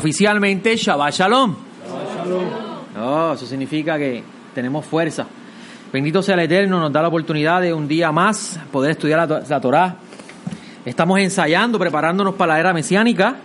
oficialmente 0.00 0.74
Shabbat 0.76 1.12
Shalom. 1.12 1.54
Oh, 2.98 3.32
eso 3.34 3.44
significa 3.44 3.98
que 3.98 4.24
tenemos 4.54 4.86
fuerza. 4.86 5.26
Bendito 5.92 6.22
sea 6.22 6.36
el 6.36 6.40
Eterno, 6.40 6.80
nos 6.80 6.90
da 6.90 7.02
la 7.02 7.08
oportunidad 7.08 7.60
de 7.60 7.74
un 7.74 7.86
día 7.86 8.10
más 8.10 8.58
poder 8.72 8.92
estudiar 8.92 9.28
la, 9.28 9.40
la 9.46 9.60
Torá. 9.60 9.96
Estamos 10.86 11.18
ensayando, 11.18 11.78
preparándonos 11.78 12.34
para 12.34 12.54
la 12.54 12.60
era 12.60 12.72
mesiánica, 12.72 13.36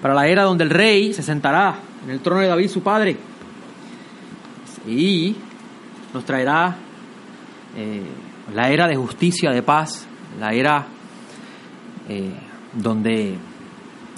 para 0.00 0.14
la 0.14 0.26
era 0.26 0.42
donde 0.42 0.64
el 0.64 0.70
rey 0.70 1.14
se 1.14 1.22
sentará 1.22 1.76
en 2.04 2.10
el 2.10 2.18
trono 2.18 2.40
de 2.40 2.48
David, 2.48 2.68
su 2.68 2.82
padre, 2.82 3.16
y 4.88 5.36
nos 6.12 6.24
traerá 6.24 6.74
eh, 7.76 8.02
la 8.52 8.68
era 8.68 8.88
de 8.88 8.96
justicia, 8.96 9.52
de 9.52 9.62
paz, 9.62 10.08
la 10.40 10.52
era 10.52 10.86
eh, 12.08 12.32
donde 12.72 13.38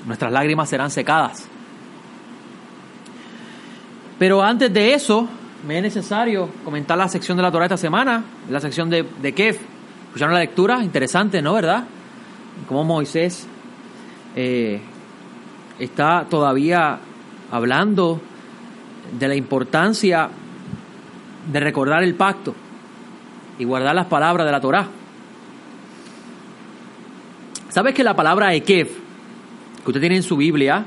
nuestras 0.06 0.32
lágrimas 0.32 0.68
serán 0.68 0.90
secadas. 0.90 1.48
Pero 4.18 4.42
antes 4.42 4.72
de 4.72 4.94
eso, 4.94 5.28
me 5.66 5.78
es 5.78 5.82
necesario 5.82 6.48
comentar 6.64 6.96
la 6.96 7.08
sección 7.08 7.36
de 7.36 7.42
la 7.42 7.50
Torah 7.50 7.64
esta 7.64 7.76
semana, 7.76 8.22
la 8.48 8.60
sección 8.60 8.90
de, 8.90 9.02
de. 9.02 9.58
¿Escucharon 10.06 10.34
la 10.34 10.40
lectura? 10.40 10.82
Interesante, 10.82 11.42
¿no? 11.42 11.54
¿Verdad? 11.54 11.84
Cómo 12.68 12.84
Moisés 12.84 13.46
eh, 14.36 14.80
está 15.78 16.26
todavía 16.28 16.98
hablando 17.50 18.20
de 19.18 19.28
la 19.28 19.34
importancia 19.34 20.28
de 21.50 21.60
recordar 21.60 22.02
el 22.02 22.14
pacto 22.14 22.54
y 23.58 23.64
guardar 23.64 23.94
las 23.94 24.06
palabras 24.06 24.46
de 24.46 24.52
la 24.52 24.60
Torah. 24.60 24.86
¿Sabes 27.68 27.94
que 27.94 28.04
la 28.04 28.14
palabra 28.14 28.54
Ekef, 28.54 29.03
que 29.84 29.90
usted 29.90 30.00
tiene 30.00 30.16
en 30.16 30.22
su 30.22 30.36
Biblia, 30.36 30.84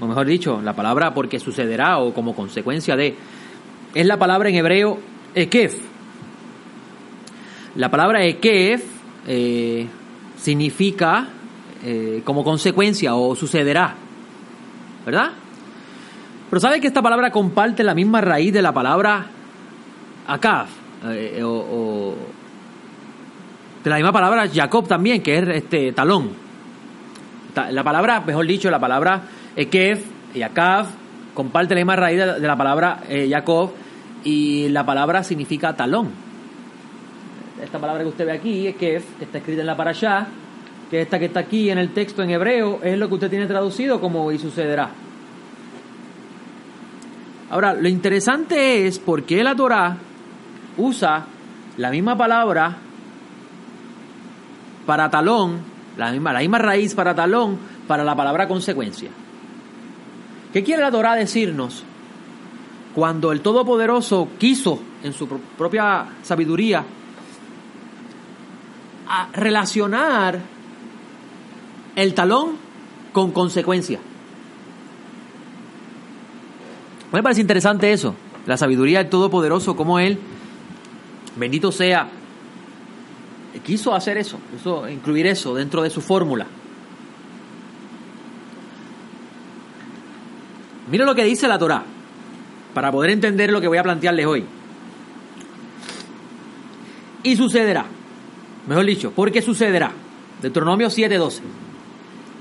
o 0.00 0.06
mejor 0.06 0.26
dicho, 0.26 0.60
la 0.62 0.74
palabra 0.74 1.14
porque 1.14 1.38
sucederá 1.38 1.98
o 1.98 2.12
como 2.12 2.34
consecuencia 2.34 2.96
de, 2.96 3.16
es 3.94 4.06
la 4.06 4.18
palabra 4.18 4.48
en 4.48 4.56
hebreo 4.56 4.98
Ekef? 5.34 5.76
La 7.76 7.90
palabra 7.90 8.24
Ekef 8.24 8.84
eh, 9.26 9.86
significa 10.36 11.28
eh, 11.84 12.22
como 12.24 12.44
consecuencia 12.44 13.14
o 13.14 13.34
sucederá, 13.36 13.94
¿verdad? 15.06 15.30
Pero 16.50 16.60
¿sabe 16.60 16.80
que 16.80 16.88
esta 16.88 17.00
palabra 17.00 17.30
comparte 17.30 17.82
la 17.82 17.94
misma 17.94 18.20
raíz 18.20 18.52
de 18.52 18.60
la 18.60 18.72
palabra 18.72 19.26
Akaf? 20.26 20.68
Eh, 21.04 21.42
o, 21.42 21.48
o, 21.48 22.16
de 23.82 23.90
la 23.90 23.96
misma 23.96 24.12
palabra 24.12 24.48
Jacob 24.52 24.86
también, 24.86 25.22
que 25.22 25.38
es 25.38 25.48
este 25.48 25.92
talón. 25.92 26.30
La 27.54 27.84
palabra, 27.84 28.20
mejor 28.20 28.46
dicho, 28.46 28.70
la 28.70 28.78
palabra 28.80 29.22
Ekef 29.56 30.04
y 30.34 30.42
Akaf 30.42 30.88
comparte 31.34 31.74
la 31.74 31.80
misma 31.80 31.96
raíz 31.96 32.18
de, 32.18 32.40
de 32.40 32.46
la 32.46 32.56
palabra 32.56 33.00
eh, 33.08 33.28
Jacob 33.30 33.70
y 34.24 34.68
la 34.70 34.86
palabra 34.86 35.22
significa 35.22 35.74
talón. 35.74 36.10
Esta 37.62 37.78
palabra 37.78 38.02
que 38.02 38.08
usted 38.08 38.26
ve 38.26 38.32
aquí, 38.32 38.66
Ekef, 38.66 39.04
que 39.18 39.24
está 39.24 39.38
escrita 39.38 39.60
en 39.60 39.66
la 39.66 39.76
parashá, 39.76 40.26
que 40.90 41.00
esta 41.00 41.18
que 41.18 41.26
está 41.26 41.40
aquí 41.40 41.70
en 41.70 41.78
el 41.78 41.90
texto 41.90 42.22
en 42.22 42.30
hebreo, 42.30 42.80
es 42.82 42.98
lo 42.98 43.08
que 43.08 43.14
usted 43.14 43.30
tiene 43.30 43.46
traducido 43.46 44.00
como 44.00 44.32
y 44.32 44.38
sucederá. 44.38 44.90
Ahora, 47.50 47.74
lo 47.74 47.88
interesante 47.88 48.86
es 48.86 48.98
por 48.98 49.24
qué 49.24 49.44
la 49.44 49.54
Torah 49.54 49.96
usa 50.78 51.26
la 51.76 51.90
misma 51.90 52.16
palabra 52.16 52.76
para 54.86 55.10
talón, 55.10 55.71
la 55.96 56.10
misma, 56.12 56.32
la 56.32 56.40
misma 56.40 56.58
raíz 56.58 56.94
para 56.94 57.14
talón, 57.14 57.58
para 57.86 58.04
la 58.04 58.16
palabra 58.16 58.48
consecuencia. 58.48 59.10
¿Qué 60.52 60.62
quiere 60.62 60.82
la 60.82 60.90
Torah 60.90 61.14
decirnos? 61.14 61.84
Cuando 62.94 63.32
el 63.32 63.40
Todopoderoso 63.40 64.28
quiso, 64.38 64.80
en 65.02 65.12
su 65.12 65.26
propia 65.28 66.06
sabiduría, 66.22 66.84
a 69.08 69.28
relacionar 69.32 70.38
el 71.96 72.14
talón 72.14 72.56
con 73.12 73.32
consecuencia. 73.32 73.98
Me 77.12 77.22
parece 77.22 77.42
interesante 77.42 77.92
eso, 77.92 78.14
la 78.46 78.56
sabiduría 78.56 78.98
del 78.98 79.10
Todopoderoso, 79.10 79.76
como 79.76 79.98
Él, 79.98 80.18
bendito 81.36 81.72
sea, 81.72 82.08
quiso 83.60 83.94
hacer 83.94 84.16
eso, 84.18 84.38
quiso 84.50 84.88
incluir 84.88 85.26
eso 85.26 85.54
dentro 85.54 85.82
de 85.82 85.90
su 85.90 86.00
fórmula. 86.00 86.46
Mira 90.90 91.04
lo 91.04 91.14
que 91.14 91.24
dice 91.24 91.48
la 91.48 91.58
Torah, 91.58 91.84
para 92.74 92.90
poder 92.90 93.10
entender 93.10 93.50
lo 93.50 93.60
que 93.60 93.68
voy 93.68 93.78
a 93.78 93.82
plantearles 93.82 94.26
hoy. 94.26 94.44
Y 97.22 97.36
sucederá, 97.36 97.86
mejor 98.66 98.84
dicho, 98.84 99.12
porque 99.14 99.42
sucederá, 99.42 99.92
Deuteronomio 100.40 100.88
7:12, 100.90 101.40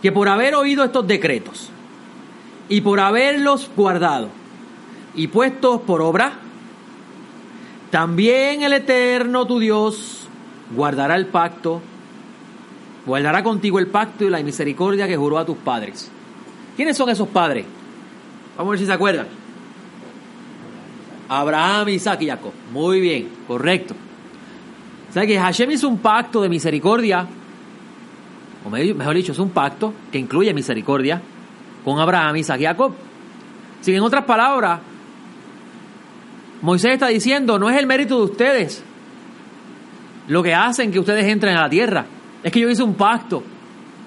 que 0.02 0.12
por 0.12 0.28
haber 0.28 0.56
oído 0.56 0.84
estos 0.84 1.06
decretos 1.08 1.70
y 2.68 2.82
por 2.82 3.00
haberlos 3.00 3.70
guardado 3.76 4.30
y 5.14 5.28
puestos 5.28 5.82
por 5.82 6.02
obra, 6.02 6.34
también 7.92 8.64
el 8.64 8.74
Eterno 8.74 9.46
tu 9.46 9.60
Dios 9.60 10.21
guardará 10.76 11.16
el 11.16 11.28
pacto, 11.28 11.82
guardará 13.06 13.44
contigo 13.44 13.80
el 13.80 13.88
pacto 13.88 14.26
y 14.26 14.30
la 14.30 14.42
misericordia 14.42 15.08
que 15.08 15.18
juró 15.18 15.38
a 15.38 15.46
tus 15.46 15.58
padres. 15.58 16.10
¿Quiénes 16.76 16.98
son 16.98 17.10
esos 17.10 17.28
padres? 17.28 17.66
Vamos 18.58 18.70
a 18.70 18.72
ver 18.72 18.80
si 18.80 18.86
se 18.86 18.94
acuerdan. 18.94 19.28
Abraham, 21.30 21.90
Isaac 21.90 22.22
y 22.22 22.28
Jacob. 22.28 22.52
Muy 22.72 23.00
bien, 23.00 23.30
correcto. 23.48 23.96
O 25.10 25.14
sea 25.14 25.26
que 25.26 25.38
Hashem 25.38 25.72
hizo 25.72 25.88
un 25.88 25.98
pacto 25.98 26.42
de 26.42 26.50
misericordia, 26.50 27.28
o 28.66 28.70
mejor 28.70 29.16
dicho, 29.16 29.32
es 29.32 29.40
un 29.40 29.50
pacto 29.50 29.94
que 30.12 30.18
incluye 30.18 30.54
misericordia 30.54 31.22
con 31.84 32.00
Abraham, 32.00 32.38
Isaac 32.38 32.62
y 32.62 32.66
Jacob. 32.66 32.94
Si 33.82 33.94
en 33.94 34.02
otras 34.02 34.26
palabras, 34.26 34.80
Moisés 36.62 36.94
está 36.94 37.08
diciendo, 37.08 37.58
no 37.58 37.70
es 37.70 37.78
el 37.78 37.88
mérito 37.88 38.18
de 38.18 38.24
ustedes 38.24 38.84
lo 40.32 40.42
que 40.42 40.56
hacen 40.56 40.94
que 40.94 41.00
ustedes 41.00 41.26
entren 41.26 41.58
a 41.58 41.64
la 41.64 41.70
tierra. 41.70 42.06
Es 42.42 42.54
que 42.54 42.62
yo 42.62 42.70
hice 42.70 42.82
un 42.82 42.94
pacto 42.94 43.44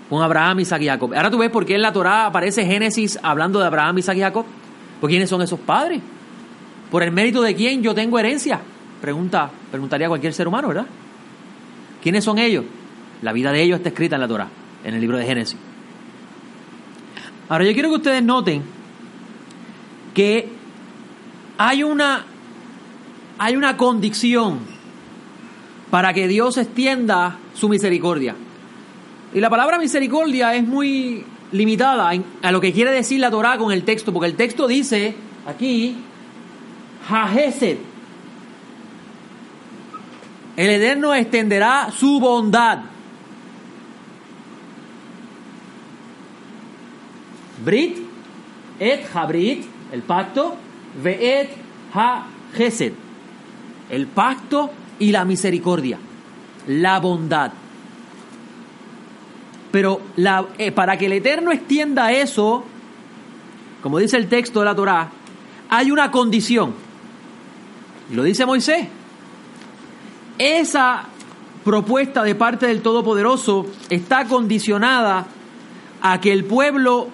con 0.09 0.23
Abraham, 0.23 0.61
Isaac 0.61 0.81
y 0.81 0.87
Jacob. 0.87 1.13
Ahora 1.15 1.31
tú 1.31 1.37
ves 1.37 1.51
por 1.51 1.67
qué 1.67 1.75
en 1.75 1.83
la 1.83 1.93
Torah 1.93 2.25
aparece 2.25 2.65
Génesis 2.65 3.19
hablando 3.23 3.61
de 3.61 3.67
Abraham, 3.67 3.99
Isaac 3.99 4.17
y 4.17 4.21
Jacob. 4.21 4.47
¿Por 5.03 5.11
quiénes 5.11 5.29
son 5.29 5.43
esos 5.43 5.61
padres? 5.61 6.01
¿Por 6.91 7.03
el 7.03 7.13
mérito 7.13 7.43
de 7.43 7.55
quién 7.55 7.83
yo 7.83 7.95
tengo 7.95 8.19
herencia? 8.19 8.59
Pregunta, 9.03 9.51
preguntaría 9.71 10.09
cualquier 10.09 10.33
ser 10.33 10.49
humano, 10.49 10.69
¿verdad? 10.69 10.87
¿Quiénes 12.03 12.25
son 12.25 12.39
ellos? 12.39 12.65
La 13.21 13.35
vida 13.35 13.53
de 13.53 13.61
ellos 13.61 13.77
está 13.77 13.91
escrita 13.91 14.15
en 14.15 14.23
la 14.23 14.29
Torah, 14.29 14.49
en 14.83 14.95
el 14.95 15.03
libro 15.03 15.19
de 15.19 15.27
Génesis. 15.27 15.59
Ahora 17.51 17.67
yo 17.67 17.75
quiero 17.75 17.91
que 17.91 17.97
ustedes 17.97 18.23
noten 18.23 18.63
que 20.15 20.49
hay 21.59 21.83
una 21.83 22.25
hay 23.37 23.57
una 23.57 23.77
condición 23.77 24.74
para 25.91 26.13
que 26.13 26.29
Dios 26.29 26.57
extienda 26.59 27.39
su 27.55 27.69
misericordia. 27.69 28.35
Y 29.33 29.41
la 29.41 29.51
palabra 29.51 29.79
misericordia 29.79 30.55
es 30.55 30.67
muy 30.67 31.25
limitada 31.53 32.11
a 32.43 32.53
lo 32.53 32.61
que 32.61 32.73
quiere 32.73 32.91
decir 32.91 33.21
la 33.21 33.31
Torah 33.31 33.59
con 33.59 33.73
el 33.73 33.85
texto, 33.85 34.13
porque 34.13 34.29
el 34.29 34.37
texto 34.37 34.67
dice 34.67 35.15
aquí, 35.47 35.97
Hahesed. 37.09 37.79
El 40.57 40.71
Eterno 40.71 41.15
extenderá 41.15 41.91
su 41.91 42.21
bondad. 42.21 42.79
Brit, 47.65 47.99
et 48.79 49.05
habrit, 49.15 49.65
el 49.93 50.03
pacto, 50.03 50.57
veet 51.03 51.51
ha 51.95 52.27
gesed, 52.55 52.93
el 53.91 54.07
pacto 54.07 54.71
y 54.99 55.13
la 55.13 55.25
misericordia, 55.25 55.99
la 56.69 57.01
bondad. 57.01 57.53
Pero 59.71 60.01
la, 60.17 60.47
eh, 60.59 60.71
para 60.73 60.97
que 60.97 61.07
el 61.07 61.13
Eterno 61.13 61.51
extienda 61.51 62.13
eso, 62.13 62.65
como 63.83 63.99
dice 63.99 64.17
el 64.17 64.29
texto 64.29 64.61
de 64.61 64.67
la 64.67 64.75
Torá, 64.75 65.11
hay 65.69 65.91
una 65.91 66.11
condición. 66.11 66.75
Y 68.11 68.15
lo 68.15 68.23
dice 68.23 68.47
Moisés. 68.47 68.87
Esa 70.39 71.05
propuesta 71.65 72.23
de 72.23 72.35
parte 72.35 72.67
del 72.67 72.83
Todopoderoso 72.83 73.67
está 73.89 74.27
condicionada 74.27 75.27
a 76.03 76.21
que 76.21 76.33
el 76.33 76.45
pueblo 76.45 77.09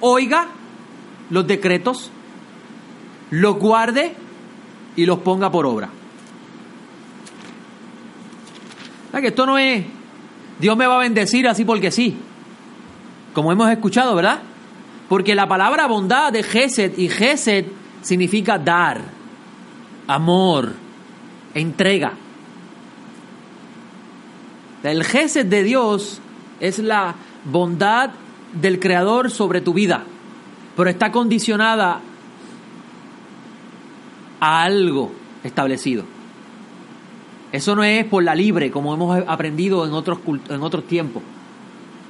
oiga 0.00 0.48
los 1.30 1.46
decretos, 1.46 2.10
los 3.30 3.56
guarde 3.56 4.14
y 4.96 5.06
los 5.06 5.18
ponga 5.20 5.50
por 5.50 5.66
obra. 5.66 5.88
que 9.12 9.28
esto 9.28 9.46
no 9.46 9.56
es 9.56 9.82
Dios 10.58 10.76
me 10.76 10.86
va 10.86 10.96
a 10.96 11.00
bendecir 11.00 11.48
así 11.48 11.64
porque 11.64 11.90
sí. 11.90 12.16
como 13.32 13.52
hemos 13.52 13.70
escuchado, 13.70 14.14
¿verdad? 14.14 14.40
Porque 15.08 15.34
la 15.34 15.46
palabra 15.46 15.86
bondad 15.86 16.32
de 16.32 16.42
Gesed 16.42 16.98
y 16.98 17.08
Gesed 17.08 17.66
significa 18.02 18.58
dar, 18.58 19.02
amor, 20.06 20.72
entrega. 21.54 22.12
El 24.82 25.04
Gesed 25.04 25.46
de 25.46 25.62
Dios 25.62 26.20
es 26.60 26.78
la 26.78 27.14
bondad 27.44 28.10
del 28.52 28.80
Creador 28.80 29.30
sobre 29.30 29.60
tu 29.60 29.74
vida, 29.74 30.04
pero 30.76 30.88
está 30.88 31.12
condicionada 31.12 32.00
a 34.40 34.62
algo 34.62 35.12
establecido. 35.44 36.04
Eso 37.52 37.74
no 37.74 37.84
es 37.84 38.04
por 38.04 38.22
la 38.22 38.34
libre, 38.34 38.70
como 38.70 38.94
hemos 38.94 39.18
aprendido 39.26 39.86
en 39.86 39.92
otros, 39.92 40.18
en 40.48 40.62
otros 40.62 40.84
tiempos. 40.84 41.22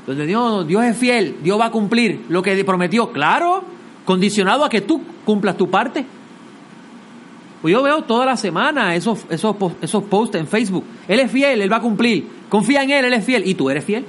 Donde 0.07 0.27
Dios, 0.27 0.67
Dios 0.67 0.85
es 0.85 0.97
fiel, 0.97 1.37
Dios 1.43 1.61
va 1.61 1.67
a 1.67 1.71
cumplir 1.71 2.25
lo 2.29 2.43
que 2.43 2.65
prometió. 2.65 3.13
Claro, 3.13 3.63
condicionado 4.05 4.65
a 4.65 4.69
que 4.69 4.81
tú 4.81 5.03
cumplas 5.25 5.57
tu 5.57 5.69
parte. 5.69 6.07
Pues 7.61 7.73
yo 7.73 7.83
veo 7.83 8.03
toda 8.03 8.25
la 8.25 8.37
semana 8.37 8.95
esos, 8.95 9.27
esos, 9.29 9.57
esos 9.81 10.05
posts 10.05 10.37
en 10.37 10.47
Facebook. 10.47 10.85
Él 11.09 11.21
es 11.21 11.31
fiel, 11.31 11.61
Él 11.61 11.73
va 11.73 11.79
a 11.79 11.81
cumplir. 11.81 12.27
Confía 12.49 12.83
en 12.83 12.91
Él, 12.91 13.05
Él 13.07 13.13
es 13.13 13.25
fiel. 13.25 13.47
¿Y 13.47 13.55
tú 13.55 13.69
eres 13.69 13.85
fiel? 13.85 14.05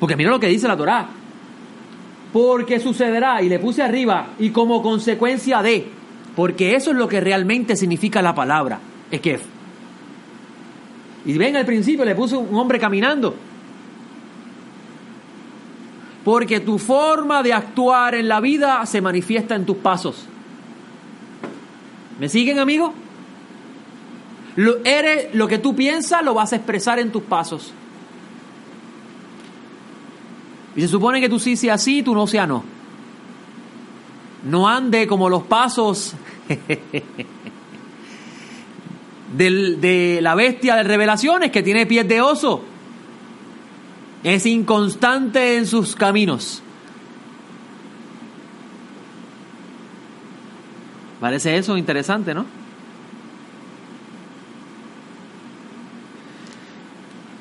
Porque 0.00 0.16
mira 0.16 0.30
lo 0.30 0.40
que 0.40 0.48
dice 0.48 0.68
la 0.68 0.76
Torá. 0.76 1.08
Porque 2.32 2.80
sucederá, 2.80 3.42
y 3.42 3.48
le 3.48 3.58
puse 3.58 3.82
arriba, 3.82 4.28
y 4.38 4.50
como 4.50 4.82
consecuencia 4.82 5.62
de, 5.62 5.88
porque 6.34 6.74
eso 6.74 6.90
es 6.90 6.96
lo 6.96 7.08
que 7.08 7.20
realmente 7.20 7.76
significa 7.76 8.20
la 8.20 8.34
palabra, 8.34 8.78
es 9.10 9.20
y 11.26 11.36
ven 11.36 11.56
al 11.56 11.66
principio 11.66 12.04
le 12.04 12.14
puso 12.14 12.38
un 12.38 12.56
hombre 12.56 12.78
caminando. 12.78 13.34
Porque 16.24 16.60
tu 16.60 16.78
forma 16.78 17.42
de 17.42 17.52
actuar 17.52 18.14
en 18.14 18.28
la 18.28 18.40
vida 18.40 18.86
se 18.86 19.00
manifiesta 19.00 19.56
en 19.56 19.66
tus 19.66 19.76
pasos. 19.76 20.24
¿Me 22.20 22.28
siguen, 22.28 22.60
amigos? 22.60 22.92
Lo, 24.54 24.78
eres, 24.84 25.34
lo 25.34 25.48
que 25.48 25.58
tú 25.58 25.74
piensas 25.74 26.22
lo 26.22 26.32
vas 26.32 26.52
a 26.52 26.56
expresar 26.56 27.00
en 27.00 27.10
tus 27.10 27.24
pasos. 27.24 27.72
Y 30.76 30.82
se 30.82 30.88
supone 30.88 31.20
que 31.20 31.28
tú 31.28 31.38
sí 31.38 31.56
seas 31.56 31.82
sí, 31.82 32.02
tú 32.02 32.14
no 32.14 32.26
seas 32.26 32.46
no. 32.46 32.62
No 34.44 34.68
ande 34.68 35.06
como 35.06 35.28
los 35.28 35.44
pasos 35.44 36.14
de 39.36 40.18
la 40.20 40.34
bestia 40.34 40.76
de 40.76 40.82
revelaciones 40.82 41.50
que 41.50 41.62
tiene 41.62 41.86
pies 41.86 42.06
de 42.06 42.20
oso. 42.20 42.62
Es 44.22 44.44
inconstante 44.44 45.56
en 45.56 45.66
sus 45.66 45.96
caminos. 45.96 46.62
Parece 51.20 51.56
eso 51.56 51.76
interesante, 51.76 52.34
¿no? 52.34 52.44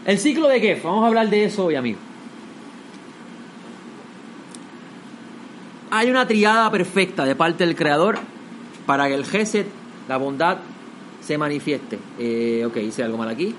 El 0.05 0.19
ciclo 0.19 0.47
de 0.47 0.59
Gef, 0.59 0.83
vamos 0.83 1.03
a 1.03 1.07
hablar 1.07 1.29
de 1.29 1.45
eso 1.45 1.65
hoy, 1.65 1.75
amigo. 1.75 1.97
Hay 5.95 6.09
una 6.09 6.27
triada 6.27 6.69
perfecta 6.71 7.23
de 7.23 7.37
parte 7.37 7.65
del 7.65 7.73
Creador 7.73 8.17
para 8.85 9.07
que 9.07 9.13
el 9.13 9.23
Geset, 9.23 9.65
la 10.09 10.17
bondad, 10.17 10.57
se 11.21 11.37
manifieste. 11.37 11.97
Eh, 12.19 12.65
ok, 12.67 12.75
hice 12.75 13.01
algo 13.01 13.17
mal 13.17 13.29
aquí. 13.29 13.55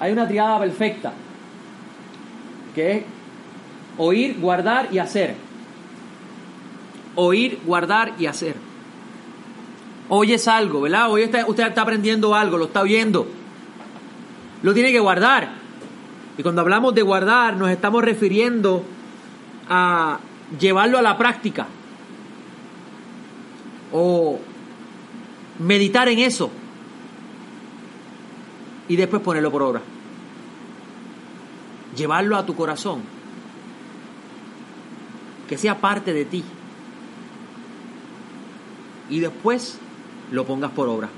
Hay 0.00 0.10
una 0.10 0.26
triada 0.26 0.58
perfecta, 0.58 1.12
que 2.74 2.90
es 2.90 3.02
oír, 3.98 4.36
guardar 4.40 4.88
y 4.90 4.98
hacer. 4.98 5.36
Oír, 7.14 7.60
guardar 7.64 8.14
y 8.18 8.26
hacer. 8.26 8.56
Oyes 10.08 10.48
algo, 10.48 10.80
¿verdad? 10.80 11.08
Hoy 11.08 11.22
usted 11.22 11.68
está 11.68 11.82
aprendiendo 11.82 12.34
algo, 12.34 12.58
lo 12.58 12.64
está 12.64 12.80
oyendo. 12.80 13.28
Lo 14.64 14.74
tiene 14.74 14.90
que 14.90 14.98
guardar. 14.98 15.50
Y 16.36 16.42
cuando 16.42 16.62
hablamos 16.62 16.96
de 16.96 17.02
guardar, 17.02 17.56
nos 17.56 17.70
estamos 17.70 18.02
refiriendo 18.02 18.82
a 19.68 20.18
llevarlo 20.58 20.98
a 20.98 21.02
la 21.02 21.16
práctica. 21.16 21.66
O 23.92 24.38
meditar 25.58 26.08
en 26.08 26.18
eso 26.18 26.50
y 28.88 28.96
después 28.96 29.22
ponerlo 29.22 29.50
por 29.50 29.62
obra. 29.62 29.82
Llevarlo 31.96 32.36
a 32.36 32.44
tu 32.44 32.54
corazón. 32.54 33.02
Que 35.48 35.56
sea 35.56 35.80
parte 35.80 36.12
de 36.12 36.24
ti. 36.24 36.44
Y 39.08 39.20
después 39.20 39.78
lo 40.30 40.44
pongas 40.44 40.72
por 40.72 40.88
obra. 40.88 41.08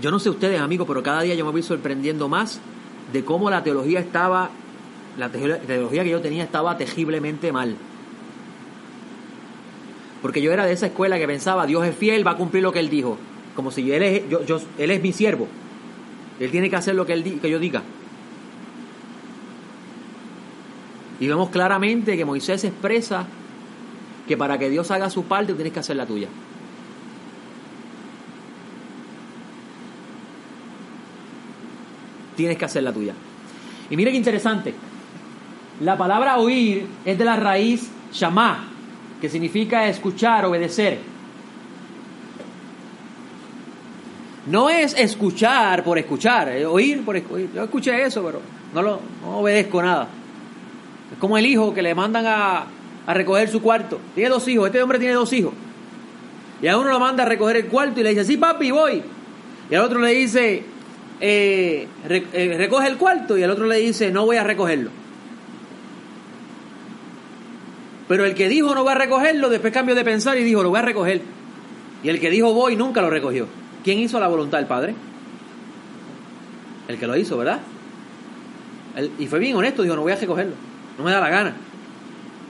Yo 0.00 0.10
no 0.10 0.18
sé 0.18 0.30
ustedes, 0.30 0.60
amigos, 0.60 0.86
pero 0.86 1.02
cada 1.02 1.22
día 1.22 1.34
yo 1.34 1.44
me 1.44 1.50
voy 1.50 1.62
sorprendiendo 1.62 2.28
más 2.28 2.60
de 3.12 3.24
cómo 3.24 3.50
la 3.50 3.62
teología 3.62 4.00
estaba, 4.00 4.50
la 5.20 5.28
teología 5.30 6.02
que 6.02 6.10
yo 6.10 6.20
tenía 6.20 6.42
estaba 6.42 6.76
tejiblemente 6.76 7.52
mal. 7.52 7.76
Porque 10.22 10.42
yo 10.42 10.52
era 10.52 10.66
de 10.66 10.72
esa 10.72 10.86
escuela 10.86 11.18
que 11.18 11.26
pensaba, 11.26 11.66
Dios 11.66 11.86
es 11.86 11.94
fiel, 11.94 12.26
va 12.26 12.32
a 12.32 12.36
cumplir 12.36 12.62
lo 12.62 12.72
que 12.72 12.80
Él 12.80 12.90
dijo. 12.90 13.18
Como 13.54 13.70
si 13.70 13.92
Él 13.92 14.02
es, 14.02 14.22
yo, 14.28 14.60
él 14.78 14.90
es 14.90 15.02
mi 15.02 15.12
siervo. 15.12 15.46
Él 16.38 16.50
tiene 16.50 16.70
que 16.70 16.76
hacer 16.76 16.94
lo 16.94 17.04
que, 17.04 17.12
él, 17.12 17.38
que 17.40 17.50
yo 17.50 17.58
diga. 17.58 17.82
Y 21.20 21.28
vemos 21.28 21.50
claramente 21.50 22.16
que 22.16 22.24
Moisés 22.24 22.64
expresa 22.64 23.26
que 24.26 24.38
para 24.38 24.58
que 24.58 24.70
Dios 24.70 24.90
haga 24.90 25.10
su 25.10 25.24
parte, 25.24 25.52
tienes 25.52 25.72
que 25.72 25.80
hacer 25.80 25.96
la 25.96 26.06
tuya. 26.06 26.28
Tienes 32.36 32.56
que 32.56 32.64
hacer 32.64 32.82
la 32.82 32.92
tuya. 32.92 33.12
Y 33.90 33.96
mire 33.96 34.12
qué 34.12 34.16
interesante. 34.16 34.72
La 35.80 35.96
palabra 35.96 36.38
oír 36.38 36.86
es 37.06 37.18
de 37.18 37.24
la 37.24 37.36
raíz 37.36 37.90
shamá, 38.12 38.68
que 39.20 39.30
significa 39.30 39.88
escuchar, 39.88 40.44
obedecer. 40.44 40.98
No 44.46 44.68
es 44.68 44.94
escuchar 44.98 45.82
por 45.82 45.98
escuchar, 45.98 46.50
eh, 46.50 46.66
oír 46.66 47.02
por 47.02 47.16
escuchar. 47.16 47.48
Yo 47.54 47.64
escuché 47.64 48.02
eso, 48.02 48.22
pero 48.22 48.40
no, 48.74 48.82
lo, 48.82 49.00
obedezco 49.26 49.82
nada. 49.82 50.08
Es 51.12 51.18
como 51.18 51.38
el 51.38 51.46
hijo 51.46 51.72
que 51.72 51.82
le 51.82 51.94
mandan 51.94 52.26
a, 52.26 52.66
a 53.06 53.14
recoger 53.14 53.48
su 53.48 53.62
cuarto. 53.62 54.00
Tiene 54.14 54.28
dos 54.28 54.46
hijos, 54.48 54.66
este 54.66 54.82
hombre 54.82 54.98
tiene 54.98 55.14
dos 55.14 55.32
hijos. 55.32 55.54
Y 56.60 56.68
a 56.68 56.76
uno 56.76 56.90
lo 56.90 57.00
manda 57.00 57.22
a 57.22 57.26
recoger 57.26 57.56
el 57.56 57.66
cuarto 57.66 58.00
y 58.00 58.02
le 58.02 58.10
dice, 58.10 58.24
sí, 58.24 58.36
papi, 58.36 58.70
voy. 58.70 59.02
Y 59.70 59.74
al 59.74 59.82
otro 59.82 59.98
le 60.00 60.10
dice, 60.12 60.62
eh, 61.20 61.88
eh, 62.08 62.54
recoge 62.58 62.86
el 62.86 62.98
cuarto. 62.98 63.38
Y 63.38 63.42
al 63.42 63.50
otro 63.50 63.66
le 63.66 63.78
dice, 63.78 64.10
no 64.10 64.26
voy 64.26 64.36
a 64.36 64.44
recogerlo. 64.44 64.90
Pero 68.10 68.24
el 68.24 68.34
que 68.34 68.48
dijo 68.48 68.74
no 68.74 68.82
va 68.82 68.90
a 68.90 68.94
recogerlo, 68.96 69.48
después 69.48 69.72
cambió 69.72 69.94
de 69.94 70.02
pensar 70.02 70.36
y 70.36 70.42
dijo 70.42 70.64
lo 70.64 70.70
voy 70.70 70.80
a 70.80 70.82
recoger. 70.82 71.22
Y 72.02 72.08
el 72.08 72.18
que 72.18 72.28
dijo 72.28 72.52
voy 72.52 72.74
nunca 72.74 73.00
lo 73.00 73.08
recogió. 73.08 73.46
¿Quién 73.84 74.00
hizo 74.00 74.18
la 74.18 74.26
voluntad 74.26 74.58
del 74.58 74.66
Padre? 74.66 74.96
El 76.88 76.98
que 76.98 77.06
lo 77.06 77.16
hizo, 77.16 77.38
¿verdad? 77.38 77.60
y 79.16 79.28
fue 79.28 79.38
bien 79.38 79.54
honesto, 79.54 79.84
dijo 79.84 79.94
no 79.94 80.02
voy 80.02 80.10
a 80.10 80.16
recogerlo. 80.16 80.54
No 80.98 81.04
me 81.04 81.12
da 81.12 81.20
la 81.20 81.28
gana. 81.28 81.54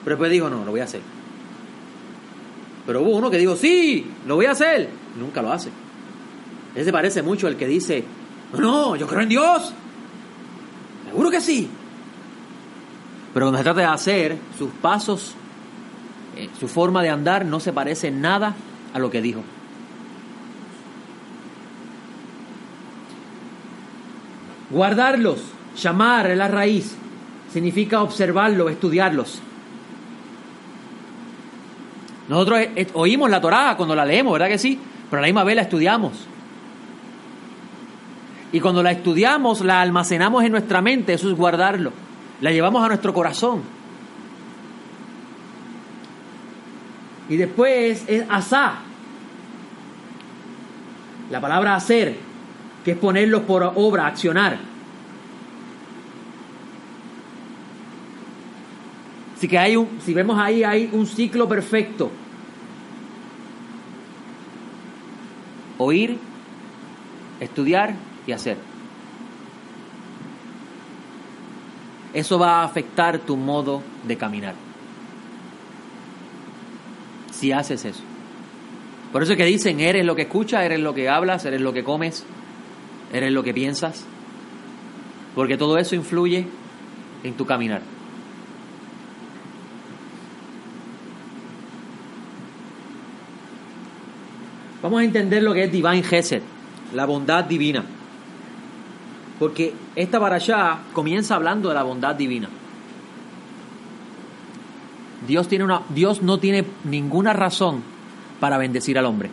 Pero 0.03 0.17
después 0.17 0.31
dijo 0.31 0.49
no, 0.49 0.65
lo 0.65 0.71
voy 0.71 0.81
a 0.81 0.85
hacer. 0.85 1.03
Pero 2.87 3.03
hubo 3.03 3.11
uno 3.11 3.31
que 3.31 3.37
dijo 3.37 3.55
sí, 3.55 4.11
lo 4.27 4.37
voy 4.37 4.47
a 4.47 4.53
hacer. 4.53 4.89
Nunca 5.19 5.43
lo 5.43 5.53
hace. 5.53 5.69
Ese 6.75 6.91
parece 6.91 7.21
mucho 7.21 7.47
al 7.47 7.57
que 7.57 7.67
dice 7.67 8.03
no, 8.55 8.61
no, 8.61 8.97
yo 8.97 9.07
creo 9.07 9.21
en 9.21 9.29
Dios. 9.29 9.75
Seguro 11.07 11.31
que 11.31 11.43
sí. 11.43 11.69
Pero 13.35 13.45
cuando 13.45 13.59
se 13.59 13.65
trata 13.65 13.81
de 13.81 13.87
hacer, 13.87 14.39
sus 14.57 14.71
pasos 14.81 15.35
eh, 16.37 16.49
su 16.59 16.69
forma 16.69 17.03
de 17.03 17.11
andar 17.11 17.45
no 17.45 17.61
se 17.61 17.73
parece 17.73 18.11
nada 18.11 18.55
a 18.93 18.99
lo 18.99 19.11
que 19.11 19.23
dijo. 19.23 19.43
Guardarlos, 24.71 25.41
llamar 25.77 26.31
es 26.31 26.39
la 26.39 26.49
raíz, 26.49 26.95
significa 27.53 28.03
observarlos, 28.03 28.71
estudiarlos. 28.71 29.41
Nosotros 32.29 32.61
eh, 32.61 32.73
eh, 32.77 32.87
oímos 32.95 33.29
la 33.29 33.41
Torá 33.41 33.75
cuando 33.77 33.97
la 33.97 34.05
leemos, 34.05 34.33
¿verdad 34.33 34.49
que 34.49 34.59
sí? 34.59 34.79
Pero 35.11 35.19
a 35.19 35.23
la 35.23 35.27
misma 35.27 35.43
vez 35.43 35.57
la 35.57 35.63
estudiamos. 35.63 36.13
Y 38.53 38.61
cuando 38.61 38.83
la 38.83 38.93
estudiamos, 38.93 39.61
la 39.63 39.81
almacenamos 39.81 40.45
en 40.45 40.53
nuestra 40.53 40.81
mente, 40.81 41.13
eso 41.15 41.29
es 41.29 41.37
guardarlo. 41.37 41.93
La 42.41 42.53
llevamos 42.53 42.85
a 42.85 42.89
nuestro 42.89 43.13
corazón. 43.13 43.63
Y 47.31 47.37
después 47.37 48.05
es 48.09 48.25
asá. 48.29 48.81
La 51.31 51.41
palabra 51.41 51.77
hacer 51.77 52.17
que 52.85 52.93
es 52.93 52.99
ponerlos 52.99 53.43
por 53.43 53.63
obra, 53.77 54.07
accionar. 54.07 54.59
Así 59.37 59.49
que 59.49 59.59
hay 59.59 59.77
un, 59.77 60.01
si 60.05 60.13
vemos 60.13 60.39
ahí, 60.39 60.65
hay 60.65 60.91
un 60.93 61.07
ciclo 61.07 61.49
perfecto. 61.49 62.11
Oír, 65.79 66.19
estudiar 67.39 67.95
y 68.27 68.33
hacer. 68.33 68.59
Eso 72.13 72.39
va 72.39 72.61
a 72.61 72.65
afectar 72.65 73.19
tu 73.21 73.37
modo 73.37 73.83
de 74.05 74.17
caminar. 74.17 74.70
Si 77.41 77.53
haces 77.53 77.87
eso. 77.87 78.03
Por 79.13 79.23
eso 79.23 79.33
es 79.33 79.39
que 79.39 79.47
dicen, 79.47 79.81
eres 79.81 80.05
lo 80.05 80.15
que 80.15 80.23
escuchas, 80.23 80.63
eres 80.63 80.79
lo 80.79 80.93
que 80.93 81.09
hablas, 81.09 81.47
eres 81.47 81.63
lo 81.63 81.73
que 81.73 81.83
comes, 81.83 82.27
eres 83.15 83.33
lo 83.33 83.43
que 83.43 83.55
piensas. 83.55 84.05
Porque 85.35 85.57
todo 85.57 85.79
eso 85.79 85.95
influye 85.95 86.47
en 87.25 87.33
tu 87.39 87.47
caminar. 87.47 87.81
Vamos 94.83 95.01
a 95.01 95.05
entender 95.05 95.43
lo 95.43 95.55
que 95.55 95.65
es 95.65 95.73
Divine 95.73 96.03
Gesed, 96.03 96.43
la 96.93 97.07
bondad 97.07 97.45
divina. 97.45 97.87
Porque 99.39 99.73
esta 99.97 100.19
allá 100.19 100.81
comienza 100.93 101.37
hablando 101.37 101.71
de 101.71 101.75
la 101.75 101.85
bondad 101.85 102.15
divina. 102.15 102.51
Dios, 105.27 105.49
tiene 105.49 105.65
una, 105.65 105.83
Dios 105.91 106.23
no 106.23 106.39
tiene 106.39 106.65
ninguna 106.85 107.33
razón 107.33 107.83
para 108.39 108.59
bendecir 108.59 108.99
al 108.99 109.07
hombre. 109.07 109.31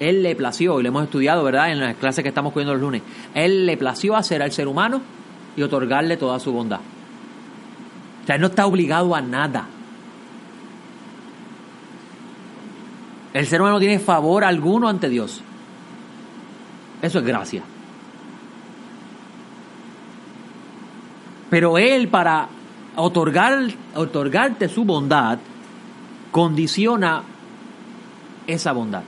Él 0.00 0.22
le 0.22 0.34
plació, 0.34 0.80
y 0.80 0.82
lo 0.82 0.88
hemos 0.88 1.04
estudiado, 1.04 1.44
¿verdad? 1.44 1.70
En 1.70 1.80
las 1.80 1.96
clases 1.96 2.22
que 2.22 2.28
estamos 2.28 2.52
cogiendo 2.52 2.72
los 2.72 2.82
lunes. 2.82 3.02
Él 3.34 3.66
le 3.66 3.76
plació 3.76 4.16
hacer 4.16 4.42
al 4.42 4.50
ser 4.50 4.66
humano 4.66 5.00
y 5.56 5.62
otorgarle 5.62 6.16
toda 6.16 6.40
su 6.40 6.52
bondad. 6.52 6.80
O 8.22 8.26
sea, 8.26 8.34
él 8.34 8.40
no 8.40 8.48
está 8.48 8.66
obligado 8.66 9.14
a 9.14 9.20
nada. 9.20 9.66
El 13.32 13.46
ser 13.46 13.60
humano 13.60 13.76
no 13.76 13.80
tiene 13.80 13.98
favor 13.98 14.44
alguno 14.44 14.88
ante 14.88 15.08
Dios. 15.08 15.40
Eso 17.00 17.18
es 17.18 17.24
gracia. 17.24 17.62
Pero 21.50 21.76
Él 21.76 22.08
para 22.08 22.48
otorgar, 22.96 23.68
otorgarte 23.94 24.68
su 24.68 24.84
bondad, 24.84 25.38
condiciona 26.30 27.22
esa 28.46 28.72
bondad. 28.72 29.02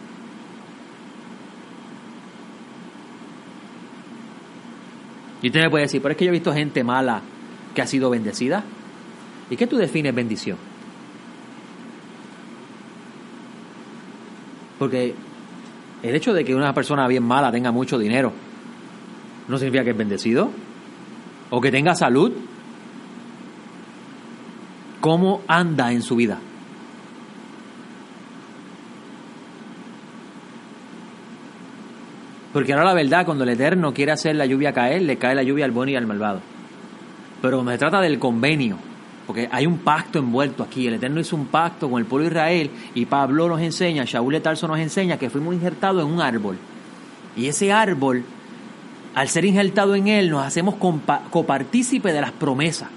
Y 5.43 5.49
usted 5.49 5.61
me 5.61 5.71
puede 5.71 5.85
decir, 5.85 6.00
pero 6.00 6.12
es 6.12 6.17
que 6.17 6.25
yo 6.25 6.31
he 6.31 6.33
visto 6.33 6.55
gente 6.55 6.83
mala 6.83 7.21
que 7.75 7.83
ha 7.83 7.87
sido 7.87 8.09
bendecida. 8.09 8.64
¿Y 9.50 9.57
qué 9.57 9.67
tú 9.67 9.76
defines 9.76 10.14
bendición? 10.14 10.57
Porque 14.79 15.14
el 16.03 16.14
hecho 16.14 16.33
de 16.33 16.45
que 16.45 16.55
una 16.55 16.73
persona 16.73 17.07
bien 17.07 17.25
mala 17.25 17.53
tenga 17.53 17.73
mucho 17.73 17.99
dinero 17.99 18.33
no 19.49 19.59
significa 19.59 19.85
que 19.85 19.91
es 19.91 19.97
bendecido. 19.97 20.50
O 21.50 21.61
que 21.61 21.71
tenga 21.71 21.95
salud. 21.95 22.33
¿Cómo 25.05 25.43
anda 25.49 25.93
en 25.93 26.01
su 26.01 26.17
vida? 26.17 26.39
Porque 32.55 32.73
ahora 32.73 32.87
la 32.87 32.95
verdad, 32.95 33.27
cuando 33.27 33.45
el 33.45 33.51
Eterno 33.51 33.93
quiere 33.93 34.13
hacer 34.13 34.35
la 34.35 34.47
lluvia 34.47 34.73
caer, 34.73 35.03
le 35.03 35.19
cae 35.19 35.35
la 35.35 35.43
lluvia 35.43 35.67
al 35.67 35.73
bueno 35.73 35.93
y 35.93 35.97
al 35.97 36.07
malvado. 36.07 36.41
Pero 37.43 37.59
cuando 37.59 37.73
se 37.73 37.77
trata 37.77 38.01
del 38.01 38.19
convenio, 38.19 38.79
porque 39.27 39.47
hay 39.53 39.67
un 39.67 39.77
pacto 39.77 40.21
envuelto 40.21 40.63
aquí. 40.63 40.87
El 40.87 40.95
Eterno 40.95 41.21
hizo 41.21 41.37
un 41.37 41.49
pacto 41.49 41.91
con 41.91 42.01
el 42.01 42.07
pueblo 42.07 42.25
de 42.25 42.33
Israel 42.33 42.71
y 42.95 43.05
Pablo 43.05 43.47
nos 43.47 43.61
enseña, 43.61 44.05
Shaul 44.07 44.41
Tarso 44.41 44.67
nos 44.67 44.79
enseña 44.79 45.19
que 45.19 45.29
fuimos 45.29 45.55
injertados 45.55 46.03
en 46.03 46.11
un 46.11 46.23
árbol. 46.23 46.57
Y 47.37 47.49
ese 47.49 47.71
árbol, 47.73 48.25
al 49.15 49.29
ser 49.29 49.45
injertado 49.45 49.97
en 49.97 50.09
él, 50.09 50.31
nos 50.31 50.47
hacemos 50.47 50.77
copartícipe 50.77 52.11
de 52.11 52.23
las 52.23 52.33
promesas. 52.33 52.89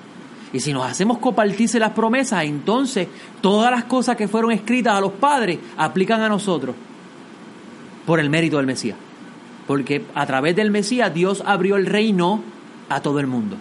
Y 0.54 0.60
si 0.60 0.72
nos 0.74 0.86
hacemos 0.86 1.18
copartícipe 1.18 1.74
de 1.74 1.80
las 1.80 1.92
promesas, 1.92 2.44
entonces 2.46 3.08
todas 3.42 3.70
las 3.70 3.84
cosas 3.84 4.16
que 4.16 4.28
fueron 4.28 4.52
escritas 4.52 4.94
a 4.94 5.02
los 5.02 5.12
padres 5.14 5.60
aplican 5.78 6.22
a 6.22 6.30
nosotros 6.30 6.76
por 8.06 8.20
el 8.20 8.30
mérito 8.30 8.58
del 8.58 8.66
Mesías. 8.66 8.98
Porque 9.68 10.06
a 10.16 10.26
través 10.26 10.56
del 10.56 10.72
Mesías 10.72 11.14
Dios 11.14 11.44
abrió 11.46 11.76
el 11.76 11.86
reino 11.86 12.42
a 12.88 13.02
todo 13.02 13.20
el 13.20 13.28
mundo. 13.28 13.58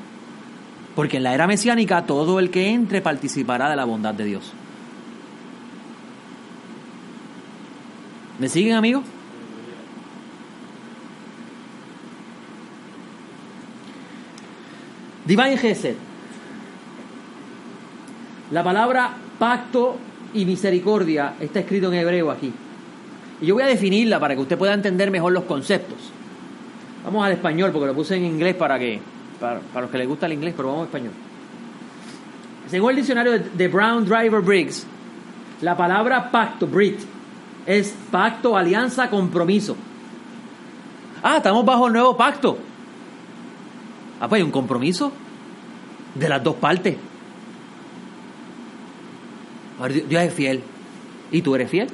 Porque 0.95 1.17
en 1.17 1.25
la 1.25 1.35
era 1.35 1.47
mesiánica 1.47 2.07
todo 2.07 2.39
el 2.39 2.51
que 2.51 2.69
entre 2.69 3.01
participará 3.01 3.69
de 3.69 3.77
la 3.77 3.85
bondad 3.85 4.15
de 4.15 4.25
Dios. 4.25 4.53
¿Me 8.39 8.49
siguen 8.49 8.75
amigos? 8.75 9.03
Divine 15.25 15.57
Gesed. 15.57 15.97
La 18.51 18.63
palabra 18.63 19.11
pacto 19.39 19.97
y 20.35 20.45
misericordia 20.45 21.35
está 21.41 21.61
escrito 21.61 21.93
en 21.93 21.99
hebreo 21.99 22.31
aquí. 22.31 22.53
Y 23.41 23.47
yo 23.47 23.55
voy 23.55 23.65
a 23.65 23.67
definirla 23.67 24.21
para 24.21 24.35
que 24.35 24.41
usted 24.41 24.57
pueda 24.57 24.75
entender 24.75 25.11
mejor 25.11 25.33
los 25.33 25.45
conceptos. 25.45 25.99
Vamos 27.05 27.25
al 27.25 27.33
español 27.33 27.71
porque 27.73 27.87
lo 27.87 27.95
puse 27.95 28.17
en 28.17 28.25
inglés 28.25 28.55
para 28.55 28.79
que 28.79 29.01
para, 29.41 29.61
los 29.81 29.91
que 29.91 29.99
les 29.99 30.09
gusta 30.09 30.27
el 30.27 30.33
inglés, 30.33 30.55
pero 30.57 30.69
vamos 30.69 30.83
a 30.83 30.87
español. 30.87 31.13
Según 32.69 32.91
el 32.91 32.97
diccionario 32.97 33.39
de, 33.39 33.69
Brown 33.69 34.05
Driver 34.05 34.41
Briggs, 34.41 34.87
la 35.61 35.77
palabra 35.77 36.31
pacto, 36.31 36.67
Brit, 36.67 36.99
es 37.65 37.95
pacto, 38.11 38.57
alianza, 38.57 39.09
compromiso. 39.09 39.77
Ah, 41.23 41.37
estamos 41.39 41.65
bajo 41.65 41.87
el 41.87 41.93
nuevo 41.93 42.17
pacto. 42.17 42.59
Ah, 44.21 44.29
pues 44.29 44.41
hay 44.41 44.45
un 44.45 44.51
compromiso 44.51 45.13
de 46.15 46.29
las 46.29 46.43
dos 46.43 46.57
partes. 46.57 46.97
Dios 50.09 50.23
es 50.23 50.33
fiel. 50.33 50.63
¿Y 51.31 51.43
tú 51.43 51.55
eres 51.55 51.71
fiel? 51.71 51.89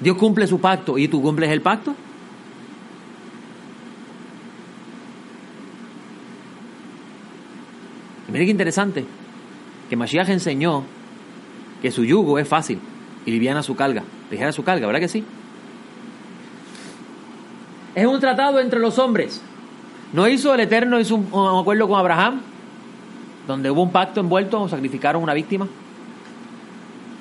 Dios 0.00 0.16
cumple 0.16 0.46
su 0.46 0.60
pacto 0.60 0.96
y 0.96 1.08
tú 1.08 1.20
cumples 1.20 1.50
el 1.50 1.60
pacto. 1.60 1.94
Y 8.28 8.32
mire 8.32 8.44
qué 8.44 8.50
interesante, 8.50 9.04
que 9.88 9.96
Mashiach 9.96 10.28
enseñó 10.28 10.84
que 11.82 11.90
su 11.90 12.04
yugo 12.04 12.38
es 12.38 12.46
fácil 12.46 12.78
y 13.24 13.30
liviana 13.30 13.62
su 13.62 13.74
carga, 13.74 14.04
ligera 14.30 14.52
su 14.52 14.62
carga, 14.62 14.86
¿verdad 14.86 15.00
que 15.00 15.08
sí? 15.08 15.24
Es 17.94 18.06
un 18.06 18.20
tratado 18.20 18.60
entre 18.60 18.78
los 18.78 18.98
hombres. 18.98 19.40
¿No 20.12 20.28
hizo 20.28 20.54
el 20.54 20.60
Eterno, 20.60 20.98
un, 20.98 21.28
un 21.32 21.60
acuerdo 21.60 21.88
con 21.88 21.98
Abraham? 21.98 22.40
Donde 23.46 23.70
hubo 23.70 23.82
un 23.82 23.90
pacto 23.90 24.20
envuelto, 24.20 24.68
sacrificaron 24.68 25.22
una 25.22 25.34
víctima. 25.34 25.66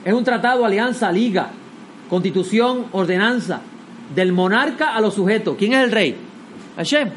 Es 0.07 0.13
un 0.13 0.23
tratado, 0.23 0.63
alianza, 0.63 1.11
liga, 1.11 1.49
constitución, 2.09 2.85
ordenanza, 2.93 3.59
del 4.15 4.31
monarca 4.31 4.95
a 4.95 5.01
los 5.01 5.15
sujetos. 5.15 5.57
¿Quién 5.57 5.73
es 5.73 5.83
el 5.83 5.91
rey? 5.91 6.15
Hashem. 6.77 7.09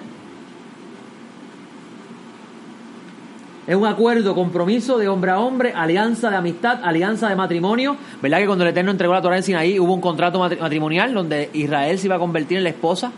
Es 3.69 3.77
un 3.77 3.87
acuerdo, 3.87 4.35
compromiso 4.35 4.99
de 4.99 5.07
hombre 5.07 5.31
a 5.31 5.39
hombre, 5.39 5.73
alianza 5.73 6.31
de 6.31 6.37
amistad, 6.37 6.81
alianza 6.83 7.29
de 7.29 7.37
matrimonio. 7.37 7.97
¿Verdad 8.21 8.39
que 8.39 8.47
cuando 8.47 8.65
el 8.65 8.71
Eterno 8.71 8.91
entregó 8.91 9.15
la 9.15 9.23
Torah 9.23 9.37
en 9.37 9.45
Sinaí 9.45 9.79
hubo 9.79 9.95
un 9.95 10.01
contrato 10.01 10.41
matrimonial 10.41 11.15
donde 11.15 11.49
Israel 11.53 11.97
se 11.97 12.09
iba 12.09 12.17
a 12.17 12.19
convertir 12.19 12.59
en 12.59 12.65
la 12.65 12.71
esposa? 12.71 13.13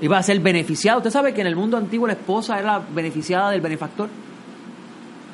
Iba 0.00 0.18
a 0.18 0.22
ser 0.22 0.38
beneficiado. 0.38 0.98
Usted 0.98 1.10
sabe 1.10 1.34
que 1.34 1.40
en 1.40 1.48
el 1.48 1.56
mundo 1.56 1.76
antiguo 1.76 2.06
la 2.06 2.12
esposa 2.12 2.56
era 2.60 2.78
la 2.78 2.82
beneficiada 2.94 3.50
del 3.50 3.60
benefactor. 3.60 4.08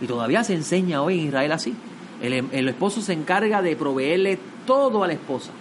Y 0.01 0.07
todavía 0.07 0.43
se 0.43 0.55
enseña 0.55 1.03
hoy 1.03 1.19
en 1.19 1.27
Israel 1.27 1.53
así. 1.53 1.77
El, 2.23 2.33
el 2.51 2.69
esposo 2.69 3.01
se 3.01 3.13
encarga 3.13 3.63
de 3.63 3.77
proveerle 3.77 4.39
todo 4.67 5.05
a 5.05 5.07
la 5.07 5.13
esposa. 5.13 5.53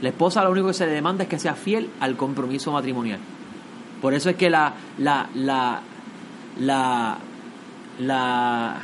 La 0.00 0.08
esposa 0.08 0.42
lo 0.44 0.50
único 0.50 0.68
que 0.68 0.74
se 0.74 0.86
le 0.86 0.92
demanda 0.92 1.24
es 1.24 1.28
que 1.28 1.38
sea 1.38 1.54
fiel 1.54 1.88
al 2.00 2.16
compromiso 2.16 2.72
matrimonial. 2.72 3.20
Por 4.02 4.12
eso 4.12 4.30
es 4.30 4.36
que 4.36 4.50
la, 4.50 4.74
la, 4.98 5.28
la, 5.34 5.80
la, 6.60 7.16
la, 8.00 8.80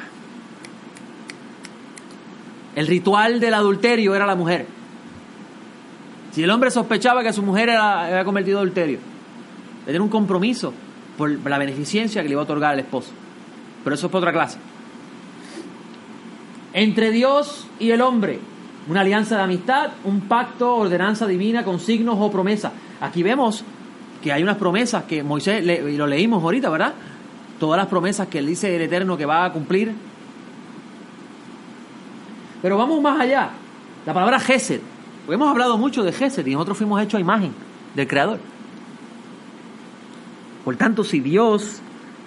el 2.75 2.87
ritual 2.87 3.41
del 3.41 3.55
adulterio 3.55 4.15
era 4.15 4.27
la 4.27 4.35
mujer. 4.35 4.67
Si 6.33 6.43
el 6.43 6.51
hombre 6.51 6.71
sospechaba 6.71 7.23
que 7.23 7.33
su 7.33 7.43
mujer 7.43 7.71
había 7.71 8.25
cometido 8.25 8.59
adulterio, 8.59 9.01
tenía 9.85 10.01
un 10.01 10.09
compromiso 10.09 10.73
por 11.19 11.29
la 11.31 11.59
beneficencia 11.59 12.23
que 12.23 12.29
le 12.29 12.33
iba 12.33 12.41
a 12.41 12.45
otorgar 12.45 12.73
al 12.73 12.81
esposo. 12.81 13.11
Pero 13.83 13.95
eso 13.95 14.07
es 14.07 14.13
por 14.13 14.19
otra 14.19 14.33
clase. 14.33 14.59
Entre 16.73 17.11
Dios 17.11 17.67
y 17.79 17.91
el 17.91 18.01
hombre, 18.01 18.39
una 18.89 19.01
alianza 19.01 19.37
de 19.37 19.43
amistad, 19.43 19.91
un 20.05 20.23
pacto, 20.23 20.77
ordenanza 20.77 21.27
divina 21.27 21.65
con 21.65 21.81
signos 21.81 22.17
o 22.19 22.31
promesas. 22.31 22.73
Aquí 23.01 23.23
vemos 23.23 23.65
que 24.23 24.33
hay 24.33 24.43
unas 24.43 24.57
promesas 24.57 25.05
que 25.05 25.23
Moisés, 25.23 25.65
le, 25.65 25.93
y 25.93 25.97
lo 25.97 26.07
leímos 26.07 26.43
ahorita, 26.43 26.71
¿verdad? 26.71 26.95
Todas 27.59 27.79
las 27.79 27.89
promesas 27.89 28.29
que 28.29 28.39
él 28.39 28.47
dice 28.47 28.75
el 28.75 28.83
Eterno 28.83 29.17
que 29.17 29.27
va 29.27 29.45
a 29.45 29.53
cumplir. 29.53 29.93
Pero 32.63 32.77
vamos 32.77 33.01
más 33.01 33.21
allá. 33.21 33.51
La 34.07 34.15
palabra 34.15 34.39
Gesed. 34.39 34.81
Hemos 35.29 35.49
hablado 35.49 35.79
mucho 35.79 36.03
de 36.03 36.13
Gesed 36.13 36.47
y 36.47 36.53
nosotros 36.53 36.79
fuimos 36.79 37.01
hechos 37.03 37.19
a 37.19 37.21
imagen 37.21 37.53
del 37.95 38.07
Creador. 38.07 38.39
Por 40.65 40.77
tanto, 40.77 41.05
si 41.05 41.21
Dios 41.21 41.81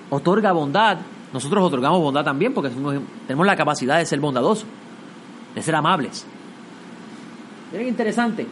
otorga 0.10 0.52
bondad, 0.52 0.98
nosotros 1.34 1.64
otorgamos 1.64 2.00
bondad 2.00 2.24
también 2.24 2.54
porque 2.54 2.70
tenemos 3.28 3.46
la 3.46 3.56
capacidad 3.56 3.98
de 3.98 4.06
ser 4.06 4.20
bondadosos, 4.20 4.68
de 5.56 5.62
ser 5.64 5.76
amables. 5.76 6.26
Miren 7.72 7.88
interesante. 7.88 8.46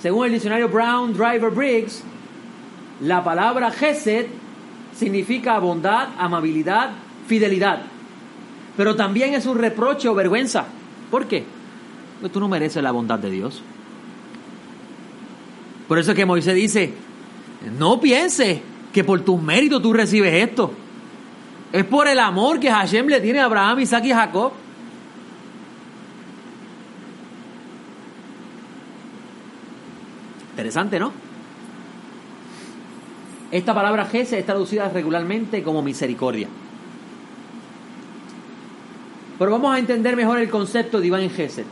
Según 0.00 0.26
el 0.26 0.32
diccionario 0.32 0.68
Brown 0.68 1.12
Driver 1.12 1.50
Briggs, 1.50 2.04
la 3.00 3.24
palabra 3.24 3.72
Gesed 3.72 4.26
significa 4.94 5.58
bondad, 5.58 6.10
amabilidad, 6.16 6.90
fidelidad. 7.26 7.82
Pero 8.76 8.94
también 8.94 9.34
es 9.34 9.44
un 9.46 9.58
reproche 9.58 10.08
o 10.08 10.14
vergüenza. 10.14 10.66
¿Por 11.10 11.26
qué? 11.26 11.44
Porque 12.20 12.32
tú 12.32 12.38
no 12.38 12.48
mereces 12.48 12.80
la 12.80 12.92
bondad 12.92 13.18
de 13.18 13.30
Dios. 13.30 13.60
Por 15.88 15.98
eso 15.98 16.12
es 16.12 16.16
que 16.16 16.26
Moisés 16.26 16.54
dice, 16.54 16.92
no 17.76 18.00
pienses 18.00 18.60
que 18.92 19.02
por 19.02 19.20
tus 19.22 19.42
méritos 19.42 19.82
tú 19.82 19.92
recibes 19.92 20.32
esto. 20.34 20.72
Es 21.72 21.84
por 21.84 22.08
el 22.08 22.18
amor 22.18 22.58
que 22.60 22.70
Hashem 22.70 23.06
le 23.08 23.20
tiene 23.20 23.40
a 23.40 23.44
Abraham, 23.44 23.80
Isaac 23.80 24.04
y 24.04 24.12
Jacob. 24.12 24.52
Interesante, 30.50 30.98
¿no? 30.98 31.12
Esta 33.50 33.74
palabra 33.74 34.06
Gesed 34.06 34.38
es 34.38 34.46
traducida 34.46 34.88
regularmente 34.88 35.62
como 35.62 35.82
misericordia. 35.82 36.48
Pero 39.38 39.50
vamos 39.52 39.74
a 39.74 39.78
entender 39.78 40.16
mejor 40.16 40.38
el 40.38 40.50
concepto 40.50 41.00
de 41.00 41.06
Iván 41.06 41.30
Gesed. 41.30 41.64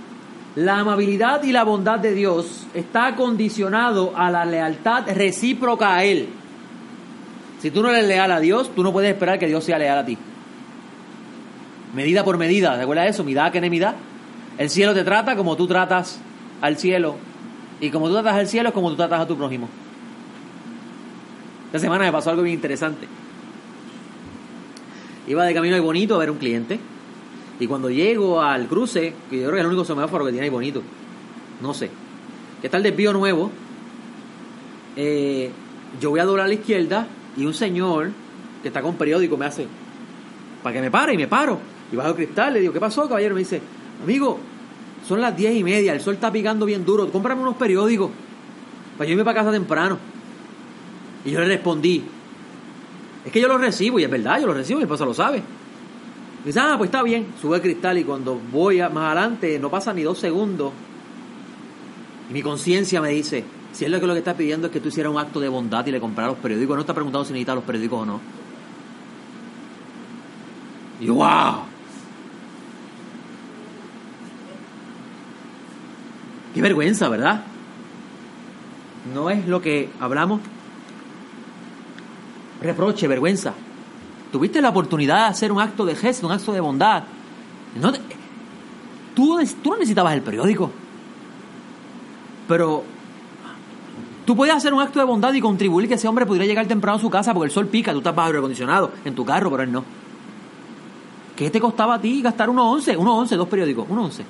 La 0.55 0.79
amabilidad 0.79 1.43
y 1.43 1.53
la 1.53 1.65
bondad 1.65 1.99
de 1.99 2.15
Dios 2.15 2.67
está 2.73 3.15
condicionado 3.17 4.17
a 4.17 4.31
la 4.31 4.45
lealtad 4.45 5.05
recíproca 5.15 5.97
a 5.97 6.05
Él. 6.05 6.29
Si 7.61 7.71
tú 7.71 7.83
no 7.83 7.91
eres 7.91 8.07
leal 8.07 8.31
a 8.31 8.41
Dios, 8.41 8.71
tú 8.75 8.83
no 8.83 8.93
puedes 8.93 9.11
esperar 9.11 9.39
que 9.39 9.47
Dios 9.47 9.65
sea 9.65 9.79
leal 9.79 9.99
a 9.99 10.05
ti. 10.05 10.19
Medida 11.95 12.25
por 12.25 12.37
medida, 12.37 12.77
¿te 12.77 12.83
acuerdas 12.83 13.07
de 13.07 13.11
eso? 13.11 13.25
Midá 13.25 13.51
que 13.51 13.61
midá. 13.71 13.95
El 14.59 14.71
cielo 14.71 14.95
te 14.95 15.05
trata 15.05 15.37
como 15.37 15.57
tú 15.57 15.67
tratas 15.67 16.19
al 16.61 16.77
cielo. 16.77 17.17
Y 17.81 17.91
como 17.91 18.09
tú 18.09 18.15
tratas 18.15 18.35
al 18.35 18.47
cielo 18.47 18.69
es 18.69 18.75
como 18.75 18.91
tú 18.91 18.97
tratas 18.97 19.21
a 19.21 19.27
tu 19.27 19.37
prójimo. 19.37 19.69
Esta 21.67 21.79
semana 21.79 22.05
me 22.05 22.13
pasó 22.13 22.31
algo 22.31 22.43
bien 22.43 22.55
interesante. 22.55 23.07
Iba 25.27 25.45
de 25.45 25.55
camino 25.55 25.75
ahí 25.75 25.81
bonito 25.81 26.15
a 26.15 26.19
ver 26.19 26.31
un 26.31 26.39
cliente. 26.39 26.79
Y 27.59 27.67
cuando 27.67 27.91
llego 27.91 28.41
al 28.41 28.67
cruce, 28.67 29.15
que 29.31 29.37
yo 29.37 29.43
creo 29.45 29.53
que 29.53 29.59
es 29.59 29.63
el 29.63 29.67
único 29.67 29.85
semáforo 29.85 30.25
que 30.27 30.31
tiene 30.31 30.45
ahí 30.45 30.51
bonito, 30.51 30.83
no 31.63 31.73
sé, 31.73 31.91
que 32.61 32.67
está 32.67 32.77
el 32.77 32.83
desvío 32.83 33.15
nuevo, 33.15 33.51
eh, 34.95 35.51
yo 36.01 36.11
voy 36.11 36.21
a 36.21 36.25
doblar 36.25 36.45
a 36.45 36.49
la 36.49 36.55
izquierda 36.55 37.07
y 37.37 37.45
un 37.45 37.55
señor 37.55 38.11
que 38.63 38.69
está 38.69 38.83
con 38.83 38.97
periódico 38.97 39.37
me 39.37 39.47
hace, 39.47 39.67
para 40.63 40.75
que 40.75 40.81
me 40.81 40.91
pare 40.91 41.15
y 41.15 41.17
me 41.17 41.29
paro. 41.29 41.59
Y 41.93 41.97
bajo 41.97 42.11
el 42.11 42.17
cristal, 42.17 42.55
le 42.55 42.61
digo, 42.61 42.73
¿qué 42.73 42.81
pasó, 42.81 43.09
caballero? 43.09 43.35
Me 43.35 43.41
dice, 43.41 43.61
amigo, 44.03 44.39
son 45.07 45.21
las 45.21 45.37
diez 45.37 45.55
y 45.55 45.63
media, 45.63 45.93
el 45.93 46.01
sol 46.01 46.15
está 46.15 46.33
picando 46.33 46.67
bien 46.67 46.85
duro, 46.85 47.09
cómprame 47.11 47.43
unos 47.43 47.57
periódicos 47.57 48.11
para 48.97 49.07
yo 49.07 49.13
irme 49.13 49.25
para 49.25 49.41
casa 49.41 49.53
temprano. 49.53 49.99
Y 51.25 51.31
yo 51.31 51.41
le 51.41 51.47
respondí, 51.47 52.03
es 53.25 53.33
que 53.33 53.41
yo 53.41 53.49
los 53.49 53.61
recibo, 53.61 53.99
y 53.99 54.05
es 54.05 54.11
verdad, 54.11 54.41
yo 54.41 54.47
los 54.47 54.57
recibo, 54.57 54.79
mi 54.79 54.85
esposa 54.85 55.05
lo 55.05 55.15
sabe. 55.15 55.39
Me 55.39 56.47
dice, 56.47 56.61
ah, 56.61 56.75
pues 56.79 56.89
está 56.89 57.03
bien, 57.03 57.27
sube 57.41 57.57
el 57.57 57.63
cristal 57.63 57.99
y 57.99 58.05
cuando 58.05 58.41
voy 58.53 58.79
más 58.79 59.17
adelante, 59.17 59.59
no 59.59 59.71
pasa 59.71 59.93
ni 59.93 60.03
dos 60.03 60.19
segundos, 60.19 60.73
y 62.31 62.33
mi 62.33 62.43
conciencia 62.43 63.01
me 63.01 63.11
dice, 63.11 63.45
si 63.77 63.85
es 63.85 63.91
lo 63.91 64.01
que 64.01 64.07
lo 64.07 64.15
que 64.15 64.21
está 64.21 64.35
pidiendo 64.35 64.69
es 64.69 64.73
que 64.73 64.81
tú 64.81 64.89
hicieras 64.89 65.13
un 65.13 65.19
acto 65.19 65.39
de 65.39 65.51
bondad 65.51 65.85
y 65.87 65.91
le 65.91 66.01
compraras 66.01 66.33
los 66.33 66.43
periódicos, 66.43 66.77
no 66.77 66.81
está 66.81 66.95
preguntando 66.95 67.27
si 67.27 67.35
necesitas 67.35 67.57
los 67.57 67.65
periódicos 67.65 68.01
o 68.01 68.07
no. 68.07 68.21
Y 70.99 71.11
wow, 71.11 71.57
Qué 76.55 76.63
vergüenza, 76.63 77.11
¿verdad? 77.11 77.43
No 79.13 79.29
es 79.29 79.47
lo 79.47 79.61
que 79.61 79.91
hablamos. 80.01 80.41
Reproche, 82.63 83.07
vergüenza. 83.07 83.53
Tuviste 84.33 84.63
la 84.63 84.71
oportunidad 84.71 85.17
de 85.17 85.25
hacer 85.33 85.53
un 85.53 85.61
acto 85.61 85.85
de 85.85 85.95
gesto, 85.95 86.27
un 86.27 86.33
acto 86.33 86.55
de 86.55 86.61
bondad. 86.61 87.05
No, 87.79 87.93
tú, 89.15 89.39
tú 89.63 89.71
no 89.71 89.77
necesitabas 89.77 90.15
el 90.15 90.23
periódico. 90.23 90.71
Pero 92.49 92.96
tú 94.27 94.37
podías 94.37 94.57
hacer 94.57 94.75
un 94.75 94.81
acto 94.83 94.99
de 94.99 95.07
bondad 95.07 95.33
y 95.33 95.41
contribuir 95.41 95.89
que 95.89 95.95
ese 95.95 96.07
hombre 96.09 96.27
pudiera 96.27 96.45
llegar 96.45 96.67
temprano 96.67 96.99
a 96.99 97.01
su 97.01 97.09
casa 97.09 97.33
porque 97.33 97.47
el 97.47 97.53
sol 97.53 97.69
pica, 97.69 97.93
tú 97.93 97.99
estás 97.99 98.15
bajo 98.15 98.27
aire 98.27 98.39
acondicionado 98.39 98.91
en 99.05 99.15
tu 99.15 99.25
carro, 99.25 99.51
pero 99.51 99.63
él 99.63 99.73
no. 99.73 99.85
¿Qué 101.35 101.51
te 101.51 101.61
costaba 101.61 101.95
a 101.95 102.01
ti 102.01 102.21
gastar 102.21 102.49
1.11? 102.49 102.97
1.11, 102.97 103.37
dos 103.37 103.49
periódicos, 103.49 103.89
1.11 103.89 104.25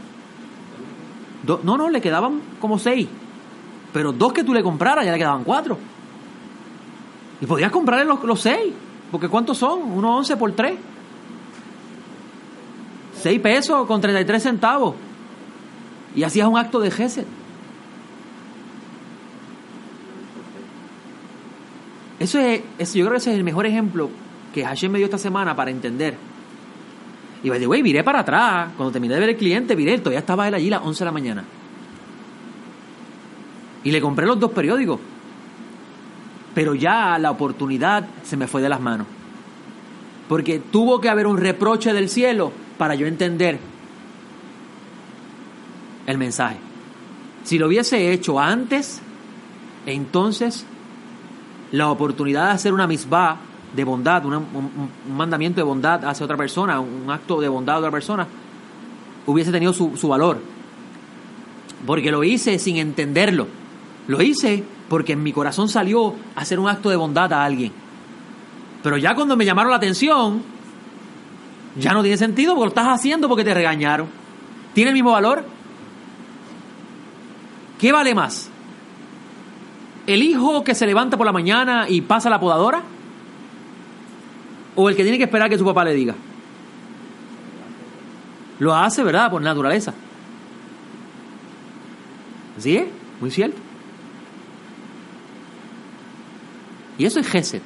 no, 1.47 1.77
no, 1.77 1.89
le 1.89 2.01
quedaban 2.01 2.41
como 2.61 2.79
seis. 2.79 3.07
Pero 3.93 4.13
dos 4.13 4.33
que 4.33 4.45
tú 4.45 4.53
le 4.53 4.63
compraras 4.63 5.05
ya 5.05 5.13
le 5.13 5.19
quedaban 5.19 5.45
cuatro. 5.45 5.79
Y 7.41 7.47
podías 7.47 7.71
comprarle 7.71 8.05
los, 8.05 8.23
los 8.25 8.41
seis. 8.41 8.75
Porque 9.11 9.29
¿cuántos 9.29 9.59
son? 9.59 9.83
Uno 9.83 10.17
once 10.17 10.37
por 10.37 10.53
tres. 10.53 10.77
Seis 13.23 13.41
pesos 13.41 13.87
con 13.87 14.01
33 14.01 14.43
centavos. 14.43 14.95
Y 16.15 16.23
hacías 16.23 16.49
un 16.49 16.59
acto 16.59 16.81
de 16.81 16.91
gesed. 16.91 17.25
Eso 22.27 22.41
es, 22.41 22.93
yo 22.93 23.05
creo 23.05 23.12
que 23.12 23.19
ese 23.19 23.31
es 23.31 23.37
el 23.37 23.45
mejor 23.45 23.67
ejemplo 23.67 24.11
que 24.53 24.65
Hashem 24.65 24.91
me 24.91 24.99
dio 24.99 25.05
esta 25.05 25.17
semana 25.17 25.55
para 25.55 25.71
entender 25.71 26.17
y 27.41 27.49
by 27.49 27.61
the 27.61 27.69
way, 27.69 27.83
viré 27.83 28.03
para 28.03 28.19
atrás. 28.19 28.71
Cuando 28.77 28.91
terminé 28.91 29.15
de 29.15 29.21
ver 29.21 29.29
el 29.29 29.37
cliente, 29.37 29.77
viré, 29.77 29.97
todavía 29.99 30.19
estaba 30.19 30.49
él 30.49 30.55
allí 30.55 30.67
a 30.67 30.79
las 30.79 30.83
11 30.83 30.99
de 30.99 31.05
la 31.05 31.12
mañana. 31.12 31.45
Y 33.85 33.93
le 33.93 34.01
compré 34.01 34.27
los 34.27 34.41
dos 34.41 34.51
periódicos. 34.51 34.99
Pero 36.53 36.75
ya 36.75 37.17
la 37.21 37.31
oportunidad 37.31 38.09
se 38.25 38.37
me 38.37 38.49
fue 38.49 38.61
de 38.61 38.69
las 38.69 38.81
manos. 38.81 39.07
Porque 40.29 40.59
tuvo 40.59 41.01
que 41.01 41.09
haber 41.09 41.29
un 41.29 41.37
reproche 41.37 41.93
del 41.93 42.09
cielo 42.09 42.51
para 42.77 42.97
yo 42.97 43.07
entender 43.07 43.61
el 46.09 46.19
mensaje. 46.19 46.57
Si 47.45 47.59
lo 47.59 47.69
hubiese 47.69 48.12
hecho 48.12 48.41
antes, 48.41 49.01
entonces 49.87 50.67
la 51.77 51.91
oportunidad 51.91 52.47
de 52.47 52.53
hacer 52.53 52.73
una 52.73 52.87
misbah 52.87 53.37
de 53.75 53.85
bondad, 53.85 54.25
un, 54.25 54.91
mandamiento 55.15 55.61
de 55.61 55.65
bondad 55.65 56.05
hacia 56.05 56.25
otra 56.25 56.37
persona, 56.37 56.81
un 56.81 57.11
acto 57.11 57.41
de 57.41 57.49
bondad 57.49 57.77
a 57.77 57.79
otra 57.79 57.91
persona, 57.91 58.27
hubiese 59.27 59.53
tenido 59.53 59.73
su, 59.73 59.97
su 59.97 60.09
valor. 60.09 60.39
Porque 61.85 62.11
lo 62.11 62.25
hice 62.25 62.59
sin 62.59 62.79
entenderlo. 62.79 63.47
Lo 64.09 64.23
hice 64.23 64.65
porque 64.89 65.12
en 65.12 65.23
mi 65.23 65.33
corazón 65.33 65.69
salió 65.69 66.15
hacer 66.35 66.59
un 66.59 66.69
acto 66.69 66.89
de 66.89 66.97
bondad 66.97 67.33
a 67.33 67.45
alguien. 67.45 67.73
Pero 68.83 68.97
ya 68.97 69.15
cuando 69.15 69.37
me 69.37 69.45
llamaron 69.45 69.71
la 69.71 69.77
atención, 69.77 70.43
ya 71.79 71.93
no 71.93 72.03
tiene 72.03 72.17
sentido 72.17 72.55
porque 72.55 72.67
lo 72.67 72.69
estás 72.69 72.89
haciendo 72.89 73.29
porque 73.29 73.45
te 73.45 73.53
regañaron. 73.53 74.07
¿Tiene 74.73 74.91
el 74.91 74.95
mismo 74.95 75.12
valor? 75.12 75.45
¿Qué 77.79 77.93
vale 77.93 78.15
más? 78.15 78.51
¿El 80.07 80.23
hijo 80.23 80.62
que 80.64 80.75
se 80.75 80.87
levanta 80.87 81.16
por 81.16 81.27
la 81.27 81.33
mañana 81.33 81.87
y 81.88 82.01
pasa 82.01 82.31
la 82.31 82.40
podadora? 82.40 82.83
o 84.77 84.88
el 84.88 84.95
que 84.95 85.03
tiene 85.03 85.19
que 85.19 85.25
esperar 85.25 85.51
que 85.51 85.59
su 85.59 85.64
papá 85.64 85.85
le 85.85 85.95
diga. 85.95 86.14
Lo 88.59 88.75
hace, 88.75 89.03
¿verdad? 89.03 89.31
Por 89.31 89.42
naturaleza. 89.42 89.92
¿Sí? 92.59 92.85
Muy 93.21 93.31
cierto. 93.31 93.57
Y 96.99 97.05
eso 97.05 97.21
es 97.21 97.27
Gesed. 97.27 97.62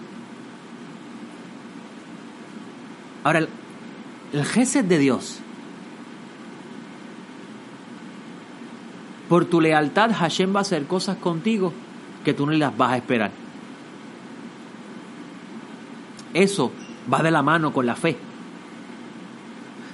Ahora, 3.22 3.40
el, 3.40 3.48
el 4.32 4.44
Gesed 4.44 4.84
de 4.84 4.98
Dios. 4.98 5.40
Por 9.28 9.44
tu 9.44 9.60
lealtad, 9.60 10.12
Hashem 10.12 10.54
va 10.54 10.60
a 10.60 10.62
hacer 10.62 10.86
cosas 10.86 11.16
contigo 11.18 11.72
que 12.24 12.34
tú 12.34 12.46
no 12.46 12.52
las 12.52 12.76
vas 12.76 12.92
a 12.92 12.96
esperar. 12.96 13.30
Eso 16.32 16.70
va 17.12 17.22
de 17.22 17.30
la 17.30 17.42
mano 17.42 17.72
con 17.72 17.86
la 17.86 17.96
fe. 17.96 18.16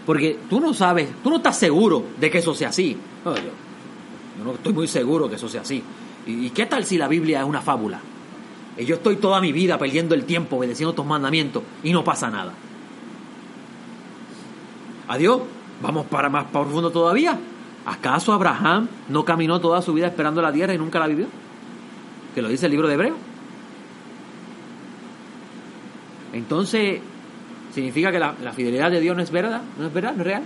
Porque 0.04 0.38
tú 0.48 0.60
no 0.60 0.72
sabes, 0.74 1.08
tú 1.22 1.30
no 1.30 1.36
estás 1.36 1.58
seguro 1.58 2.04
de 2.18 2.30
que 2.30 2.38
eso 2.38 2.54
sea 2.54 2.68
así. 2.68 2.96
yo, 3.24 4.44
no 4.44 4.52
estoy 4.52 4.72
muy 4.72 4.86
seguro 4.86 5.28
que 5.28 5.36
eso 5.36 5.48
sea 5.48 5.62
así. 5.62 5.82
¿Y 6.26 6.50
qué 6.50 6.66
tal 6.66 6.84
si 6.84 6.98
la 6.98 7.08
Biblia 7.08 7.40
es 7.40 7.46
una 7.46 7.60
fábula? 7.60 8.00
Y 8.78 8.84
yo 8.84 8.96
estoy 8.96 9.16
toda 9.16 9.40
mi 9.40 9.52
vida 9.52 9.78
perdiendo 9.78 10.14
el 10.14 10.24
tiempo 10.24 10.56
obedeciendo 10.56 10.94
tus 10.94 11.06
mandamientos 11.06 11.62
y 11.82 11.92
no 11.92 12.04
pasa 12.04 12.30
nada. 12.30 12.52
Adiós, 15.08 15.40
vamos 15.80 16.06
para 16.06 16.28
más 16.28 16.44
profundo 16.46 16.90
todavía. 16.90 17.38
¿Acaso 17.86 18.32
Abraham 18.32 18.88
no 19.08 19.24
caminó 19.24 19.60
toda 19.60 19.80
su 19.80 19.92
vida 19.92 20.08
esperando 20.08 20.42
la 20.42 20.52
tierra 20.52 20.74
y 20.74 20.78
nunca 20.78 20.98
la 20.98 21.06
vivió? 21.06 21.26
Que 22.36 22.42
lo 22.42 22.48
dice 22.50 22.66
el 22.66 22.72
libro 22.72 22.86
de 22.86 22.92
Hebreo. 22.92 23.16
Entonces, 26.34 27.00
¿significa 27.72 28.12
que 28.12 28.18
la, 28.18 28.34
fidelidad 28.54 28.90
de 28.90 29.00
Dios 29.00 29.16
no 29.16 29.22
es 29.22 29.30
verdad? 29.30 29.62
¿No 29.78 29.86
es 29.86 29.94
verdad? 29.94 30.12
¿No 30.12 30.20
es 30.20 30.26
real? 30.26 30.42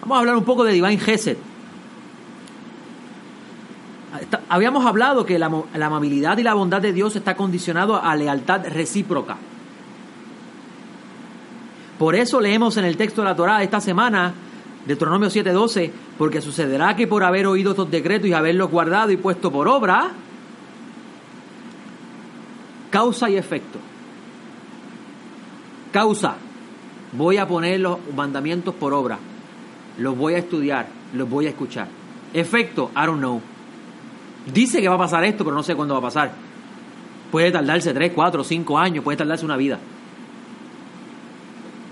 Vamos 0.00 0.16
a 0.16 0.20
hablar 0.20 0.36
un 0.38 0.44
poco 0.44 0.64
de 0.64 0.72
Divine 0.72 0.96
Gesed. 0.96 1.36
Habíamos 4.48 4.86
hablado 4.86 5.26
que 5.26 5.38
la, 5.38 5.50
amabilidad 5.74 6.38
y 6.38 6.42
la 6.42 6.54
bondad 6.54 6.80
de 6.80 6.94
Dios 6.94 7.16
está 7.16 7.36
condicionado 7.36 8.02
a 8.02 8.16
lealtad 8.16 8.66
recíproca. 8.68 9.36
Por 11.98 12.14
eso 12.14 12.40
leemos 12.40 12.78
en 12.78 12.86
el 12.86 12.96
texto 12.96 13.20
de 13.20 13.28
la 13.28 13.36
Torá 13.36 13.62
esta 13.62 13.82
semana, 13.82 14.32
Deuteronomio 14.86 15.28
7:12, 15.28 16.03
porque 16.18 16.40
sucederá 16.40 16.96
que 16.96 17.06
por 17.06 17.24
haber 17.24 17.46
oído 17.46 17.72
estos 17.72 17.90
decretos 17.90 18.28
y 18.28 18.32
haberlos 18.32 18.70
guardado 18.70 19.10
y 19.10 19.16
puesto 19.16 19.50
por 19.50 19.68
obra, 19.68 20.12
causa 22.90 23.28
y 23.30 23.36
efecto. 23.36 23.78
Causa, 25.92 26.36
voy 27.12 27.36
a 27.36 27.46
poner 27.46 27.80
los 27.80 27.98
mandamientos 28.14 28.74
por 28.74 28.92
obra 28.92 29.18
los 29.98 30.16
voy 30.16 30.34
a 30.34 30.38
estudiar, 30.38 30.86
los 31.12 31.28
voy 31.28 31.46
a 31.46 31.50
escuchar. 31.50 31.88
Efecto, 32.32 32.90
I 32.96 33.06
don't 33.06 33.18
know. 33.18 33.40
Dice 34.52 34.80
que 34.80 34.88
va 34.88 34.96
a 34.96 34.98
pasar 34.98 35.24
esto, 35.24 35.44
pero 35.44 35.56
no 35.56 35.62
sé 35.62 35.74
cuándo 35.74 35.94
va 35.94 36.00
a 36.00 36.02
pasar. 36.02 36.32
Puede 37.30 37.50
tardarse 37.50 37.94
3, 37.94 38.12
4, 38.14 38.44
5 38.44 38.78
años, 38.78 39.04
puede 39.04 39.16
tardarse 39.16 39.44
una 39.44 39.56
vida. 39.56 39.78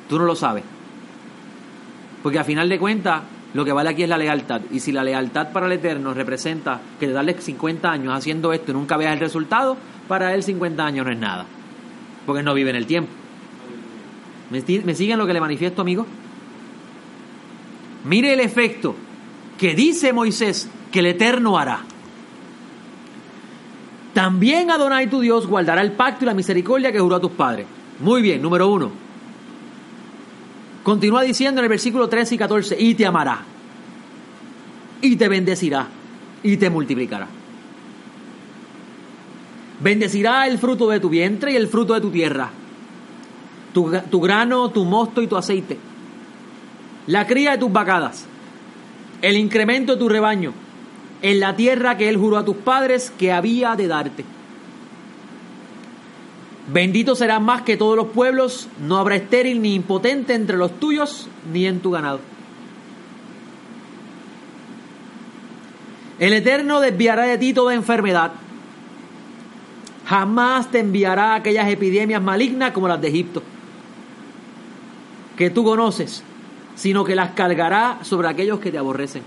Tú 0.08 0.18
no 0.18 0.24
lo 0.24 0.34
sabes. 0.34 0.64
Porque 2.22 2.38
a 2.38 2.44
final 2.44 2.68
de 2.68 2.78
cuentas, 2.78 3.22
lo 3.54 3.64
que 3.64 3.72
vale 3.72 3.90
aquí 3.90 4.02
es 4.02 4.08
la 4.08 4.18
lealtad. 4.18 4.62
Y 4.70 4.80
si 4.80 4.92
la 4.92 5.04
lealtad 5.04 5.52
para 5.52 5.66
el 5.66 5.72
Eterno 5.72 6.14
representa 6.14 6.80
que 6.98 7.08
darle 7.08 7.34
50 7.38 7.90
años 7.90 8.14
haciendo 8.16 8.52
esto 8.52 8.70
y 8.70 8.74
nunca 8.74 8.96
veas 8.96 9.12
el 9.12 9.20
resultado, 9.20 9.76
para 10.08 10.34
él 10.34 10.42
50 10.42 10.84
años 10.84 11.06
no 11.06 11.12
es 11.12 11.18
nada. 11.18 11.46
Porque 12.24 12.42
no 12.42 12.54
vive 12.54 12.70
en 12.70 12.76
el 12.76 12.86
tiempo. 12.86 13.10
¿Me, 14.50 14.94
siguen 14.94 15.18
lo 15.18 15.26
que 15.26 15.32
le 15.32 15.40
manifiesto, 15.40 15.82
amigo? 15.82 16.06
Mire 18.04 18.34
el 18.34 18.40
efecto 18.40 18.94
que 19.58 19.74
dice 19.74 20.12
Moisés 20.12 20.68
que 20.90 21.00
el 21.00 21.06
Eterno 21.06 21.58
hará. 21.58 21.80
También 24.12 24.70
Adonai 24.70 25.08
tu 25.08 25.20
Dios 25.20 25.46
guardará 25.46 25.80
el 25.80 25.92
pacto 25.92 26.24
y 26.24 26.26
la 26.26 26.34
misericordia 26.34 26.92
que 26.92 27.00
juró 27.00 27.16
a 27.16 27.20
tus 27.20 27.32
padres. 27.32 27.66
Muy 28.00 28.20
bien, 28.20 28.42
número 28.42 28.68
uno. 28.68 28.90
Continúa 30.82 31.22
diciendo 31.22 31.60
en 31.60 31.64
el 31.64 31.68
versículo 31.68 32.08
13 32.08 32.34
y 32.34 32.38
14, 32.38 32.76
y 32.78 32.94
te 32.94 33.06
amará, 33.06 33.42
y 35.00 35.16
te 35.16 35.28
bendecirá, 35.28 35.88
y 36.42 36.56
te 36.56 36.70
multiplicará. 36.70 37.28
Bendecirá 39.80 40.46
el 40.46 40.58
fruto 40.58 40.88
de 40.88 41.00
tu 41.00 41.08
vientre 41.08 41.52
y 41.52 41.56
el 41.56 41.68
fruto 41.68 41.94
de 41.94 42.00
tu 42.00 42.10
tierra, 42.10 42.50
tu, 43.72 43.92
tu 44.10 44.20
grano, 44.20 44.70
tu 44.70 44.84
mosto 44.84 45.22
y 45.22 45.26
tu 45.26 45.36
aceite 45.36 45.92
la 47.06 47.26
cría 47.26 47.52
de 47.52 47.58
tus 47.58 47.72
vacadas, 47.72 48.26
el 49.22 49.36
incremento 49.36 49.92
de 49.92 49.98
tu 49.98 50.08
rebaño, 50.08 50.52
en 51.20 51.40
la 51.40 51.56
tierra 51.56 51.96
que 51.96 52.08
Él 52.08 52.16
juró 52.16 52.38
a 52.38 52.44
tus 52.44 52.56
padres 52.56 53.12
que 53.16 53.32
había 53.32 53.74
de 53.76 53.88
darte. 53.88 54.24
Bendito 56.68 57.14
serás 57.14 57.40
más 57.40 57.62
que 57.62 57.76
todos 57.76 57.96
los 57.96 58.08
pueblos, 58.08 58.68
no 58.80 58.98
habrá 58.98 59.16
estéril 59.16 59.60
ni 59.60 59.74
impotente 59.74 60.34
entre 60.34 60.56
los 60.56 60.78
tuyos 60.78 61.28
ni 61.52 61.66
en 61.66 61.80
tu 61.80 61.90
ganado. 61.90 62.20
El 66.18 66.32
Eterno 66.34 66.80
desviará 66.80 67.24
de 67.24 67.38
ti 67.38 67.52
toda 67.52 67.74
enfermedad. 67.74 68.32
Jamás 70.06 70.70
te 70.70 70.78
enviará 70.78 71.34
aquellas 71.34 71.68
epidemias 71.68 72.22
malignas 72.22 72.72
como 72.72 72.86
las 72.86 73.00
de 73.00 73.08
Egipto, 73.08 73.42
que 75.36 75.50
tú 75.50 75.64
conoces 75.64 76.22
sino 76.74 77.04
que 77.04 77.14
las 77.14 77.30
cargará 77.30 77.98
sobre 78.02 78.28
aquellos 78.28 78.58
que 78.60 78.70
te 78.70 78.78
aborrecen. 78.78 79.22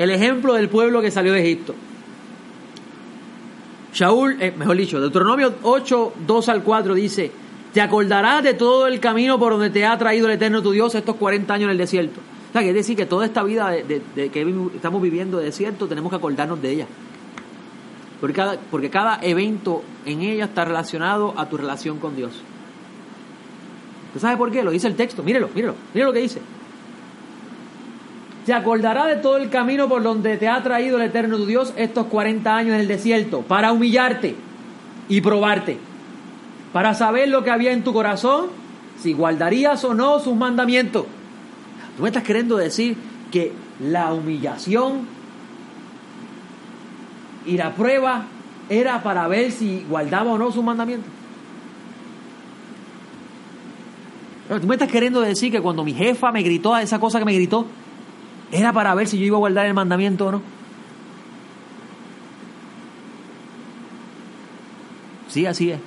El 0.00 0.10
ejemplo 0.10 0.54
del 0.54 0.70
pueblo 0.70 1.02
que 1.02 1.10
salió 1.10 1.34
de 1.34 1.42
Egipto. 1.42 1.74
Shaul, 3.92 4.40
eh, 4.40 4.50
mejor 4.56 4.78
dicho, 4.78 4.98
Deuteronomio 4.98 5.56
8, 5.62 6.14
2 6.26 6.48
al 6.48 6.62
4 6.62 6.94
dice, 6.94 7.30
te 7.74 7.82
acordarás 7.82 8.42
de 8.42 8.54
todo 8.54 8.86
el 8.86 8.98
camino 8.98 9.38
por 9.38 9.52
donde 9.52 9.68
te 9.68 9.84
ha 9.84 9.98
traído 9.98 10.26
el 10.26 10.32
Eterno 10.32 10.62
tu 10.62 10.70
Dios 10.70 10.94
estos 10.94 11.16
40 11.16 11.52
años 11.52 11.64
en 11.64 11.72
el 11.72 11.76
desierto. 11.76 12.18
O 12.48 12.52
sea, 12.54 12.62
que 12.62 12.70
es 12.70 12.74
decir, 12.74 12.96
que 12.96 13.04
toda 13.04 13.26
esta 13.26 13.42
vida 13.42 13.74
que 13.74 14.70
estamos 14.74 15.02
viviendo 15.02 15.36
de 15.36 15.44
desierto 15.44 15.86
tenemos 15.86 16.08
que 16.08 16.16
acordarnos 16.16 16.62
de 16.62 16.70
ella. 16.70 16.86
Porque 18.22 18.34
cada, 18.34 18.58
porque 18.70 18.88
cada 18.88 19.18
evento 19.20 19.82
en 20.06 20.22
ella 20.22 20.46
está 20.46 20.64
relacionado 20.64 21.34
a 21.36 21.46
tu 21.46 21.58
relación 21.58 21.98
con 21.98 22.16
Dios. 22.16 22.32
¿Usted 24.06 24.20
sabe 24.22 24.38
por 24.38 24.50
qué? 24.50 24.62
Lo 24.62 24.70
dice 24.70 24.86
el 24.86 24.96
texto. 24.96 25.22
Mírelo, 25.22 25.50
mírelo, 25.54 25.74
mírelo 25.92 26.10
lo 26.10 26.14
que 26.14 26.20
dice. 26.20 26.40
Te 28.50 28.54
acordará 28.54 29.06
de 29.06 29.14
todo 29.14 29.36
el 29.36 29.48
camino 29.48 29.88
por 29.88 30.02
donde 30.02 30.36
te 30.36 30.48
ha 30.48 30.60
traído 30.60 30.96
el 30.96 31.04
eterno 31.04 31.36
tu 31.36 31.46
Dios 31.46 31.72
estos 31.76 32.06
40 32.06 32.56
años 32.56 32.74
en 32.74 32.80
el 32.80 32.88
desierto, 32.88 33.42
para 33.42 33.70
humillarte 33.70 34.34
y 35.08 35.20
probarte, 35.20 35.78
para 36.72 36.94
saber 36.94 37.28
lo 37.28 37.44
que 37.44 37.52
había 37.52 37.70
en 37.70 37.84
tu 37.84 37.92
corazón, 37.92 38.46
si 38.98 39.12
guardarías 39.12 39.84
o 39.84 39.94
no 39.94 40.18
sus 40.18 40.34
mandamientos. 40.34 41.06
Tú 41.96 42.02
me 42.02 42.08
estás 42.08 42.24
queriendo 42.24 42.56
decir 42.56 42.96
que 43.30 43.52
la 43.78 44.12
humillación 44.12 45.06
y 47.46 47.56
la 47.56 47.72
prueba 47.76 48.24
era 48.68 49.00
para 49.04 49.28
ver 49.28 49.52
si 49.52 49.86
guardaba 49.88 50.32
o 50.32 50.38
no 50.38 50.50
su 50.50 50.64
mandamiento. 50.64 51.06
¿Tú 54.60 54.66
me 54.66 54.74
estás 54.74 54.90
queriendo 54.90 55.20
decir 55.20 55.52
que 55.52 55.60
cuando 55.60 55.84
mi 55.84 55.94
jefa 55.94 56.32
me 56.32 56.42
gritó 56.42 56.74
a 56.74 56.82
esa 56.82 56.98
cosa 56.98 57.20
que 57.20 57.24
me 57.24 57.34
gritó, 57.34 57.66
era 58.52 58.72
para 58.72 58.94
ver 58.94 59.08
si 59.08 59.18
yo 59.18 59.26
iba 59.26 59.36
a 59.36 59.40
guardar 59.40 59.66
el 59.66 59.74
mandamiento 59.74 60.26
o 60.26 60.32
no? 60.32 60.42
Sí, 65.28 65.46
así 65.46 65.70
es. 65.70 65.78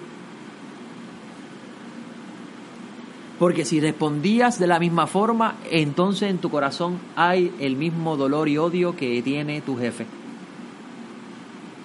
Porque 3.40 3.66
si 3.66 3.82
respondías 3.82 4.58
de 4.58 4.68
la 4.68 4.80
misma 4.80 5.06
forma, 5.06 5.56
entonces 5.70 6.30
en 6.30 6.38
tu 6.38 6.50
corazón 6.50 7.00
hay 7.18 7.54
el 7.60 7.76
mismo 7.76 8.16
dolor 8.16 8.48
y 8.48 8.58
odio 8.58 8.96
que 8.96 9.22
tiene 9.22 9.60
tu 9.60 9.78
jefe. 9.78 10.06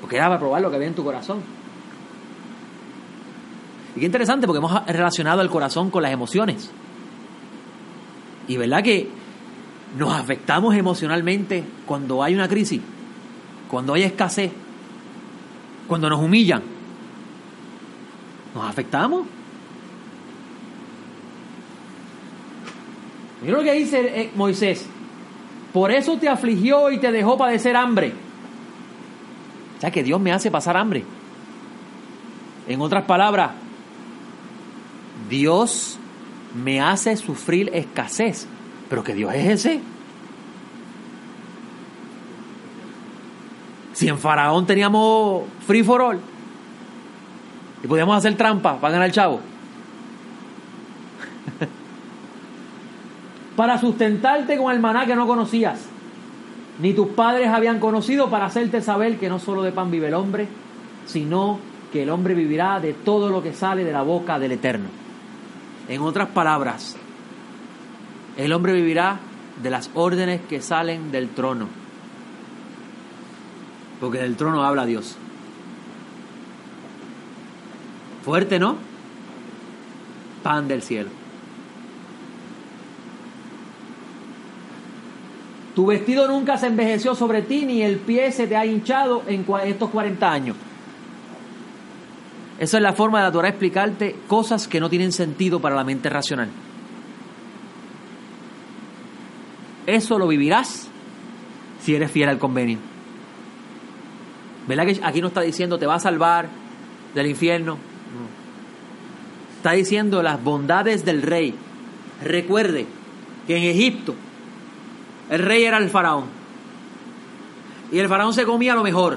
Porque 0.00 0.16
era 0.16 0.26
para 0.26 0.38
probar 0.38 0.62
lo 0.62 0.70
que 0.70 0.76
había 0.76 0.88
en 0.88 0.94
tu 0.94 1.02
corazón. 1.02 1.40
Y 3.96 4.00
qué 4.00 4.06
interesante 4.06 4.46
porque 4.46 4.58
hemos 4.58 4.86
relacionado 4.86 5.42
el 5.42 5.50
corazón 5.50 5.90
con 5.90 6.04
las 6.04 6.12
emociones. 6.12 6.70
Y 8.46 8.56
verdad 8.56 8.84
que 8.84 9.10
nos 9.96 10.12
afectamos 10.12 10.74
emocionalmente 10.74 11.64
cuando 11.86 12.22
hay 12.22 12.34
una 12.34 12.48
crisis, 12.48 12.80
cuando 13.68 13.94
hay 13.94 14.02
escasez, 14.02 14.50
cuando 15.86 16.10
nos 16.10 16.20
humillan. 16.20 16.62
Nos 18.54 18.64
afectamos. 18.64 19.26
Mira 23.42 23.56
lo 23.56 23.62
que 23.62 23.72
dice 23.72 24.22
eh, 24.22 24.30
Moisés. 24.34 24.86
Por 25.72 25.92
eso 25.92 26.18
te 26.18 26.28
afligió 26.28 26.90
y 26.90 26.98
te 26.98 27.12
dejó 27.12 27.38
padecer 27.38 27.76
hambre 27.76 28.14
o 29.78 29.80
sea 29.80 29.92
que 29.92 30.02
Dios 30.02 30.20
me 30.20 30.32
hace 30.32 30.50
pasar 30.50 30.76
hambre. 30.76 31.04
En 32.66 32.80
otras 32.80 33.04
palabras, 33.04 33.52
Dios 35.30 35.98
me 36.52 36.80
hace 36.80 37.16
sufrir 37.16 37.70
escasez. 37.72 38.48
Pero 38.88 39.04
que 39.04 39.14
Dios 39.14 39.32
es 39.34 39.46
ese. 39.46 39.80
Si 43.92 44.08
en 44.08 44.18
Faraón 44.18 44.66
teníamos 44.66 45.44
free 45.66 45.82
for 45.82 46.00
all 46.00 46.20
y 47.82 47.86
podíamos 47.86 48.16
hacer 48.16 48.36
trampa 48.36 48.80
para 48.80 48.92
ganar 48.92 49.08
el 49.08 49.12
chavo. 49.12 49.40
para 53.56 53.78
sustentarte 53.78 54.56
con 54.56 54.72
el 54.72 54.80
maná 54.80 55.04
que 55.06 55.16
no 55.16 55.26
conocías 55.26 55.88
ni 56.80 56.92
tus 56.92 57.08
padres 57.08 57.48
habían 57.48 57.80
conocido 57.80 58.30
para 58.30 58.46
hacerte 58.46 58.80
saber 58.80 59.18
que 59.18 59.28
no 59.28 59.38
solo 59.38 59.62
de 59.62 59.72
pan 59.72 59.90
vive 59.90 60.08
el 60.08 60.14
hombre, 60.14 60.46
sino 61.06 61.58
que 61.92 62.04
el 62.04 62.10
hombre 62.10 62.34
vivirá 62.34 62.78
de 62.80 62.92
todo 62.92 63.30
lo 63.30 63.42
que 63.42 63.52
sale 63.52 63.84
de 63.84 63.92
la 63.92 64.02
boca 64.02 64.38
del 64.38 64.52
Eterno. 64.52 64.88
En 65.88 66.02
otras 66.02 66.28
palabras, 66.28 66.96
el 68.38 68.52
hombre 68.52 68.72
vivirá 68.72 69.18
de 69.62 69.68
las 69.68 69.90
órdenes 69.94 70.40
que 70.48 70.62
salen 70.62 71.10
del 71.10 71.28
trono. 71.30 71.66
Porque 74.00 74.18
del 74.18 74.36
trono 74.36 74.62
habla 74.62 74.86
Dios. 74.86 75.16
Fuerte, 78.24 78.60
¿no? 78.60 78.76
Pan 80.44 80.68
del 80.68 80.82
cielo. 80.82 81.10
Tu 85.74 85.84
vestido 85.86 86.28
nunca 86.28 86.56
se 86.58 86.68
envejeció 86.68 87.16
sobre 87.16 87.42
ti, 87.42 87.64
ni 87.64 87.82
el 87.82 87.98
pie 87.98 88.30
se 88.30 88.46
te 88.46 88.56
ha 88.56 88.64
hinchado 88.64 89.24
en 89.26 89.44
estos 89.64 89.90
40 89.90 90.30
años. 90.30 90.56
Esa 92.60 92.76
es 92.76 92.82
la 92.82 92.92
forma 92.92 93.18
de 93.18 93.24
la 93.24 93.32
Torah 93.32 93.48
explicarte 93.48 94.16
cosas 94.28 94.68
que 94.68 94.80
no 94.80 94.88
tienen 94.88 95.12
sentido 95.12 95.60
para 95.60 95.74
la 95.74 95.84
mente 95.84 96.08
racional. 96.08 96.50
Eso 99.88 100.18
lo 100.18 100.28
vivirás 100.28 100.86
si 101.80 101.94
eres 101.94 102.10
fiel 102.10 102.28
al 102.28 102.38
convenio. 102.38 102.76
¿Verdad 104.66 104.84
que 104.84 105.00
aquí 105.02 105.22
no 105.22 105.28
está 105.28 105.40
diciendo 105.40 105.78
te 105.78 105.86
va 105.86 105.94
a 105.94 105.98
salvar 105.98 106.50
del 107.14 107.26
infierno? 107.26 107.78
Está 109.56 109.72
diciendo 109.72 110.22
las 110.22 110.44
bondades 110.44 111.06
del 111.06 111.22
rey. 111.22 111.54
Recuerde 112.22 112.84
que 113.46 113.56
en 113.56 113.64
Egipto 113.64 114.14
el 115.30 115.38
rey 115.38 115.64
era 115.64 115.78
el 115.78 115.88
faraón. 115.88 116.26
Y 117.90 117.98
el 117.98 118.08
faraón 118.08 118.34
se 118.34 118.44
comía 118.44 118.74
lo 118.74 118.82
mejor. 118.82 119.16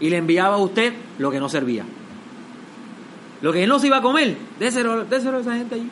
Y 0.00 0.10
le 0.10 0.16
enviaba 0.16 0.56
a 0.56 0.58
usted 0.58 0.94
lo 1.18 1.30
que 1.30 1.38
no 1.38 1.48
servía. 1.48 1.84
Lo 3.40 3.52
que 3.52 3.62
él 3.62 3.68
no 3.68 3.78
se 3.78 3.86
iba 3.86 3.98
a 3.98 4.02
comer, 4.02 4.36
déselo, 4.58 5.04
déselo 5.04 5.36
a 5.36 5.40
esa 5.42 5.54
gente 5.54 5.76
allí. 5.76 5.90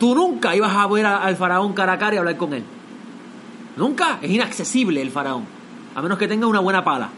Tú 0.00 0.14
nunca 0.14 0.56
ibas 0.56 0.74
a 0.74 0.86
ver 0.86 1.04
al 1.04 1.36
faraón 1.36 1.74
cara 1.74 1.92
a 1.92 1.98
cara 1.98 2.14
y 2.14 2.18
hablar 2.18 2.38
con 2.38 2.54
él. 2.54 2.64
Nunca. 3.76 4.18
Es 4.22 4.30
inaccesible 4.30 5.02
el 5.02 5.10
faraón. 5.10 5.44
A 5.94 6.00
menos 6.00 6.18
que 6.18 6.26
tenga 6.26 6.46
una 6.46 6.60
buena 6.60 6.82
pala. 6.82 7.10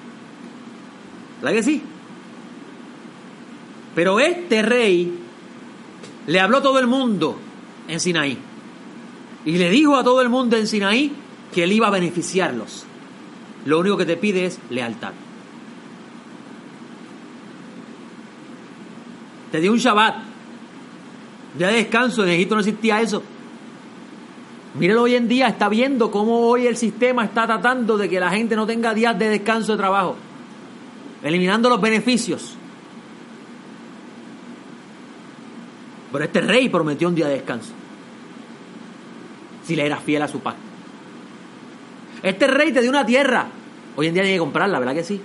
¿Verdad 1.41 1.57
que 1.57 1.63
sí? 1.63 1.83
Pero 3.95 4.19
este 4.19 4.63
rey 4.63 5.17
le 6.27 6.41
habló 6.41 6.59
a 6.59 6.63
todo 6.63 6.81
el 6.81 6.89
mundo 6.89 7.39
en 7.87 8.01
Sinaí. 8.01 8.37
Y 9.45 9.59
le 9.59 9.71
dijo 9.71 9.97
a 9.97 10.03
todo 10.03 10.21
el 10.21 10.29
mundo 10.29 10.57
en 10.57 10.67
Sinaí 10.67 11.13
que 11.55 11.63
él 11.63 11.73
iba 11.73 11.87
a 11.87 11.91
beneficiarlos. 11.91 12.85
Lo 13.65 13.79
único 13.79 13.97
que 13.97 14.07
te 14.07 14.17
pide 14.17 14.47
es 14.47 14.59
lealtad. 14.71 15.13
Te 19.53 19.61
dio 19.61 19.71
un 19.71 19.79
Shabbat. 19.79 20.32
Día 21.55 21.69
de 21.69 21.75
descanso. 21.75 22.25
En 22.25 22.31
Egipto 22.31 22.55
no 22.55 22.61
existía 22.61 23.01
eso. 23.01 23.23
Mírelo 24.75 25.03
hoy 25.03 25.15
en 25.15 25.29
día. 25.29 25.49
Está 25.49 25.69
viendo 25.69 26.11
cómo 26.11 26.41
hoy 26.41 26.67
el 26.67 26.77
sistema 26.77 27.25
está 27.25 27.47
tratando 27.47 27.97
de 27.97 28.09
que 28.09 28.21
la 28.21 28.31
gente 28.31 28.57
no 28.57 28.67
tenga 28.67 28.95
días 28.95 29.19
de 29.19 29.29
descanso 29.29 29.73
de 29.73 29.79
trabajo. 29.79 30.17
Eliminando 31.23 31.69
los 31.69 31.81
beneficios. 31.81 32.57
Pero 36.11 36.25
este 36.25 36.41
rey 36.41 36.69
prometió 36.69 37.09
un 37.09 37.15
día 37.15 37.27
de 37.27 37.35
descanso 37.35 37.73
si 39.65 39.77
le 39.77 39.87
eras 39.87 40.03
fiel 40.03 40.23
a 40.23 40.29
su 40.29 40.41
pacto. 40.41 40.61
Este 42.23 42.47
rey 42.47 42.73
te 42.73 42.81
dio 42.81 42.91
una 42.91 43.07
tierra. 43.07 43.47
Hoy 43.97 44.07
en 44.07 44.15
día 44.15 44.23
tiene 44.23 44.37
que 44.37 44.41
comprarla, 44.41 44.79
¿verdad 44.79 44.95
que 44.95 45.05
sí? 45.05 45.21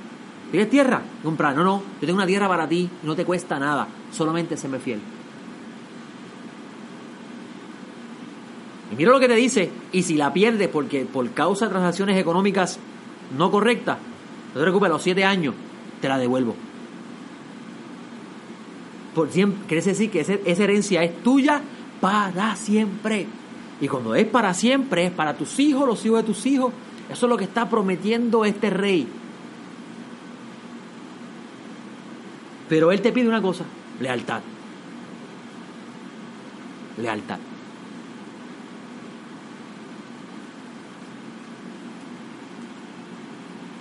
¿Tienes 0.51 0.69
tierra? 0.69 1.01
Comprar. 1.23 1.55
No, 1.55 1.63
no. 1.63 1.83
Yo 2.01 2.07
tengo 2.07 2.17
una 2.17 2.25
tierra 2.25 2.47
para 2.47 2.67
ti 2.67 2.89
no 3.03 3.15
te 3.15 3.25
cuesta 3.25 3.59
nada. 3.59 3.87
Solamente 4.11 4.55
séme 4.57 4.79
fiel. 4.79 5.01
Y 8.91 8.95
mira 8.95 9.11
lo 9.11 9.19
que 9.19 9.27
te 9.27 9.35
dice. 9.35 9.69
Y 9.91 10.03
si 10.03 10.15
la 10.15 10.33
pierdes 10.33 10.69
porque 10.69 11.05
por 11.05 11.29
causa 11.31 11.65
de 11.65 11.71
transacciones 11.71 12.17
económicas 12.17 12.79
no 13.37 13.51
correctas, 13.51 13.97
no 14.53 14.53
te 14.53 14.61
preocupes, 14.61 14.87
a 14.87 14.93
los 14.93 15.03
siete 15.03 15.23
años 15.23 15.53
te 16.01 16.07
la 16.07 16.17
devuelvo. 16.17 16.55
Por 19.13 19.29
quiere 19.29 19.81
decir 19.81 20.11
que 20.11 20.21
esa 20.21 20.63
herencia 20.63 21.03
es 21.03 21.23
tuya 21.23 21.61
para 21.99 22.55
siempre. 22.55 23.25
Y 23.81 23.87
cuando 23.87 24.15
es 24.15 24.25
para 24.27 24.53
siempre, 24.53 25.07
es 25.07 25.11
para 25.11 25.35
tus 25.35 25.59
hijos, 25.59 25.87
los 25.87 26.05
hijos 26.05 26.19
de 26.19 26.23
tus 26.23 26.45
hijos. 26.45 26.71
Eso 27.09 27.25
es 27.25 27.29
lo 27.29 27.37
que 27.37 27.45
está 27.45 27.69
prometiendo 27.69 28.45
este 28.45 28.69
rey. 28.69 29.07
Pero 32.69 32.91
él 32.91 33.01
te 33.01 33.11
pide 33.11 33.27
una 33.27 33.41
cosa, 33.41 33.63
lealtad. 33.99 34.41
Lealtad. 36.97 37.39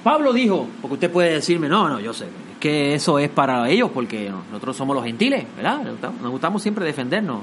Pablo 0.06 0.32
dijo, 0.32 0.68
porque 0.80 0.94
usted 0.94 1.10
puede 1.10 1.32
decirme, 1.32 1.68
no, 1.68 1.88
no, 1.88 1.98
yo 1.98 2.14
sé, 2.14 2.26
que 2.60 2.94
eso 2.94 3.18
es 3.18 3.28
para 3.28 3.68
ellos 3.68 3.90
porque 3.92 4.30
nosotros 4.52 4.76
somos 4.76 4.94
los 4.94 5.04
gentiles, 5.04 5.44
¿verdad? 5.56 5.80
Nos 6.22 6.30
gustamos 6.30 6.62
siempre 6.62 6.84
defendernos. 6.84 7.40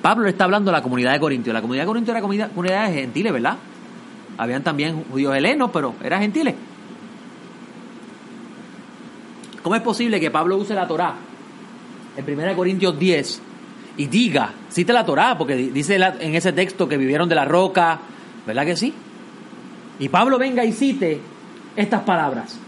Pablo 0.00 0.28
está 0.28 0.44
hablando 0.44 0.70
de 0.70 0.76
la 0.76 0.82
comunidad 0.84 1.12
de 1.12 1.18
Corintio. 1.18 1.52
La 1.52 1.60
comunidad 1.60 1.82
de 1.82 1.86
Corintio 1.88 2.12
era 2.12 2.20
comunidad, 2.20 2.50
comunidad 2.50 2.86
de 2.86 3.00
gentiles, 3.00 3.32
¿verdad? 3.32 3.56
Habían 4.38 4.62
también 4.62 5.02
judíos 5.10 5.34
helenos, 5.34 5.70
pero 5.72 5.96
eran 6.04 6.20
gentiles. 6.20 6.54
¿Cómo 9.60 9.74
es 9.74 9.82
posible 9.82 10.20
que 10.20 10.30
Pablo 10.30 10.56
use 10.56 10.72
la 10.72 10.86
Torá 10.86 11.16
en 12.16 12.40
1 12.40 12.54
Corintios 12.54 12.96
10 12.96 13.42
y 13.96 14.06
diga, 14.06 14.52
cite 14.70 14.92
la 14.92 15.04
Torá, 15.04 15.36
porque 15.36 15.56
dice 15.56 15.96
en 15.96 16.36
ese 16.36 16.52
texto 16.52 16.88
que 16.88 16.96
vivieron 16.96 17.28
de 17.28 17.34
la 17.34 17.44
roca, 17.44 17.98
¿verdad 18.46 18.64
que 18.64 18.76
sí? 18.76 18.94
Y 19.98 20.08
Pablo 20.08 20.38
venga 20.38 20.64
y 20.64 20.72
cite 20.72 21.20
estas 21.76 22.02
palabras. 22.02 22.58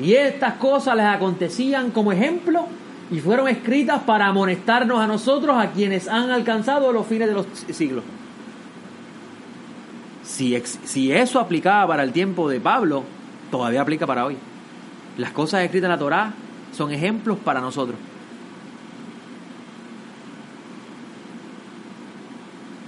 Y 0.00 0.14
estas 0.14 0.54
cosas 0.54 0.96
les 0.96 1.06
acontecían 1.06 1.90
como 1.90 2.12
ejemplo 2.12 2.66
y 3.10 3.20
fueron 3.20 3.46
escritas 3.48 4.02
para 4.02 4.26
amonestarnos 4.26 4.98
a 4.98 5.06
nosotros, 5.06 5.56
a 5.56 5.70
quienes 5.70 6.08
han 6.08 6.30
alcanzado 6.30 6.92
los 6.92 7.06
fines 7.06 7.28
de 7.28 7.34
los 7.34 7.46
siglos. 7.70 8.04
Si, 10.24 11.12
eso 11.12 11.38
aplicaba 11.38 11.86
para 11.86 12.02
el 12.04 12.12
tiempo 12.12 12.48
de 12.48 12.58
Pablo, 12.58 13.04
todavía 13.50 13.82
aplica 13.82 14.06
para 14.06 14.24
hoy. 14.24 14.36
Las 15.18 15.32
cosas 15.32 15.62
escritas 15.62 15.88
en 15.88 15.90
la 15.90 15.98
Torá 15.98 16.32
son 16.72 16.90
ejemplos 16.90 17.38
para 17.38 17.60
nosotros. 17.60 17.98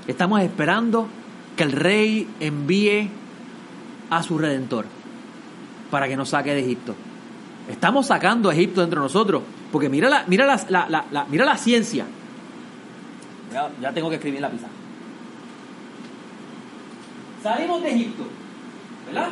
Estamos 0.06 0.40
esperando 0.40 1.06
que 1.56 1.64
el 1.64 1.72
rey 1.72 2.28
envíe 2.40 3.10
a 4.16 4.22
su 4.22 4.38
redentor 4.38 4.86
para 5.90 6.08
que 6.08 6.16
nos 6.16 6.30
saque 6.30 6.54
de 6.54 6.60
Egipto. 6.60 6.94
Estamos 7.68 8.06
sacando 8.06 8.50
a 8.50 8.54
Egipto 8.54 8.82
entre 8.82 8.98
nosotros, 8.98 9.42
porque 9.72 9.88
mira 9.88 10.08
la, 10.08 10.24
mira 10.26 10.46
la, 10.46 11.26
mira 11.30 11.44
la 11.44 11.56
ciencia. 11.56 12.04
Ya, 13.80 13.92
tengo 13.92 14.10
que 14.10 14.16
escribir 14.16 14.40
la 14.40 14.50
pizarra. 14.50 14.72
Salimos 17.42 17.82
de 17.82 17.90
Egipto, 17.90 18.24
¿verdad? 19.06 19.30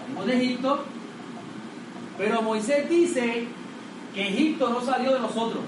Salimos 0.00 0.26
de 0.26 0.36
Egipto, 0.36 0.84
pero 2.16 2.42
Moisés 2.42 2.88
dice 2.88 3.46
que 4.14 4.28
Egipto 4.28 4.70
no 4.70 4.80
salió 4.80 5.12
de 5.12 5.20
nosotros, 5.20 5.62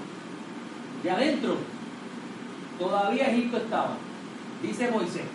de 1.03 1.11
adentro. 1.11 1.57
Todavía 2.79 3.31
Egipto 3.31 3.57
estaba. 3.57 3.97
Dice 4.61 4.89
Moisés, 4.89 5.25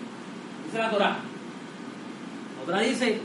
dice 0.67 0.79
la 0.79 0.91
Torah. 0.91 1.30
Otra 2.63 2.81
dice, 2.81 3.21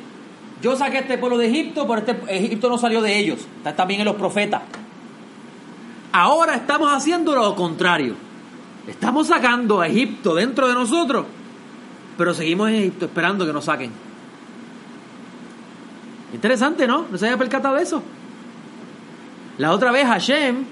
yo 0.62 0.76
saqué 0.76 1.00
este 1.00 1.17
pueblo 1.17 1.38
de 1.38 1.48
Egipto, 1.48 1.88
pero 1.88 2.00
este 2.00 2.17
Egipto 2.36 2.69
no 2.69 2.78
salió 2.78 3.02
de 3.02 3.17
ellos. 3.17 3.39
Está 3.58 3.76
también 3.76 4.02
en 4.02 4.06
los 4.06 4.15
profetas. 4.15 4.62
Ahora 6.12 6.56
estamos 6.56 6.91
haciendo 6.93 7.36
lo 7.36 7.56
contrario. 7.56 8.15
Estamos 8.88 9.28
sacando 9.28 9.82
a 9.82 9.88
Egipto 9.88 10.36
dentro 10.36 10.67
de 10.67 10.74
nosotros, 10.74 11.26
pero 12.17 12.34
seguimos 12.34 12.69
en 12.69 12.76
Egipto 12.76 13.06
esperando 13.06 13.45
que 13.45 13.52
nos 13.52 13.65
saquen. 13.65 13.91
Interesante, 16.34 16.88
¿no? 16.88 17.06
No 17.10 17.17
se 17.17 17.26
había 17.26 17.38
percatado 17.38 17.76
de 17.76 17.84
eso. 17.84 18.04
La 19.58 19.71
otra 19.71 19.91
vez 19.91 20.06
Hashem, 20.06 20.65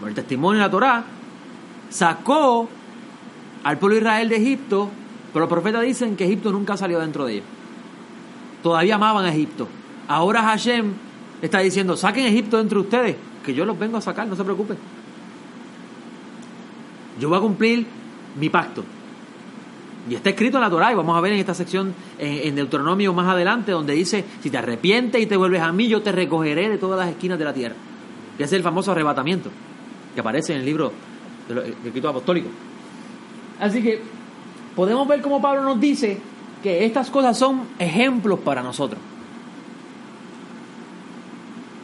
por 0.00 0.08
el 0.08 0.14
testimonio 0.14 0.60
de 0.60 0.66
la 0.66 0.70
Torá, 0.70 1.04
sacó 1.90 2.68
al 3.62 3.78
pueblo 3.78 3.94
de 3.94 4.00
Israel 4.00 4.28
de 4.28 4.36
Egipto, 4.36 4.90
pero 5.34 5.46
los 5.46 5.50
profetas 5.50 5.82
dicen 5.82 6.14
que 6.14 6.24
Egipto 6.24 6.52
nunca 6.52 6.76
salió 6.76 7.00
dentro 7.00 7.26
de 7.26 7.34
ellos. 7.34 7.46
Todavía 8.62 8.94
amaban 8.94 9.24
a 9.24 9.30
Egipto. 9.30 9.66
Ahora 10.06 10.42
Hashem 10.42 10.92
está 11.42 11.58
diciendo, 11.58 11.96
saquen 11.96 12.24
Egipto 12.26 12.56
dentro 12.56 12.80
de 12.80 12.84
ustedes 12.86 13.16
que 13.44 13.52
yo 13.52 13.64
los 13.64 13.76
vengo 13.76 13.96
a 13.96 14.00
sacar, 14.00 14.28
no 14.28 14.36
se 14.36 14.44
preocupe. 14.44 14.76
Yo 17.18 17.28
voy 17.28 17.38
a 17.38 17.40
cumplir 17.40 17.84
mi 18.38 18.48
pacto. 18.48 18.84
Y 20.08 20.14
está 20.14 20.30
escrito 20.30 20.58
en 20.58 20.62
la 20.62 20.70
Torah, 20.70 20.92
y 20.92 20.94
vamos 20.94 21.16
a 21.16 21.20
ver 21.20 21.32
en 21.32 21.40
esta 21.40 21.52
sección, 21.52 21.92
en, 22.16 22.54
Deuteronomio 22.54 23.12
más 23.12 23.26
adelante, 23.26 23.72
donde 23.72 23.94
dice, 23.94 24.24
si 24.40 24.50
te 24.50 24.58
arrepientes 24.58 25.20
y 25.20 25.26
te 25.26 25.36
vuelves 25.36 25.62
a 25.62 25.72
mí, 25.72 25.88
yo 25.88 26.00
te 26.00 26.12
recogeré 26.12 26.68
de 26.68 26.78
todas 26.78 26.98
las 26.98 27.08
esquinas 27.08 27.40
de 27.40 27.44
la 27.44 27.52
tierra. 27.52 27.74
Ese 28.36 28.44
es 28.44 28.52
el 28.52 28.62
famoso 28.62 28.92
arrebatamiento, 28.92 29.50
que 30.14 30.20
aparece 30.20 30.52
en 30.52 30.60
el 30.60 30.64
libro 30.64 30.92
del 31.48 31.74
escrito 31.84 32.08
apostólico. 32.08 32.48
Así 33.58 33.82
que 33.82 34.00
podemos 34.76 35.06
ver 35.08 35.20
cómo 35.20 35.40
Pablo 35.40 35.62
nos 35.62 35.80
dice 35.80 36.18
que 36.62 36.84
estas 36.84 37.10
cosas 37.10 37.36
son 37.36 37.62
ejemplos 37.78 38.40
para 38.40 38.62
nosotros. 38.62 39.00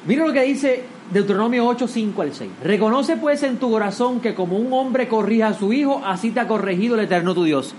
Mira 0.06 0.26
lo 0.26 0.32
que 0.32 0.42
dice 0.42 0.84
Deuteronomio 1.12 1.66
8, 1.66 1.86
5 1.86 2.22
al 2.22 2.32
6. 2.32 2.50
Reconoce 2.64 3.16
pues 3.16 3.42
en 3.42 3.58
tu 3.58 3.70
corazón 3.70 4.20
que 4.20 4.34
como 4.34 4.56
un 4.56 4.72
hombre 4.72 5.08
corrija 5.08 5.48
a 5.48 5.54
su 5.54 5.72
hijo, 5.72 6.02
así 6.04 6.30
te 6.30 6.40
ha 6.40 6.48
corregido 6.48 6.94
el 6.94 7.02
Eterno 7.02 7.34
tu 7.34 7.44
Dios 7.44 7.74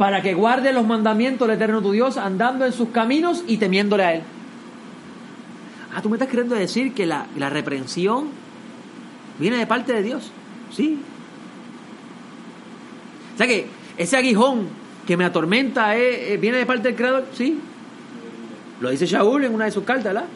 para 0.00 0.22
que 0.22 0.32
guarde 0.32 0.72
los 0.72 0.86
mandamientos 0.86 1.46
del 1.46 1.58
Eterno 1.58 1.82
tu 1.82 1.92
Dios, 1.92 2.16
andando 2.16 2.64
en 2.64 2.72
sus 2.72 2.88
caminos 2.88 3.44
y 3.46 3.58
temiéndole 3.58 4.02
a 4.02 4.14
Él. 4.14 4.22
Ah, 5.94 6.00
tú 6.00 6.08
me 6.08 6.16
estás 6.16 6.30
queriendo 6.30 6.54
decir 6.54 6.94
que 6.94 7.04
la, 7.04 7.26
reprensión 7.36 8.28
viene 9.38 9.58
de 9.58 9.66
parte 9.66 9.92
de 9.92 10.02
Dios. 10.02 10.30
Sí. 10.74 10.98
Sea 13.40 13.46
que 13.46 13.64
ese 13.96 14.18
aguijón 14.18 14.68
que 15.06 15.16
me 15.16 15.24
atormenta 15.24 15.96
eh, 15.96 16.36
viene 16.36 16.58
de 16.58 16.66
parte 16.66 16.88
del 16.88 16.94
Creador. 16.94 17.24
Sí. 17.32 17.58
Lo 18.82 18.90
dice 18.90 19.06
Shaul 19.06 19.44
en 19.44 19.54
una 19.54 19.64
de 19.64 19.70
sus 19.70 19.82
cartas, 19.82 20.12
¿verdad? 20.12 20.26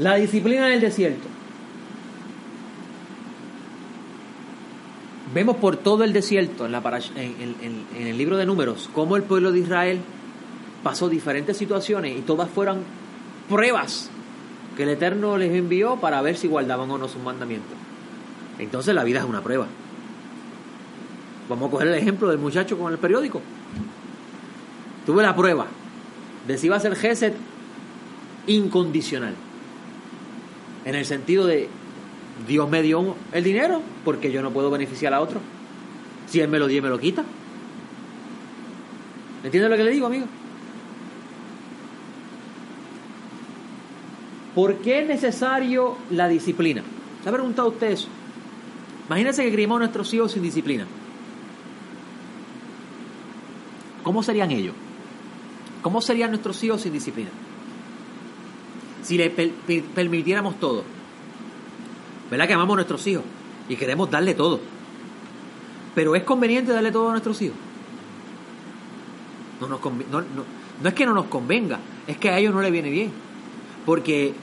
La 0.00 0.16
disciplina 0.16 0.66
del 0.66 0.82
desierto. 0.82 1.26
Vemos 5.32 5.56
por 5.56 5.78
todo 5.78 6.04
el 6.04 6.12
desierto 6.12 6.66
en, 6.66 6.74
en, 6.74 8.06
el 8.06 8.18
libro 8.18 8.36
de 8.36 8.44
números 8.44 8.90
cómo 8.92 9.16
el 9.16 9.22
pueblo 9.22 9.50
de 9.50 9.60
Israel 9.60 10.00
pasó 10.82 11.08
diferentes 11.08 11.56
situaciones 11.56 12.18
y 12.18 12.20
todas 12.20 12.50
fueron 12.50 12.80
pruebas 13.48 14.10
que 14.76 14.82
el 14.82 14.90
Eterno 14.90 15.38
les 15.38 15.52
envió 15.52 15.96
para 15.96 16.20
ver 16.22 16.36
si 16.36 16.48
guardaban 16.48 16.90
o 16.90 16.98
no 16.98 17.08
sus 17.08 17.22
mandamientos. 17.22 17.76
Entonces 18.58 18.94
la 18.94 19.04
vida 19.04 19.20
es 19.20 19.24
una 19.24 19.42
prueba. 19.42 19.66
Vamos 21.48 21.68
a 21.68 21.70
coger 21.70 21.88
el 21.88 21.94
ejemplo 21.94 22.28
del 22.28 22.38
muchacho 22.38 22.78
con 22.78 22.92
el 22.92 22.98
periódico. 22.98 23.40
Tuve 25.06 25.22
la 25.22 25.34
prueba 25.34 25.66
de 26.46 26.58
si 26.58 26.66
iba 26.66 26.76
a 26.76 26.80
ser 26.80 26.96
Geset 26.96 27.34
incondicional. 28.46 29.34
En 30.84 30.94
el 30.94 31.04
sentido 31.04 31.46
de 31.46 31.68
Dios 32.46 32.68
me 32.68 32.82
dio 32.82 33.16
el 33.32 33.44
dinero 33.44 33.80
porque 34.04 34.30
yo 34.30 34.42
no 34.42 34.50
puedo 34.50 34.70
beneficiar 34.70 35.14
a 35.14 35.20
otro. 35.20 35.40
Si 36.26 36.40
Él 36.40 36.48
me 36.48 36.58
lo 36.58 36.66
dio, 36.66 36.82
me 36.82 36.88
lo 36.88 36.98
quita. 36.98 37.24
¿Entiendes 39.44 39.70
lo 39.70 39.76
que 39.76 39.84
le 39.84 39.90
digo, 39.92 40.06
amigo? 40.06 40.26
¿Por 44.56 44.76
qué 44.78 45.00
es 45.02 45.06
necesario 45.06 45.98
la 46.10 46.28
disciplina? 46.28 46.82
¿Se 47.22 47.28
ha 47.28 47.32
preguntado 47.32 47.68
usted 47.68 47.90
eso? 47.90 48.08
Imagínense 49.06 49.44
que 49.44 49.52
criamos 49.52 49.76
a 49.76 49.78
nuestros 49.80 50.12
hijos 50.14 50.32
sin 50.32 50.42
disciplina. 50.42 50.86
¿Cómo 54.02 54.22
serían 54.22 54.50
ellos? 54.50 54.74
¿Cómo 55.82 56.00
serían 56.00 56.30
nuestros 56.30 56.64
hijos 56.64 56.80
sin 56.80 56.94
disciplina? 56.94 57.28
Si 59.02 59.18
le 59.18 59.28
permitiéramos 59.28 60.58
todo. 60.58 60.84
¿Verdad 62.30 62.46
que 62.46 62.54
amamos 62.54 62.72
a 62.72 62.76
nuestros 62.76 63.06
hijos 63.06 63.24
y 63.68 63.76
queremos 63.76 64.10
darle 64.10 64.32
todo? 64.32 64.58
Pero 65.94 66.16
es 66.16 66.22
conveniente 66.22 66.72
darle 66.72 66.92
todo 66.92 67.08
a 67.08 67.12
nuestros 67.12 67.42
hijos. 67.42 67.58
No, 69.60 69.68
nos 69.68 69.80
no, 69.84 70.22
no, 70.22 70.88
es 70.88 70.94
que 70.94 71.04
no 71.04 71.12
nos 71.12 71.26
convenga, 71.26 71.78
es 72.06 72.16
que 72.16 72.30
a 72.30 72.38
ellos 72.38 72.54
no 72.54 72.62
les 72.62 72.72
viene 72.72 72.88
bien. 72.88 73.12
Porque, 73.84 74.34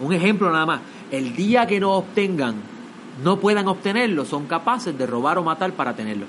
un 0.00 0.12
ejemplo 0.12 0.50
nada 0.52 0.66
más, 0.66 0.80
el 1.10 1.34
día 1.34 1.66
que 1.66 1.80
no 1.80 1.92
obtengan, 1.92 2.56
no 3.22 3.38
puedan 3.38 3.66
obtenerlo, 3.68 4.24
son 4.24 4.46
capaces 4.46 4.96
de 4.96 5.06
robar 5.06 5.38
o 5.38 5.42
matar 5.42 5.72
para 5.72 5.94
tenerlo. 5.94 6.26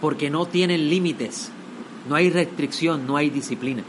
Porque 0.00 0.30
no 0.30 0.46
tienen 0.46 0.88
límites, 0.88 1.50
no 2.08 2.14
hay 2.14 2.30
restricción, 2.30 3.06
no 3.06 3.16
hay 3.16 3.30
disciplina. 3.30 3.82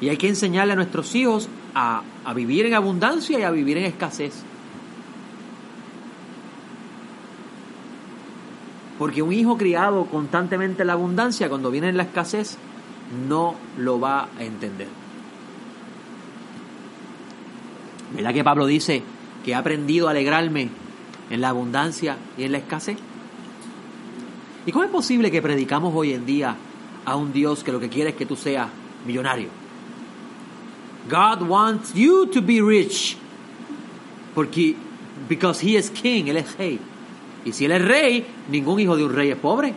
Y 0.00 0.08
hay 0.08 0.16
que 0.16 0.28
enseñarle 0.28 0.74
a 0.74 0.76
nuestros 0.76 1.14
hijos 1.14 1.48
a, 1.74 2.02
vivir 2.34 2.66
en 2.66 2.74
abundancia 2.74 3.38
y 3.38 3.42
a 3.42 3.50
vivir 3.50 3.78
en 3.78 3.84
escasez. 3.84 4.42
Porque 8.98 9.22
un 9.22 9.32
hijo 9.32 9.56
criado 9.56 10.06
constantemente 10.06 10.82
en 10.82 10.88
la 10.88 10.92
abundancia, 10.92 11.48
cuando 11.48 11.70
viene 11.70 11.88
en 11.88 11.96
la 11.96 12.04
escasez, 12.04 12.58
no 13.28 13.54
lo 13.78 13.98
va 13.98 14.28
a 14.38 14.44
entender. 14.44 15.03
¿Verdad 18.14 18.32
que 18.32 18.44
Pablo 18.44 18.66
dice 18.66 19.02
que 19.44 19.50
he 19.50 19.54
aprendido 19.54 20.08
a 20.08 20.12
alegrarme 20.12 20.68
en 21.30 21.40
la 21.40 21.48
abundancia 21.48 22.16
y 22.38 22.44
en 22.44 22.52
la 22.52 22.58
escasez? 22.58 22.96
¿Y 24.66 24.72
cómo 24.72 24.84
es 24.84 24.90
posible 24.90 25.30
que 25.30 25.42
predicamos 25.42 25.92
hoy 25.94 26.12
en 26.12 26.24
día 26.24 26.56
a 27.04 27.16
un 27.16 27.32
Dios 27.32 27.64
que 27.64 27.72
lo 27.72 27.80
que 27.80 27.88
quiere 27.88 28.10
es 28.10 28.16
que 28.16 28.24
tú 28.24 28.36
seas 28.36 28.68
millonario? 29.04 29.48
God 31.10 31.42
wants 31.48 31.92
you 31.92 32.26
to 32.26 32.40
be 32.40 32.62
rich. 32.62 33.16
Porque, 34.34 34.74
because 35.28 35.64
he 35.64 35.76
is 35.76 35.90
king, 35.90 36.28
él 36.28 36.38
es 36.38 36.56
rey. 36.56 36.78
Y 37.44 37.52
si 37.52 37.66
él 37.66 37.72
es 37.72 37.84
rey, 37.84 38.24
ningún 38.48 38.80
hijo 38.80 38.96
de 38.96 39.04
un 39.04 39.12
rey 39.12 39.30
es 39.30 39.36
pobre. 39.36 39.74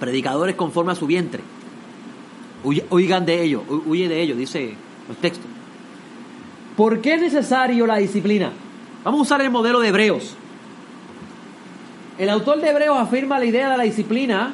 Predicadores 0.00 0.54
conforme 0.56 0.92
a 0.92 0.94
su 0.94 1.06
vientre. 1.06 1.42
Oigan 2.90 3.24
de 3.24 3.42
ellos, 3.42 3.62
huye 3.68 4.08
de 4.08 4.20
ellos, 4.20 4.36
dice 4.36 4.74
el 5.08 5.16
texto. 5.16 5.46
¿Por 6.76 7.00
qué 7.00 7.14
es 7.14 7.20
necesario 7.20 7.86
la 7.86 7.96
disciplina? 7.96 8.50
Vamos 9.04 9.20
a 9.20 9.22
usar 9.22 9.40
el 9.42 9.50
modelo 9.50 9.78
de 9.78 9.88
Hebreos. 9.88 10.34
El 12.18 12.28
autor 12.28 12.60
de 12.60 12.70
Hebreos 12.70 12.98
afirma 12.98 13.38
la 13.38 13.44
idea 13.44 13.70
de 13.70 13.76
la 13.76 13.84
disciplina 13.84 14.52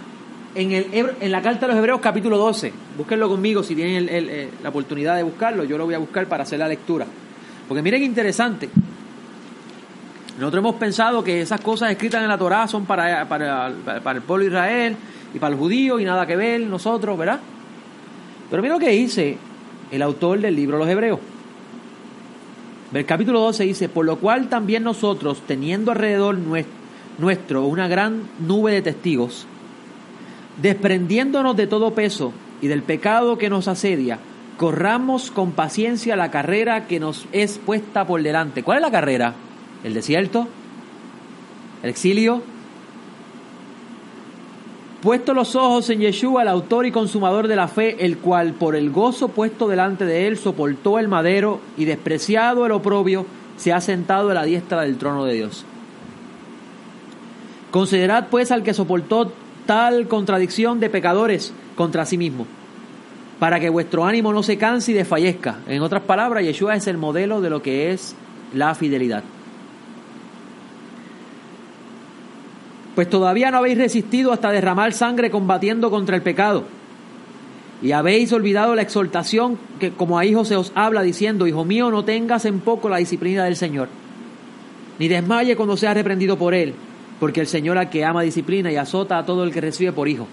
en, 0.55 0.73
el, 0.73 0.87
en 1.21 1.33
la 1.33 1.41
carta 1.41 1.63
de 1.63 1.69
los 1.69 1.79
Hebreos 1.79 2.01
capítulo 2.01 2.37
12. 2.37 2.73
Búsquenlo 2.99 3.29
conmigo 3.29 3.63
si 3.63 3.75
tienen 3.75 4.07
eh, 4.11 4.51
la 4.63 4.69
oportunidad 4.69 5.17
de 5.17 5.23
buscarlo. 5.23 5.65
Yo 5.65 5.79
lo 5.79 5.87
voy 5.87 5.95
a 5.95 5.99
buscar 5.99 6.27
para 6.27 6.43
hacer 6.43 6.59
la 6.59 6.69
lectura. 6.69 7.07
Porque 7.67 7.83
miren 7.83 8.01
qué 8.01 8.07
interesante. 8.07 8.69
Nosotros 10.39 10.61
hemos 10.61 10.75
pensado 10.75 11.25
que 11.25 11.41
esas 11.41 11.61
cosas 11.61 11.91
escritas 11.91 12.23
en 12.23 12.29
la 12.29 12.37
Torá 12.37 12.69
son 12.69 12.85
para, 12.85 13.27
para, 13.27 13.73
para 14.03 14.19
el 14.19 14.23
pueblo 14.23 14.45
de 14.45 14.51
Israel 14.51 14.97
y 15.35 15.39
para 15.39 15.55
el 15.55 15.59
judío 15.59 15.99
y 15.99 16.05
nada 16.05 16.27
que 16.27 16.37
ver 16.37 16.61
nosotros, 16.61 17.17
¿verdad? 17.17 17.41
Pero 18.53 18.63
mira 18.63 18.75
lo 18.75 18.81
que 18.81 18.91
dice 18.91 19.39
el 19.91 20.03
autor 20.03 20.39
del 20.39 20.55
libro 20.55 20.77
los 20.77 20.87
Hebreos. 20.87 21.19
El 22.93 23.07
capítulo 23.07 23.41
12 23.41 23.65
dice, 23.65 23.89
por 23.89 24.05
lo 24.05 24.19
cual 24.19 24.51
también 24.51 24.83
nosotros, 24.83 25.41
teniendo 25.47 25.91
alrededor 25.91 26.37
nuestro 27.19 27.65
una 27.65 27.89
gran 27.89 28.25
nube 28.47 28.73
de 28.73 28.83
testigos, 28.83 29.47
desprendiéndonos 30.61 31.57
de 31.57 31.67
todo 31.67 31.95
peso 31.95 32.35
y 32.61 32.67
del 32.67 32.83
pecado 32.83 33.39
que 33.39 33.49
nos 33.49 33.69
asedia, 33.69 34.19
corramos 34.59 35.31
con 35.31 35.53
paciencia 35.53 36.15
la 36.15 36.31
carrera 36.31 36.87
que 36.87 37.01
nos 37.01 37.25
es 37.33 37.57
puesta 37.57 38.07
por 38.07 38.23
delante. 38.23 38.63
¿Cuál 38.63 38.77
es 38.77 38.83
la 38.83 38.91
carrera? 38.91 39.33
¿El 39.83 39.95
desierto? 39.95 40.47
¿El 41.83 41.89
exilio? 41.89 42.43
Puesto 45.03 45.35
los 45.35 45.57
ojos 45.57 45.91
en 45.91 45.99
Yeshua, 45.99 46.43
el 46.43 46.49
autor 46.49 46.87
y 46.87 46.93
consumador 46.93 47.49
de 47.49 47.57
la 47.57 47.67
fe, 47.67 48.07
el 48.07 48.19
cual 48.19 48.53
por 48.53 48.77
el 48.77 48.93
gozo 48.93 49.27
puesto 49.27 49.67
delante 49.67 50.05
de 50.05 50.29
él 50.29 50.39
soportó 50.39 51.01
el 51.01 51.09
madero 51.09 51.59
y 51.77 51.87
despreciado 51.87 52.65
el 52.67 52.71
oprobio, 52.71 53.27
se 53.57 53.73
ha 53.73 53.81
sentado 53.81 54.31
a 54.31 54.35
la 54.35 54.45
diestra 54.45 54.83
del 54.83 54.99
trono 54.99 55.25
de 55.25 55.35
Dios. 55.35 55.65
Considerad 57.73 58.29
pues 58.31 58.53
al 58.53 58.63
que 58.63 58.75
soportó 58.75 59.33
tal 59.67 60.07
contradicción 60.07 60.79
de 60.79 60.89
pecadores 60.89 61.53
contra 61.75 62.07
sí 62.07 62.17
mismo, 62.17 62.47
para 63.41 63.59
que 63.59 63.71
vuestro 63.71 64.05
ánimo 64.05 64.33
no 64.33 64.45
se 64.45 64.57
canse 64.57 64.93
y 64.93 64.95
desfallezca. 64.95 65.59
En 65.67 65.83
otras 65.83 66.03
palabras, 66.03 66.45
Yeshua 66.45 66.77
es 66.77 66.87
el 66.87 66.97
modelo 66.97 67.41
de 67.41 67.51
lo 67.51 67.61
que 67.61 67.91
es 67.91 68.15
la 68.55 68.77
fidelidad. 68.77 69.25
Pues 72.95 73.09
todavía 73.09 73.51
no 73.51 73.59
habéis 73.59 73.79
resistido 73.79 74.33
hasta 74.33 74.51
derramar 74.51 74.93
sangre 74.93 75.31
combatiendo 75.31 75.91
contra 75.91 76.17
el 76.17 76.23
pecado. 76.23 76.65
Y 77.81 77.93
habéis 77.93 78.33
olvidado 78.33 78.75
la 78.75 78.83
exhortación 78.83 79.59
que 79.81 79.91
como 79.91 80.19
a 80.19 80.25
hijos 80.25 80.49
se 80.49 80.57
os 80.57 80.73
habla 80.75 81.03
diciendo, 81.03 81.47
Hijo 81.47 81.65
mío, 81.65 81.91
no 81.91 82.05
tengas 82.05 82.45
en 82.45 82.61
poco 82.61 82.89
la 82.89 82.99
disciplina 82.99 83.45
del 83.45 83.57
Señor, 83.57 83.89
ni 84.99 85.09
desmaye 85.09 85.57
cuando 85.57 85.77
seas 85.77 85.95
reprendido 85.95 86.37
por 86.37 86.55
Él 86.55 86.75
porque 87.23 87.41
el 87.41 87.47
Señor 87.47 87.79
al 87.79 87.89
que 87.89 88.05
ama 88.05 88.23
disciplina 88.23 88.73
y 88.73 88.75
azota 88.75 89.17
a 89.17 89.25
todo 89.25 89.45
el 89.45 89.53
que 89.53 89.61
recibe 89.61 89.93
por 89.93 90.09
hijo. 90.09 90.27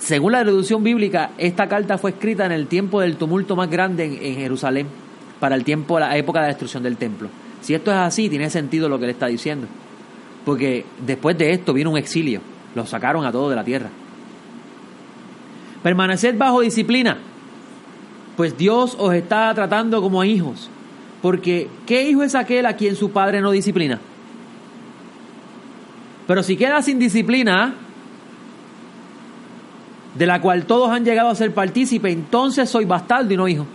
Según 0.00 0.32
la 0.32 0.42
traducción 0.42 0.82
bíblica, 0.82 1.30
esta 1.38 1.68
carta 1.68 1.98
fue 1.98 2.10
escrita 2.10 2.44
en 2.44 2.50
el 2.50 2.66
tiempo 2.66 3.00
del 3.00 3.14
tumulto 3.14 3.54
más 3.54 3.70
grande 3.70 4.06
en, 4.06 4.34
Jerusalén, 4.34 4.88
para 5.38 5.54
el 5.54 5.62
tiempo, 5.62 6.00
la 6.00 6.16
época 6.16 6.40
de 6.40 6.46
la 6.46 6.48
destrucción 6.48 6.82
del 6.82 6.96
templo. 6.96 7.28
Si 7.60 7.74
esto 7.74 7.92
es 7.92 7.96
así, 7.96 8.28
tiene 8.28 8.50
sentido 8.50 8.88
lo 8.88 8.98
que 8.98 9.04
él 9.04 9.12
está 9.12 9.28
diciendo. 9.28 9.68
Porque 10.46 10.86
después 11.04 11.36
de 11.36 11.50
esto 11.50 11.72
vino 11.72 11.90
un 11.90 11.98
exilio. 11.98 12.40
Los 12.76 12.88
sacaron 12.88 13.26
a 13.26 13.32
todos 13.32 13.50
de 13.50 13.56
la 13.56 13.64
tierra. 13.64 13.90
Permaneced 15.82 16.38
bajo 16.38 16.60
disciplina, 16.60 17.18
pues 18.36 18.56
Dios 18.56 18.94
os 18.96 19.12
está 19.12 19.52
tratando 19.54 20.00
como 20.00 20.20
a 20.20 20.26
hijos. 20.26 20.70
Porque 21.20 21.68
¿qué 21.84 22.08
hijo 22.08 22.22
es 22.22 22.36
aquel 22.36 22.64
a 22.66 22.76
quien 22.76 22.94
su 22.94 23.10
padre 23.10 23.40
no 23.40 23.50
disciplina? 23.50 23.98
Pero 26.28 26.44
si 26.44 26.56
queda 26.56 26.80
sin 26.80 27.00
disciplina, 27.00 27.74
de 30.14 30.26
la 30.26 30.40
cual 30.40 30.64
todos 30.64 30.90
han 30.90 31.04
llegado 31.04 31.28
a 31.28 31.34
ser 31.34 31.52
partícipes, 31.52 32.12
entonces 32.12 32.70
soy 32.70 32.84
bastardo 32.84 33.34
y 33.34 33.36
no 33.36 33.48
hijo. 33.48 33.66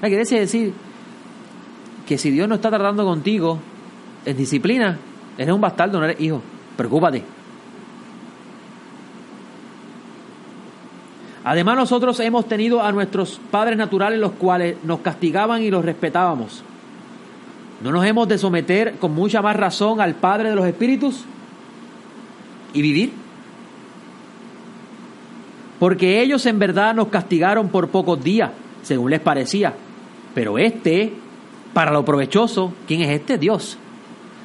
Quiere 0.00 0.24
decir 0.24 0.72
que 2.04 2.18
si 2.18 2.30
Dios 2.32 2.48
no 2.48 2.56
está 2.56 2.68
tratando 2.68 3.04
contigo 3.04 3.60
en 4.24 4.36
disciplina, 4.36 4.98
eres 5.36 5.54
un 5.54 5.60
bastardo, 5.60 5.98
no 5.98 6.04
eres 6.04 6.20
hijo. 6.20 6.42
Preocúpate. 6.76 7.22
Además 11.44 11.76
nosotros 11.76 12.20
hemos 12.20 12.46
tenido 12.46 12.82
a 12.82 12.92
nuestros 12.92 13.40
padres 13.50 13.76
naturales 13.76 14.18
los 14.18 14.32
cuales 14.32 14.76
nos 14.84 15.00
castigaban 15.00 15.62
y 15.62 15.70
los 15.70 15.84
respetábamos. 15.84 16.62
¿No 17.82 17.90
nos 17.90 18.04
hemos 18.06 18.28
de 18.28 18.38
someter 18.38 18.94
con 18.98 19.12
mucha 19.12 19.42
más 19.42 19.56
razón 19.56 20.00
al 20.00 20.14
Padre 20.14 20.50
de 20.50 20.54
los 20.54 20.66
Espíritus 20.66 21.24
y 22.72 22.80
vivir? 22.80 23.12
Porque 25.80 26.22
ellos 26.22 26.46
en 26.46 26.60
verdad 26.60 26.94
nos 26.94 27.08
castigaron 27.08 27.70
por 27.70 27.88
pocos 27.88 28.22
días, 28.22 28.52
según 28.82 29.10
les 29.10 29.18
parecía. 29.18 29.74
Pero 30.32 30.58
este, 30.58 31.12
para 31.74 31.90
lo 31.90 32.04
provechoso, 32.04 32.72
¿quién 32.86 33.02
es 33.02 33.08
este? 33.08 33.36
Dios. 33.36 33.78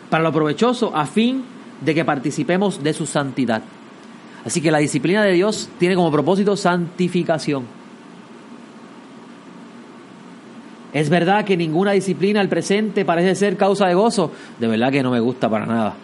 Para 0.09 0.23
lo 0.23 0.31
provechoso, 0.31 0.95
a 0.95 1.05
fin 1.05 1.43
de 1.81 1.93
que 1.93 2.05
participemos 2.05 2.83
de 2.83 2.93
su 2.93 3.05
santidad. 3.05 3.61
Así 4.45 4.61
que 4.61 4.71
la 4.71 4.77
disciplina 4.77 5.23
de 5.23 5.33
Dios 5.33 5.69
tiene 5.77 5.95
como 5.95 6.11
propósito 6.11 6.55
santificación. 6.55 7.65
Es 10.93 11.09
verdad 11.09 11.43
que 11.43 11.57
ninguna 11.57 11.91
disciplina 11.91 12.39
al 12.39 12.47
presente 12.47 13.03
parece 13.03 13.35
ser 13.35 13.57
causa 13.57 13.87
de 13.87 13.93
gozo. 13.93 14.31
De 14.59 14.67
verdad 14.67 14.91
que 14.91 15.03
no 15.03 15.11
me 15.11 15.19
gusta 15.19 15.49
para 15.49 15.65
nada. 15.65 15.95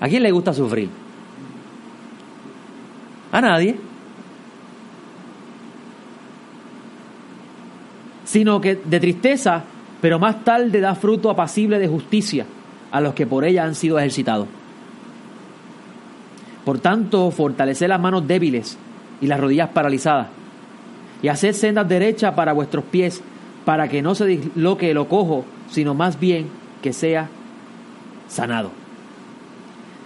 ¿A 0.00 0.08
quién 0.08 0.22
le 0.22 0.32
gusta 0.32 0.52
sufrir? 0.52 0.90
A 3.32 3.40
nadie. 3.40 3.76
Sino 8.24 8.60
que 8.60 8.74
de 8.84 9.00
tristeza, 9.00 9.64
pero 10.04 10.18
más 10.18 10.44
tarde 10.44 10.82
da 10.82 10.94
fruto 10.94 11.30
apacible 11.30 11.78
de 11.78 11.88
justicia 11.88 12.44
a 12.92 13.00
los 13.00 13.14
que 13.14 13.26
por 13.26 13.42
ella 13.42 13.64
han 13.64 13.74
sido 13.74 13.98
ejercitados. 13.98 14.46
Por 16.62 16.78
tanto, 16.78 17.30
fortaleced 17.30 17.88
las 17.88 18.02
manos 18.02 18.28
débiles 18.28 18.76
y 19.22 19.26
las 19.26 19.40
rodillas 19.40 19.70
paralizadas, 19.70 20.26
y 21.22 21.28
haced 21.28 21.54
sendas 21.54 21.88
derechas 21.88 22.34
para 22.34 22.52
vuestros 22.52 22.84
pies, 22.84 23.22
para 23.64 23.88
que 23.88 24.02
no 24.02 24.14
se 24.14 24.26
disloque 24.26 24.92
lo 24.92 25.08
cojo, 25.08 25.46
sino 25.70 25.94
más 25.94 26.20
bien 26.20 26.48
que 26.82 26.92
sea 26.92 27.30
sanado. 28.28 28.72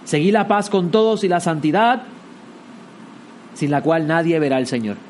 Seguid 0.05 0.31
la 0.31 0.47
paz 0.47 0.69
con 0.69 0.91
todos 0.91 1.25
y 1.25 1.27
la 1.27 1.41
santidad, 1.41 2.03
sin 3.53 3.69
la 3.69 3.81
cual 3.81 4.07
nadie 4.07 4.39
verá 4.39 4.55
al 4.55 4.65
Señor. 4.65 5.08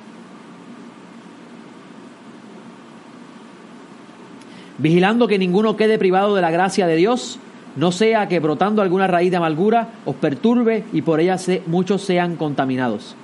Vigilando 4.79 5.27
que 5.27 5.37
ninguno 5.37 5.75
quede 5.75 5.99
privado 5.99 6.35
de 6.35 6.41
la 6.41 6.51
gracia 6.51 6.87
de 6.87 6.95
Dios, 6.95 7.39
no 7.75 7.91
sea 7.91 8.27
que 8.27 8.39
brotando 8.39 8.81
alguna 8.81 9.07
raíz 9.07 9.29
de 9.29 9.37
amargura 9.37 9.89
os 10.05 10.15
perturbe 10.15 10.85
y 10.93 11.01
por 11.01 11.19
ella 11.19 11.37
se, 11.37 11.61
muchos 11.65 12.01
sean 12.01 12.35
contaminados. 12.35 13.15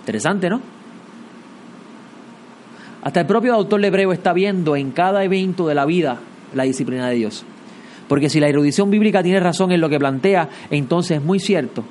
Interesante, 0.00 0.48
¿no? 0.48 0.60
Hasta 3.02 3.20
el 3.20 3.26
propio 3.26 3.54
autor 3.54 3.84
hebreo 3.84 4.12
está 4.12 4.32
viendo 4.32 4.76
en 4.76 4.90
cada 4.90 5.22
evento 5.22 5.68
de 5.68 5.74
la 5.74 5.84
vida 5.84 6.18
la 6.54 6.64
disciplina 6.64 7.08
de 7.08 7.14
Dios. 7.14 7.44
Porque 8.08 8.30
si 8.30 8.40
la 8.40 8.48
erudición 8.48 8.90
bíblica 8.90 9.22
tiene 9.22 9.40
razón 9.40 9.70
en 9.70 9.80
lo 9.80 9.88
que 9.88 9.98
plantea, 9.98 10.48
entonces 10.70 11.18
es 11.18 11.22
muy 11.22 11.38
cierto 11.38 11.84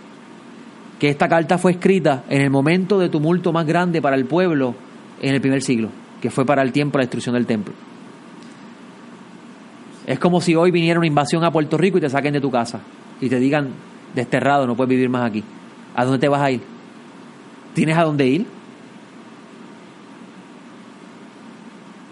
que 1.00 1.10
esta 1.10 1.30
carta 1.30 1.60
fue 1.60 1.74
escrita 1.74 2.24
en 2.28 2.42
el 2.42 2.50
momento 2.50 2.98
de 2.98 3.10
tumulto 3.10 3.54
más 3.54 3.68
grande 3.68 4.02
para 4.02 4.16
el 4.16 4.26
pueblo 4.26 4.74
en 5.22 5.36
el 5.36 5.42
primer 5.42 5.62
siglo, 5.62 5.90
que 6.22 6.32
fue 6.32 6.46
para 6.46 6.64
el 6.64 6.72
tiempo 6.72 6.98
de 6.98 7.04
la 7.04 7.06
destrucción 7.06 7.36
del 7.36 7.46
templo. 7.46 7.74
Es 10.08 10.20
como 10.20 10.40
si 10.40 10.56
hoy 10.56 10.72
viniera 10.72 11.00
una 11.00 11.08
invasión 11.08 11.44
a 11.44 11.52
Puerto 11.52 11.78
Rico 11.78 11.98
y 11.98 12.02
te 12.02 12.10
saquen 12.10 12.32
de 12.32 12.40
tu 12.40 12.50
casa 12.50 12.80
y 13.20 13.28
te 13.28 13.40
digan, 13.40 13.72
desterrado, 14.16 14.66
no 14.66 14.76
puedes 14.76 14.90
vivir 14.90 15.10
más 15.10 15.30
aquí. 15.30 15.44
¿A 15.94 16.06
dónde 16.06 16.20
te 16.20 16.30
vas 16.30 16.42
a 16.42 16.50
ir? 16.50 16.62
¿Tienes 17.74 17.98
a 17.98 18.04
dónde 18.04 18.26
ir? 18.26 18.46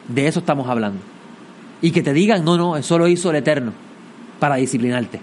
De 0.10 0.28
eso 0.28 0.39
estamos 0.39 0.68
hablando. 0.68 1.00
Y 1.82 1.91
que 1.91 2.04
te 2.04 2.12
digan, 2.12 2.43
no, 2.43 2.58
no, 2.58 2.76
eso 2.76 2.98
lo 2.98 3.08
hizo 3.08 3.30
el 3.30 3.38
Eterno 3.38 3.72
para 4.39 4.56
disciplinarte. 4.56 5.22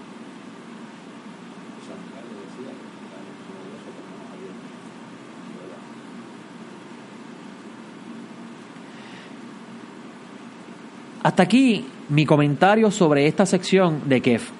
Hasta 11.21 11.43
aquí 11.43 11.85
mi 12.13 12.27
comentario 12.27 12.91
sobre 12.91 13.25
esta 13.25 13.47
sección 13.47 14.01
de 14.05 14.21
Kef. 14.21 14.51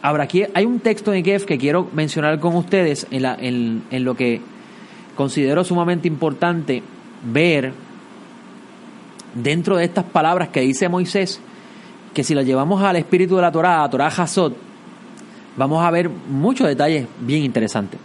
Ahora, 0.00 0.22
aquí 0.22 0.44
hay 0.54 0.64
un 0.64 0.78
texto 0.78 1.10
de 1.10 1.24
Kef 1.24 1.44
que 1.44 1.58
quiero 1.58 1.88
mencionar 1.92 2.38
con 2.38 2.54
ustedes 2.54 3.04
en, 3.10 3.82
lo 4.04 4.14
que 4.14 4.40
considero 5.16 5.64
sumamente 5.64 6.06
importante 6.06 6.84
ver 7.24 7.72
dentro 9.34 9.76
de 9.76 9.86
estas 9.86 10.04
palabras 10.04 10.50
que 10.50 10.60
dice 10.60 10.88
Moisés, 10.88 11.40
que 12.14 12.22
si 12.22 12.32
las 12.32 12.46
llevamos 12.46 12.80
al 12.80 12.94
espíritu 12.94 13.34
de 13.34 13.42
la 13.42 13.50
Torah, 13.50 13.82
a 13.82 13.90
Torah 13.90 14.06
Hazot, 14.06 14.56
vamos 15.56 15.84
a 15.84 15.90
ver 15.90 16.08
muchos 16.08 16.68
detalles 16.68 17.08
bien 17.18 17.42
interesantes. 17.42 17.98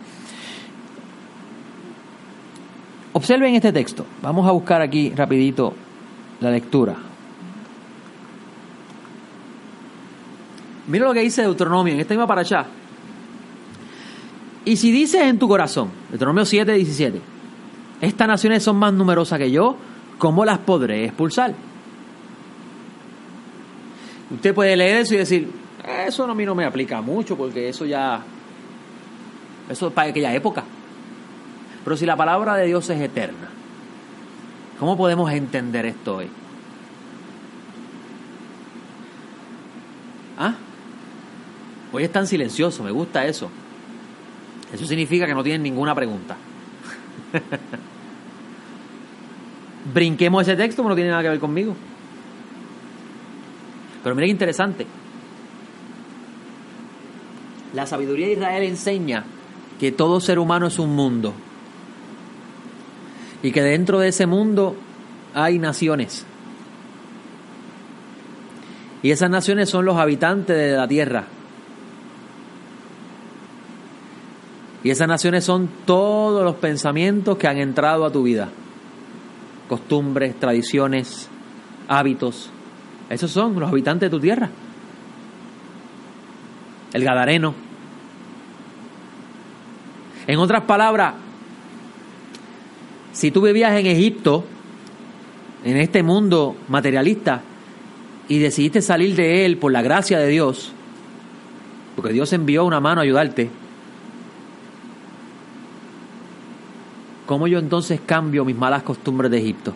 Observen 3.14 3.54
este 3.54 3.72
texto. 3.72 4.04
Vamos 4.24 4.48
a 4.48 4.52
buscar 4.52 4.82
aquí 4.82 5.14
rapidito 5.16 5.76
la 6.42 6.50
lectura. 6.50 7.13
Mira 10.88 11.06
lo 11.06 11.14
que 11.14 11.22
dice 11.22 11.42
Deuteronomio 11.42 11.94
en 11.94 12.00
esta 12.00 12.14
misma 12.14 12.28
para 12.28 12.42
allá. 12.42 12.66
Y 14.66 14.78
si 14.78 14.92
dices 14.92 15.22
en 15.22 15.40
tu 15.40 15.48
corazón, 15.48 15.90
Deuteronomio 16.10 16.46
7, 16.46 16.74
17, 16.74 17.22
estas 18.02 18.28
naciones 18.28 18.64
son 18.64 18.78
más 18.78 18.94
numerosas 18.94 19.40
que 19.40 19.52
yo, 19.52 19.76
¿cómo 20.18 20.46
las 20.46 20.60
podré 20.60 21.06
expulsar? 21.06 21.54
Usted 24.32 24.54
puede 24.54 24.76
leer 24.76 25.02
eso 25.02 25.16
y 25.16 25.18
decir, 25.18 25.52
eso 26.08 26.24
a 26.24 26.34
mí 26.34 26.46
no 26.46 26.56
me 26.56 26.66
aplica 26.66 27.02
mucho 27.02 27.38
porque 27.38 27.70
eso 27.70 27.86
ya, 27.86 28.22
eso 29.70 29.88
es 29.88 29.94
para 29.94 30.10
aquella 30.10 30.34
época. 30.34 30.64
Pero 31.84 31.98
si 31.98 32.06
la 32.06 32.16
palabra 32.16 32.56
de 32.56 32.68
Dios 32.68 32.90
es 32.90 33.02
eterna, 33.02 33.50
¿cómo 34.80 34.96
podemos 34.96 35.32
entender 35.32 35.86
esto 35.86 36.18
hoy? 36.18 36.30
¿Ah? 40.38 40.56
Hoy 41.94 42.04
están 42.04 42.26
silenciosos, 42.26 42.84
me 42.84 42.92
gusta 42.92 43.26
eso. 43.26 43.50
Eso 44.74 44.88
significa 44.88 45.28
que 45.28 45.36
no 45.36 45.44
tienen 45.44 45.62
ninguna 45.62 45.94
pregunta. 45.94 46.36
Brinquemos 49.94 50.42
ese 50.42 50.56
texto, 50.56 50.82
que 50.82 50.90
no 50.90 50.96
tiene 50.96 51.12
nada 51.12 51.22
que 51.22 51.30
ver 51.30 51.40
conmigo. 51.40 51.76
Pero 54.02 54.16
mira 54.16 54.26
qué 54.26 54.32
interesante. 54.32 54.88
La 57.76 57.86
sabiduría 57.86 58.26
de 58.26 58.34
Israel 58.34 58.64
enseña 58.64 59.24
que 59.80 59.92
todo 59.92 60.20
ser 60.20 60.40
humano 60.40 60.66
es 60.66 60.80
un 60.80 60.96
mundo. 60.96 61.36
Y 63.44 63.52
que 63.52 63.62
dentro 63.62 64.00
de 64.00 64.08
ese 64.08 64.26
mundo 64.26 64.76
hay 65.36 65.60
naciones. 65.60 66.26
Y 69.04 69.12
esas 69.12 69.30
naciones 69.30 69.70
son 69.70 69.86
los 69.86 69.98
habitantes 69.98 70.58
de 70.58 70.72
la 70.72 70.88
tierra. 70.88 71.26
Y 74.84 74.90
esas 74.90 75.08
naciones 75.08 75.46
son 75.46 75.70
todos 75.86 76.44
los 76.44 76.56
pensamientos 76.56 77.38
que 77.38 77.48
han 77.48 77.58
entrado 77.58 78.06
a 78.06 78.12
tu 78.12 78.24
vida. 78.24 78.50
Costumbres, 79.70 80.38
tradiciones, 80.38 81.30
hábitos. 81.88 82.50
Esos 83.10 83.32
son 83.32 83.60
los 83.60 83.70
habitantes 83.70 84.12
de 84.12 84.18
tu 84.18 84.20
tierra. 84.20 84.50
el 86.92 87.04
Gadareno. 87.04 87.56
En 90.28 90.38
otras 90.38 90.64
palabras, 90.64 91.16
si 93.14 93.32
tú 93.32 93.42
vivías 93.42 93.74
en 93.80 93.88
Egipto, 93.88 94.44
en 95.64 95.78
este 95.78 96.04
mundo 96.04 96.56
materialista, 96.68 97.42
y 98.28 98.40
decidiste 98.40 98.82
salir 98.82 99.16
de 99.16 99.46
él 99.46 99.58
por 99.58 99.72
la 99.72 99.82
gracia 99.82 100.20
de 100.20 100.28
Dios, 100.28 100.72
porque 101.96 102.14
Dios 102.14 102.32
envió 102.34 102.64
una 102.64 102.80
mano 102.80 103.02
a 103.02 103.04
ayudarte, 103.04 103.50
¿cómo 107.26 107.48
yo 107.48 107.60
entonces 107.60 108.00
cambio 108.06 108.46
mis 108.46 108.56
malas 108.56 108.84
costumbres 108.84 109.32
de 109.32 109.38
Egipto? 109.40 109.74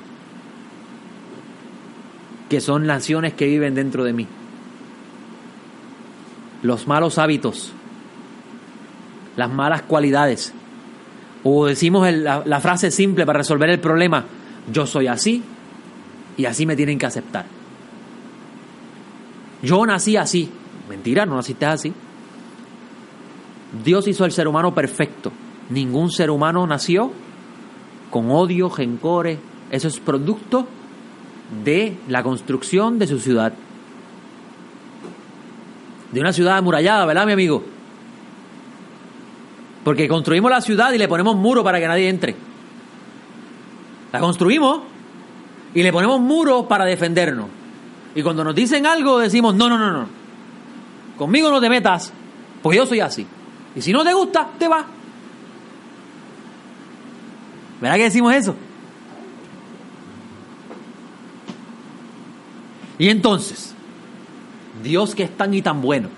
Que 2.50 2.62
son 2.62 2.86
naciones 2.86 3.34
que 3.34 3.45
viven 3.45 3.76
dentro 3.76 4.04
de 4.04 4.14
mí. 4.14 4.28
Los 6.64 6.88
malos 6.88 7.18
hábitos, 7.18 7.72
las 9.36 9.52
malas 9.52 9.84
cualidades. 9.84 10.54
O 11.43 11.66
decimos 11.66 12.12
la, 12.12 12.43
la 12.45 12.60
frase 12.60 12.91
simple 12.91 13.26
para 13.26 13.39
resolver 13.39 13.70
el 13.70 13.80
problema, 13.80 14.26
yo 14.72 14.86
soy 14.86 15.08
así 15.08 15.43
y 16.36 16.45
así 16.45 16.66
me 16.66 16.76
tienen 16.76 16.98
que 16.98 17.06
aceptar. 17.06 17.45
Yo 19.62 19.86
nací 19.86 20.18
así. 20.18 20.50
Mentira, 20.89 21.26
no 21.26 21.36
naciste 21.36 21.66
así. 21.66 21.93
Dios 23.84 24.08
hizo 24.08 24.24
al 24.24 24.32
ser 24.32 24.48
humano 24.48 24.74
perfecto. 24.74 25.32
Ningún 25.70 26.12
ser 26.12 26.30
humano 26.30 26.66
nació 26.66 27.12
con 28.10 28.30
odio, 28.32 28.70
rencores. 28.70 29.39
Eso 29.72 29.88
es 29.88 29.99
producto 29.99 30.68
de 31.64 31.97
la 32.08 32.24
construcción 32.24 32.99
de 32.99 33.08
su 33.08 33.20
ciudad. 33.20 33.53
De 36.12 36.20
una 36.20 36.34
ciudad 36.34 36.58
amurallada, 36.58 37.05
¿verdad, 37.05 37.26
mi 37.26 37.34
amigo? 37.34 37.64
Porque 39.84 40.08
construimos 40.08 40.51
la 40.51 40.62
ciudad 40.62 40.91
y 40.91 40.97
le 40.97 41.08
ponemos 41.08 41.36
muro 41.36 41.64
para 41.64 41.80
que 41.80 41.88
nadie 41.88 42.10
entre. 42.10 42.36
La 44.12 44.20
construimos 44.20 44.82
y 45.74 45.84
le 45.84 45.91
ponemos 45.91 46.20
muro 46.20 46.68
para 46.68 46.86
defendernos. 46.86 47.47
Y 48.16 48.24
cuando 48.24 48.43
nos 48.43 48.55
dicen 48.55 48.86
algo 48.86 49.20
decimos, 49.20 49.53
no, 49.55 49.70
no, 49.70 49.78
no, 49.78 49.91
no. 49.91 50.08
Conmigo 51.18 51.49
no 51.49 51.60
te 51.60 51.70
metas, 51.70 52.12
porque 52.62 52.78
yo 52.78 52.86
soy 52.86 52.99
así. 52.99 53.26
Y 53.76 53.82
si 53.82 53.91
no 53.91 54.03
te 54.03 54.14
gusta, 54.14 54.47
te 54.58 54.68
vas. 54.68 54.86
¿Verdad 57.82 57.97
que 57.97 58.03
decimos 58.03 58.34
eso? 58.34 58.55
Y 62.99 63.09
entonces, 63.09 63.75
Dios 64.84 65.13
que 65.13 65.23
es 65.23 65.38
tan 65.38 65.53
y 65.53 65.61
tan 65.61 65.82
bueno, 65.82 66.09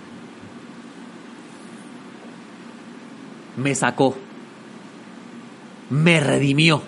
me 3.56 3.74
sacó, 3.74 4.16
me 5.90 6.20
redimió. 6.20 6.82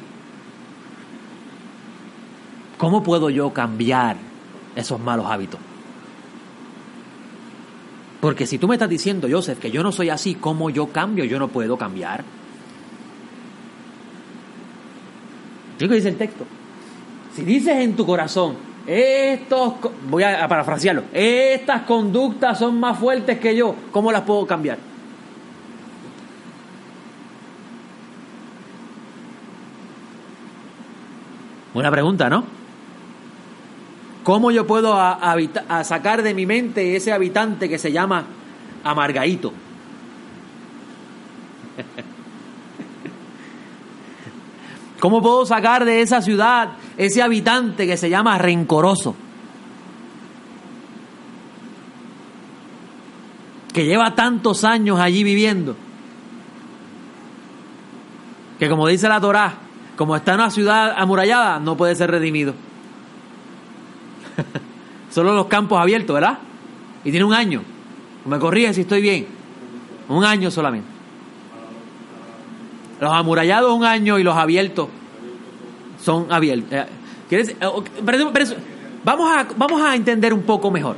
¿Cómo 2.78 3.02
puedo 3.02 3.30
yo 3.30 3.52
cambiar 3.52 4.16
esos 4.74 4.98
malos 4.98 5.26
hábitos? 5.26 5.60
Porque 8.20 8.46
si 8.46 8.58
tú 8.58 8.68
me 8.68 8.76
estás 8.76 8.88
diciendo, 8.88 9.28
Joseph, 9.30 9.58
que 9.58 9.70
yo 9.70 9.82
no 9.82 9.92
soy 9.92 10.08
así, 10.08 10.36
¿cómo 10.36 10.70
yo 10.70 10.88
cambio? 10.88 11.24
Yo 11.24 11.38
no 11.38 11.48
puedo 11.48 11.76
cambiar. 11.76 12.24
¿Qué 15.88 15.94
dice 15.96 16.10
el 16.10 16.16
texto? 16.16 16.44
Si 17.34 17.42
dices 17.42 17.76
en 17.78 17.96
tu 17.96 18.06
corazón, 18.06 18.54
estos, 18.86 19.74
voy 20.08 20.22
a 20.22 20.46
parafrasearlo, 20.46 21.04
estas 21.12 21.82
conductas 21.82 22.58
son 22.58 22.78
más 22.78 22.98
fuertes 22.98 23.40
que 23.40 23.56
yo, 23.56 23.74
¿cómo 23.90 24.12
las 24.12 24.22
puedo 24.22 24.46
cambiar? 24.46 24.78
Buena 31.74 31.90
pregunta, 31.90 32.30
¿no? 32.30 32.44
¿Cómo 34.22 34.52
yo 34.52 34.68
puedo 34.68 34.94
a, 34.94 35.36
sacar 35.82 36.22
de 36.22 36.32
mi 36.32 36.46
mente 36.46 36.94
ese 36.94 37.12
habitante 37.12 37.68
que 37.68 37.78
se 37.78 37.90
llama 37.90 38.26
amargaito? 38.84 39.52
¿Cómo 45.02 45.20
puedo 45.20 45.44
sacar 45.44 45.84
de 45.84 46.00
esa 46.00 46.22
ciudad 46.22 46.74
ese 46.96 47.22
habitante 47.22 47.88
que 47.88 47.96
se 47.96 48.08
llama 48.08 48.38
rencoroso? 48.38 49.16
Que 53.74 53.84
lleva 53.84 54.14
tantos 54.14 54.62
años 54.62 55.00
allí 55.00 55.24
viviendo. 55.24 55.74
Que 58.60 58.68
como 58.68 58.86
dice 58.86 59.08
la 59.08 59.20
Torá, 59.20 59.54
como 59.96 60.14
está 60.14 60.34
en 60.34 60.38
una 60.38 60.50
ciudad 60.52 60.94
amurallada, 60.96 61.58
no 61.58 61.76
puede 61.76 61.96
ser 61.96 62.08
redimido. 62.08 62.54
Solo 65.10 65.34
los 65.34 65.46
campos 65.46 65.80
abiertos, 65.80 66.14
¿verdad? 66.14 66.38
Y 67.02 67.10
tiene 67.10 67.24
un 67.24 67.34
año. 67.34 67.64
Me 68.24 68.38
corrige 68.38 68.72
si 68.72 68.82
estoy 68.82 69.02
bien. 69.02 69.26
Un 70.08 70.24
año 70.24 70.48
solamente. 70.52 70.91
Los 73.02 73.12
amurallados 73.12 73.72
un 73.72 73.84
año 73.84 74.20
y 74.20 74.22
los 74.22 74.36
abiertos 74.36 74.88
son 76.00 76.30
abiertos. 76.30 76.72
Eh. 76.72 76.86
Eh, 77.32 77.56
vamos, 79.02 79.28
a, 79.28 79.48
vamos 79.56 79.82
a 79.82 79.96
entender 79.96 80.32
un 80.32 80.42
poco 80.42 80.70
mejor. 80.70 80.94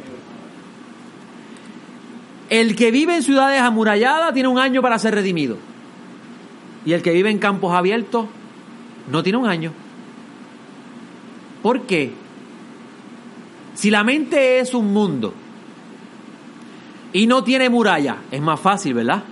El 2.50 2.76
que 2.76 2.90
vive 2.90 3.16
en 3.16 3.22
ciudades 3.22 3.58
amuralladas 3.58 4.34
tiene 4.34 4.50
un 4.50 4.58
año 4.58 4.82
para 4.82 4.98
ser 4.98 5.14
redimido. 5.14 5.56
Y 6.84 6.92
el 6.92 7.00
que 7.00 7.12
vive 7.12 7.30
en 7.30 7.38
campos 7.38 7.74
abiertos 7.74 8.26
no 9.10 9.22
tiene 9.22 9.38
un 9.38 9.46
año. 9.46 9.72
¿Por 11.62 11.86
qué? 11.86 12.12
Si 13.72 13.90
la 13.90 14.04
mente 14.04 14.58
es 14.58 14.74
un 14.74 14.92
mundo 14.92 15.32
y 17.14 17.26
no 17.26 17.42
tiene 17.42 17.70
muralla, 17.70 18.18
es 18.30 18.42
más 18.42 18.60
fácil, 18.60 18.92
¿verdad? 18.92 19.22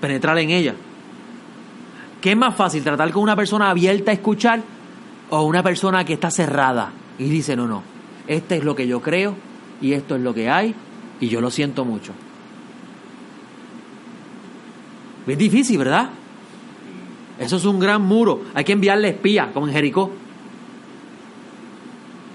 Penetrar 0.00 0.38
en 0.38 0.50
ella. 0.50 0.76
¿Qué 2.20 2.32
es 2.32 2.36
más 2.36 2.54
fácil, 2.54 2.82
tratar 2.82 3.10
con 3.12 3.22
una 3.22 3.36
persona 3.36 3.70
abierta 3.70 4.10
a 4.10 4.14
escuchar 4.14 4.60
o 5.30 5.42
una 5.42 5.62
persona 5.62 6.04
que 6.04 6.14
está 6.14 6.30
cerrada 6.30 6.92
y 7.18 7.24
dice, 7.24 7.56
no, 7.56 7.66
no, 7.66 7.82
este 8.26 8.56
es 8.56 8.64
lo 8.64 8.74
que 8.74 8.86
yo 8.86 9.00
creo 9.00 9.34
y 9.80 9.92
esto 9.92 10.16
es 10.16 10.22
lo 10.22 10.34
que 10.34 10.50
hay 10.50 10.74
y 11.20 11.28
yo 11.28 11.40
lo 11.40 11.50
siento 11.50 11.84
mucho? 11.84 12.12
Es 15.26 15.38
difícil, 15.38 15.78
¿verdad? 15.78 16.10
Eso 17.38 17.56
es 17.56 17.64
un 17.64 17.78
gran 17.78 18.02
muro. 18.02 18.42
Hay 18.52 18.64
que 18.64 18.72
enviarle 18.72 19.08
espías, 19.08 19.48
como 19.54 19.66
en 19.66 19.72
Jericó. 19.72 20.10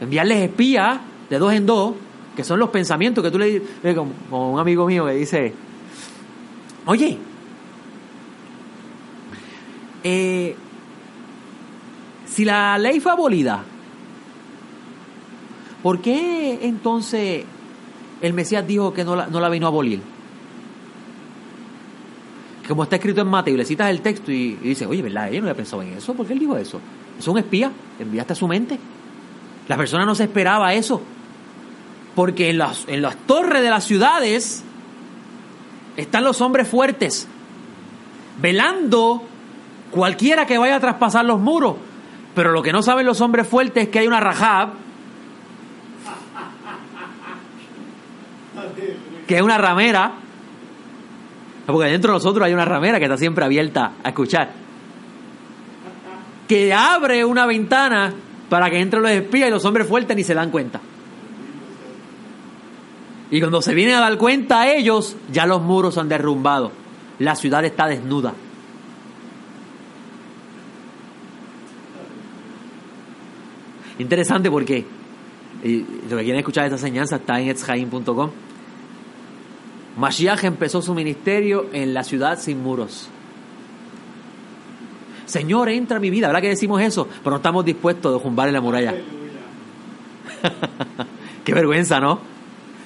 Enviarles 0.01 0.49
espías 0.49 0.99
de 1.29 1.37
dos 1.37 1.53
en 1.53 1.65
dos, 1.65 1.93
que 2.35 2.43
son 2.43 2.59
los 2.59 2.69
pensamientos 2.69 3.23
que 3.23 3.31
tú 3.31 3.37
le 3.37 3.45
dices, 3.45 3.95
como, 4.29 4.53
un 4.53 4.59
amigo 4.59 4.87
mío 4.87 5.05
que 5.05 5.13
dice, 5.13 5.53
oye, 6.85 7.17
eh, 10.07 10.55
si 12.27 12.45
la 12.45 12.77
ley 12.77 12.99
fue 12.99 13.11
abolida, 13.11 13.63
¿por 15.81 15.99
qué 15.99 16.59
entonces 16.61 17.43
el 18.21 18.33
Mesías 18.33 18.67
dijo 18.67 18.93
que 18.93 19.03
no 19.03 19.15
la, 19.15 19.25
no 19.25 19.39
la 19.39 19.49
vino 19.49 19.65
a 19.65 19.69
abolir? 19.69 20.01
Como 22.67 22.83
está 22.83 22.97
escrito 22.97 23.21
en 23.21 23.29
Mateo, 23.29 23.55
y 23.55 23.57
le 23.57 23.65
citas 23.65 23.89
el 23.89 24.01
texto 24.01 24.31
y, 24.31 24.53
dice, 24.53 24.85
oye, 24.85 25.01
¿verdad? 25.01 25.29
Ella 25.29 25.39
no 25.39 25.45
había 25.47 25.55
pensado 25.55 25.81
en 25.81 25.93
eso, 25.93 26.13
¿por 26.13 26.27
qué 26.27 26.33
él 26.33 26.39
dijo 26.39 26.55
eso? 26.55 26.79
Es 27.17 27.27
un 27.27 27.39
espía, 27.39 27.71
enviaste 27.97 28.33
a 28.33 28.35
su 28.35 28.47
mente. 28.47 28.77
La 29.67 29.75
persona 29.75 30.05
no 30.05 30.13
se 30.13 30.25
esperaba 30.25 30.71
eso. 30.75 31.01
Porque 32.13 32.51
en 32.51 32.59
las, 32.59 32.87
en 32.87 33.01
las 33.01 33.17
torres 33.25 33.63
de 33.63 33.71
las 33.71 33.85
ciudades 33.85 34.63
están 35.97 36.23
los 36.23 36.41
hombres 36.41 36.67
fuertes, 36.67 37.27
velando 38.39 39.23
cualquiera 39.95 40.45
que 40.45 40.57
vaya 40.57 40.75
a 40.75 40.79
traspasar 40.79 41.25
los 41.25 41.39
muros. 41.39 41.77
Pero 42.35 42.51
lo 42.51 42.61
que 42.61 42.73
no 42.73 42.81
saben 42.81 43.05
los 43.05 43.21
hombres 43.21 43.47
fuertes 43.47 43.85
es 43.85 43.89
que 43.89 43.99
hay 43.99 44.07
una 44.07 44.19
rajab, 44.19 44.73
que 49.25 49.37
es 49.37 49.41
una 49.41 49.57
ramera, 49.57 50.11
porque 51.65 51.89
dentro 51.89 52.11
de 52.11 52.17
nosotros 52.17 52.45
hay 52.45 52.53
una 52.53 52.65
ramera 52.65 52.99
que 52.99 53.05
está 53.05 53.17
siempre 53.17 53.45
abierta 53.45 53.93
a 54.03 54.09
escuchar, 54.09 54.51
que 56.47 56.73
abre 56.73 57.23
una 57.23 57.45
ventana 57.45 58.13
para 58.49 58.69
que 58.69 58.79
entren 58.79 59.01
los 59.01 59.11
espías 59.11 59.47
y 59.47 59.51
los 59.51 59.63
hombres 59.63 59.87
fuertes 59.87 60.15
ni 60.15 60.23
se 60.23 60.33
dan 60.33 60.51
cuenta. 60.51 60.81
Y 63.31 63.39
cuando 63.39 63.61
se 63.61 63.73
vienen 63.73 63.95
a 63.95 64.01
dar 64.01 64.17
cuenta 64.17 64.71
ellos, 64.71 65.15
ya 65.31 65.45
los 65.45 65.61
muros 65.61 65.97
han 65.97 66.09
derrumbado. 66.09 66.71
La 67.17 67.35
ciudad 67.35 67.63
está 67.63 67.87
desnuda. 67.87 68.33
Interesante 73.99 74.51
porque 74.51 74.85
y 75.63 75.85
lo 76.09 76.17
que 76.17 76.23
quieren 76.23 76.37
escuchar 76.37 76.65
esta 76.65 76.75
enseñanza 76.75 77.15
está 77.15 77.39
en 77.39 77.49
etzhaim.com. 77.49 78.29
Mashiach 79.97 80.43
empezó 80.43 80.81
su 80.81 80.93
ministerio 80.93 81.67
en 81.71 81.93
la 81.93 82.03
ciudad 82.03 82.37
sin 82.39 82.61
muros. 82.61 83.07
Señor, 85.25 85.69
entra 85.69 85.97
a 85.97 85.99
mi 85.99 86.09
vida. 86.09 86.27
¿Verdad 86.27 86.41
que 86.41 86.49
decimos 86.49 86.81
eso? 86.81 87.07
Pero 87.07 87.31
no 87.31 87.37
estamos 87.37 87.65
dispuestos 87.65 88.11
a 88.11 88.17
derrumbar 88.17 88.49
en 88.49 88.53
la 88.53 88.61
muralla. 88.61 88.93
Qué 91.43 91.53
vergüenza, 91.53 91.99
¿no? 91.99 92.19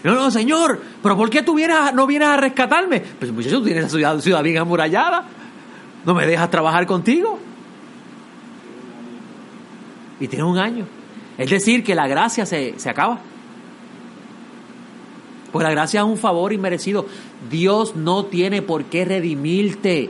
No, 0.01 0.15
no, 0.15 0.31
Señor, 0.31 0.81
pero 1.03 1.17
¿por 1.17 1.29
qué 1.29 1.43
tú 1.43 1.55
vienes 1.55 1.93
no 1.93 2.07
vienes 2.07 2.29
a 2.29 2.37
rescatarme? 2.37 3.01
Pues 3.01 3.33
muchacho, 3.33 3.59
tú 3.59 3.65
tienes 3.65 3.83
la 3.83 3.89
ciudad, 3.89 4.17
ciudad 4.19 4.41
bien 4.41 4.59
amurallada. 4.59 5.25
No 6.05 6.13
me 6.13 6.25
dejas 6.25 6.49
trabajar 6.49 6.85
contigo. 6.85 7.37
Y 10.21 10.29
tiene 10.29 10.45
un 10.45 10.57
año. 10.57 10.98
Es 11.39 11.49
decir, 11.49 11.85
que 11.85 11.95
la 11.95 12.05
gracia 12.05 12.45
se, 12.45 12.77
se 12.77 12.89
acaba. 12.89 13.17
Pues 15.53 15.63
la 15.63 15.71
gracia 15.71 16.01
es 16.01 16.05
un 16.05 16.17
favor 16.17 16.51
inmerecido. 16.51 17.05
Dios 17.49 17.95
no 17.95 18.25
tiene 18.25 18.61
por 18.61 18.83
qué 18.83 19.05
redimirte. 19.05 20.09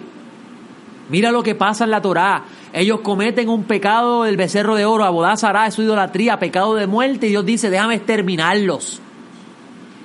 Mira 1.08 1.32
lo 1.32 1.44
que 1.44 1.54
pasa 1.54 1.84
en 1.84 1.92
la 1.92 2.02
Torá. 2.02 2.46
Ellos 2.74 3.02
cometen 3.02 3.48
un 3.48 3.64
pecado 3.64 4.24
del 4.24 4.38
becerro 4.38 4.74
de 4.76 4.86
oro, 4.86 5.06
abodazará, 5.06 5.68
es 5.68 5.76
su 5.76 5.84
idolatría, 5.84 6.40
pecado 6.40 6.74
de 6.74 6.88
muerte, 6.88 7.28
y 7.28 7.30
Dios 7.30 7.46
dice, 7.46 7.70
déjame 7.70 7.96
exterminarlos. 7.96 9.00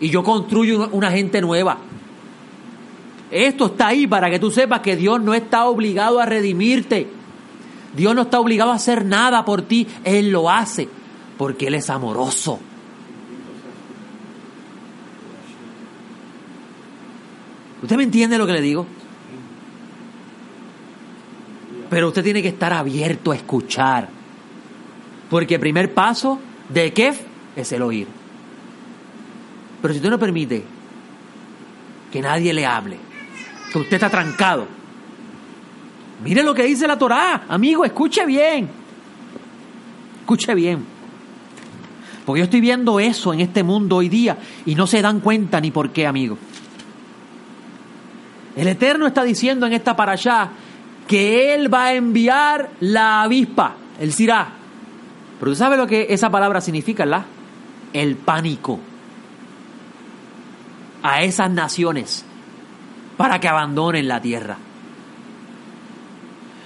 Y 0.00 0.10
yo 0.10 0.22
construyo 0.22 0.90
una 0.92 1.10
gente 1.10 1.40
nueva. 1.40 1.78
Esto 3.30 3.66
está 3.66 3.88
ahí 3.88 4.06
para 4.06 4.28
que 4.28 4.38
tú 4.38 4.50
sepas 4.50 4.80
que 4.80 4.94
Dios 4.94 5.22
no 5.22 5.32
está 5.32 5.64
obligado 5.64 6.20
a 6.20 6.26
redimirte. 6.26 7.08
Dios 7.96 8.14
no 8.14 8.22
está 8.22 8.40
obligado 8.40 8.72
a 8.72 8.76
hacer 8.76 9.06
nada 9.06 9.44
por 9.46 9.62
ti. 9.62 9.86
Él 10.04 10.30
lo 10.30 10.50
hace 10.50 10.88
porque 11.36 11.66
Él 11.66 11.74
es 11.74 11.90
amoroso. 11.90 12.60
¿Usted 17.82 17.96
me 17.96 18.04
entiende 18.04 18.38
lo 18.38 18.46
que 18.46 18.52
le 18.52 18.60
digo? 18.62 18.86
Pero 21.90 22.08
usted 22.08 22.24
tiene 22.24 22.40
que 22.40 22.48
estar 22.48 22.72
abierto 22.72 23.30
a 23.30 23.36
escuchar. 23.36 24.08
Porque 25.28 25.56
el 25.56 25.60
primer 25.60 25.92
paso 25.92 26.40
de 26.68 26.92
Kef 26.92 27.20
es 27.56 27.72
el 27.72 27.82
oír. 27.82 28.08
Pero 29.82 29.92
si 29.92 29.98
usted 29.98 30.10
no 30.10 30.18
permite 30.18 30.64
que 32.10 32.22
nadie 32.22 32.54
le 32.54 32.64
hable, 32.64 32.96
que 33.70 33.78
usted 33.78 33.96
está 33.96 34.08
trancado, 34.08 34.66
mire 36.22 36.42
lo 36.42 36.54
que 36.54 36.62
dice 36.62 36.86
la 36.86 36.98
Torá, 36.98 37.44
amigo, 37.48 37.84
escuche 37.84 38.24
bien. 38.24 38.68
Escuche 40.20 40.54
bien. 40.54 40.93
Porque 42.24 42.40
yo 42.40 42.44
estoy 42.44 42.60
viendo 42.60 43.00
eso 43.00 43.34
en 43.34 43.40
este 43.40 43.62
mundo 43.62 43.96
hoy 43.96 44.08
día 44.08 44.38
y 44.64 44.74
no 44.74 44.86
se 44.86 45.02
dan 45.02 45.20
cuenta 45.20 45.60
ni 45.60 45.70
por 45.70 45.90
qué, 45.90 46.06
amigo. 46.06 46.38
El 48.56 48.68
Eterno 48.68 49.06
está 49.06 49.24
diciendo 49.24 49.66
en 49.66 49.72
esta 49.72 49.96
para 49.96 50.12
allá 50.12 50.50
que 51.06 51.54
Él 51.54 51.72
va 51.72 51.86
a 51.86 51.94
enviar 51.94 52.70
la 52.80 53.22
avispa, 53.22 53.74
el 54.00 54.12
Sirá. 54.12 54.48
Pero 55.38 55.52
tú 55.52 55.56
sabes 55.56 55.78
lo 55.78 55.86
que 55.86 56.06
esa 56.10 56.30
palabra 56.30 56.60
significa, 56.60 57.04
¿verdad? 57.04 57.26
El 57.92 58.16
pánico 58.16 58.78
a 61.02 61.22
esas 61.22 61.50
naciones 61.50 62.24
para 63.18 63.38
que 63.38 63.48
abandonen 63.48 64.08
la 64.08 64.22
tierra. 64.22 64.56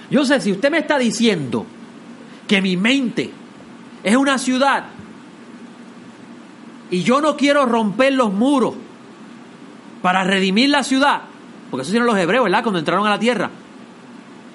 Yo 0.09 0.23
sé, 0.25 0.39
si 0.39 0.51
usted 0.51 0.71
me 0.71 0.79
está 0.79 0.97
diciendo 0.97 1.65
que 2.47 2.61
mi 2.61 2.77
mente 2.77 3.31
es 4.03 4.15
una 4.15 4.37
ciudad 4.37 4.85
y 6.91 7.03
yo 7.03 7.21
no 7.21 7.37
quiero 7.37 7.65
romper 7.65 8.13
los 8.13 8.33
muros 8.33 8.73
para 10.01 10.23
redimir 10.23 10.69
la 10.69 10.83
ciudad, 10.83 11.21
porque 11.69 11.81
eso 11.83 11.89
hicieron 11.91 12.07
los 12.07 12.17
hebreos, 12.17 12.45
¿verdad? 12.45 12.63
Cuando 12.63 12.79
entraron 12.79 13.05
a 13.05 13.11
la 13.11 13.19
tierra. 13.19 13.49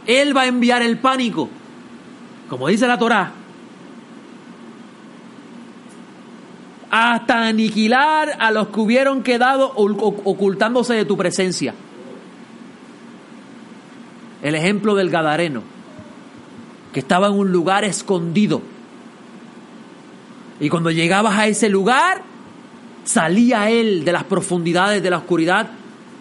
Él 0.06 0.36
va 0.36 0.42
a 0.42 0.46
enviar 0.46 0.82
el 0.82 0.98
pánico, 0.98 1.48
como 2.48 2.68
dice 2.68 2.86
la 2.86 2.98
Torá, 2.98 3.32
hasta 6.90 7.46
aniquilar 7.46 8.36
a 8.38 8.50
los 8.50 8.68
que 8.68 8.80
hubieron 8.80 9.22
quedado 9.22 9.72
ocultándose 9.74 10.94
de 10.94 11.04
tu 11.04 11.16
presencia. 11.16 11.74
El 14.42 14.54
ejemplo 14.54 14.94
del 14.94 15.10
Gadareno, 15.10 15.62
que 16.92 17.00
estaba 17.00 17.28
en 17.28 17.32
un 17.32 17.50
lugar 17.50 17.82
escondido. 17.84 18.62
Y 20.64 20.70
cuando 20.70 20.90
llegabas 20.90 21.36
a 21.36 21.46
ese 21.46 21.68
lugar, 21.68 22.22
salía 23.04 23.68
él 23.68 24.02
de 24.02 24.12
las 24.12 24.24
profundidades 24.24 25.02
de 25.02 25.10
la 25.10 25.18
oscuridad 25.18 25.68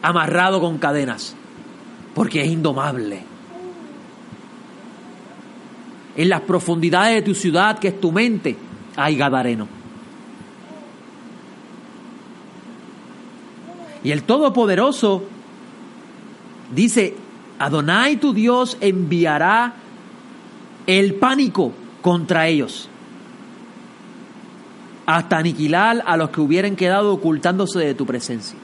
amarrado 0.01 0.59
con 0.59 0.79
cadenas, 0.79 1.33
porque 2.13 2.41
es 2.41 2.49
indomable. 2.49 3.23
En 6.17 6.27
las 6.27 6.41
profundidades 6.41 7.15
de 7.15 7.21
tu 7.21 7.33
ciudad, 7.33 7.79
que 7.79 7.87
es 7.87 8.01
tu 8.01 8.11
mente, 8.11 8.57
hay 8.97 9.15
Gadareno. 9.15 9.65
Y 14.03 14.11
el 14.11 14.23
Todopoderoso 14.23 15.23
dice, 16.75 17.15
Adonai 17.59 18.17
tu 18.17 18.33
Dios 18.33 18.77
enviará 18.81 19.75
el 20.85 21.15
pánico 21.15 21.71
contra 22.01 22.49
ellos, 22.49 22.89
hasta 25.05 25.37
aniquilar 25.37 26.03
a 26.05 26.17
los 26.17 26.29
que 26.29 26.41
hubieran 26.41 26.75
quedado 26.75 27.13
ocultándose 27.13 27.79
de 27.79 27.93
tu 27.93 28.05
presencia. 28.05 28.57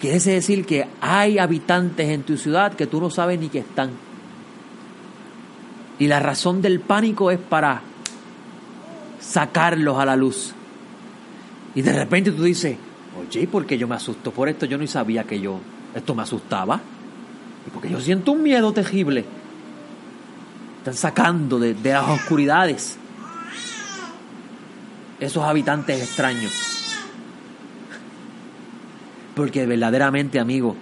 Quiere 0.00 0.18
decir 0.18 0.66
que 0.66 0.86
hay 1.00 1.38
habitantes 1.38 2.08
en 2.08 2.22
tu 2.22 2.36
ciudad 2.36 2.74
que 2.74 2.86
tú 2.86 3.00
no 3.00 3.10
sabes 3.10 3.38
ni 3.38 3.48
que 3.48 3.60
están. 3.60 3.90
Y 5.98 6.08
la 6.08 6.20
razón 6.20 6.60
del 6.60 6.80
pánico 6.80 7.30
es 7.30 7.38
para 7.38 7.82
sacarlos 9.20 9.98
a 9.98 10.04
la 10.04 10.16
luz. 10.16 10.52
Y 11.74 11.82
de 11.82 11.92
repente 11.92 12.32
tú 12.32 12.42
dices, 12.42 12.76
oye, 13.18 13.46
¿por 13.46 13.64
qué 13.66 13.78
yo 13.78 13.88
me 13.88 13.94
asusto 13.94 14.30
por 14.30 14.48
esto? 14.48 14.66
Yo 14.66 14.76
no 14.76 14.86
sabía 14.86 15.24
que 15.24 15.40
yo, 15.40 15.60
esto 15.94 16.14
me 16.14 16.22
asustaba. 16.22 16.80
Y 17.66 17.70
porque 17.70 17.88
yo 17.88 18.00
siento 18.00 18.32
un 18.32 18.42
miedo 18.42 18.72
terrible. 18.72 19.24
Están 20.78 20.94
sacando 20.94 21.58
de, 21.58 21.74
de 21.74 21.92
las 21.92 22.08
oscuridades 22.08 22.98
esos 25.24 25.44
habitantes 25.44 26.00
extraños. 26.00 26.52
Porque 29.34 29.66
verdaderamente, 29.66 30.38
amigo, 30.38 30.76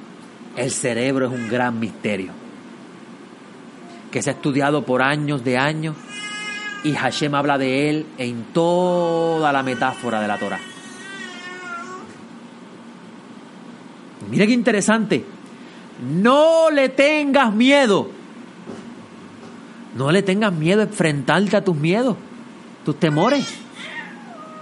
el 0.57 0.71
cerebro 0.71 1.27
es 1.27 1.33
un 1.33 1.49
gran 1.49 1.79
misterio. 1.79 2.33
Que 4.11 4.23
se 4.23 4.31
ha 4.31 4.35
estudiado 4.35 4.85
por 4.85 5.03
años 5.03 5.43
de 5.43 5.57
años 5.57 5.97
y 6.85 6.93
Hashem 6.93 7.35
habla 7.35 7.59
de 7.59 7.89
él 7.89 8.07
en 8.19 8.45
toda 8.53 9.53
la 9.53 9.63
metáfora 9.63 10.21
de 10.21 10.29
la 10.29 10.39
Torah. 10.39 10.61
Mira 14.31 14.47
qué 14.47 14.53
interesante. 14.53 15.25
No 16.03 16.71
le 16.71 16.89
tengas 16.89 17.55
miedo. 17.55 18.11
No 19.97 20.11
le 20.11 20.23
tengas 20.23 20.53
miedo 20.53 20.81
a 20.81 20.85
enfrentarte 20.85 21.57
a 21.57 21.65
tus 21.65 21.77
miedos, 21.77 22.17
tus 22.85 22.99
temores. 22.99 23.47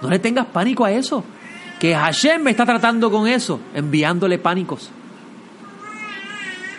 No 0.03 0.09
le 0.09 0.19
tengas 0.19 0.47
pánico 0.47 0.85
a 0.85 0.93
eso. 0.93 1.25
Que 1.79 1.95
Hashem 1.95 2.43
me 2.43 2.51
está 2.51 2.67
tratando 2.67 3.11
con 3.11 3.27
eso, 3.27 3.61
enviándole 3.75 4.39
pánicos. 4.39 4.91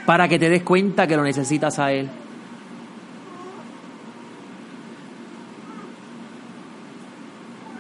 Para 0.06 0.28
que 0.28 0.38
te 0.38 0.50
des 0.50 0.64
cuenta 0.64 1.08
que 1.08 1.16
lo 1.16 1.24
necesitas 1.24 1.80
a 1.80 1.92
Él. 1.92 2.10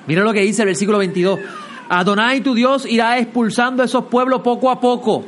Mira 0.07 0.23
lo 0.23 0.33
que 0.33 0.41
dice 0.41 0.63
el 0.63 0.67
versículo 0.67 0.97
22. 0.97 1.39
Adonai 1.89 2.41
tu 2.41 2.53
Dios 2.53 2.85
irá 2.85 3.17
expulsando 3.17 3.83
a 3.83 3.85
esos 3.85 4.05
pueblos 4.05 4.41
poco 4.41 4.71
a 4.71 4.79
poco. 4.79 5.25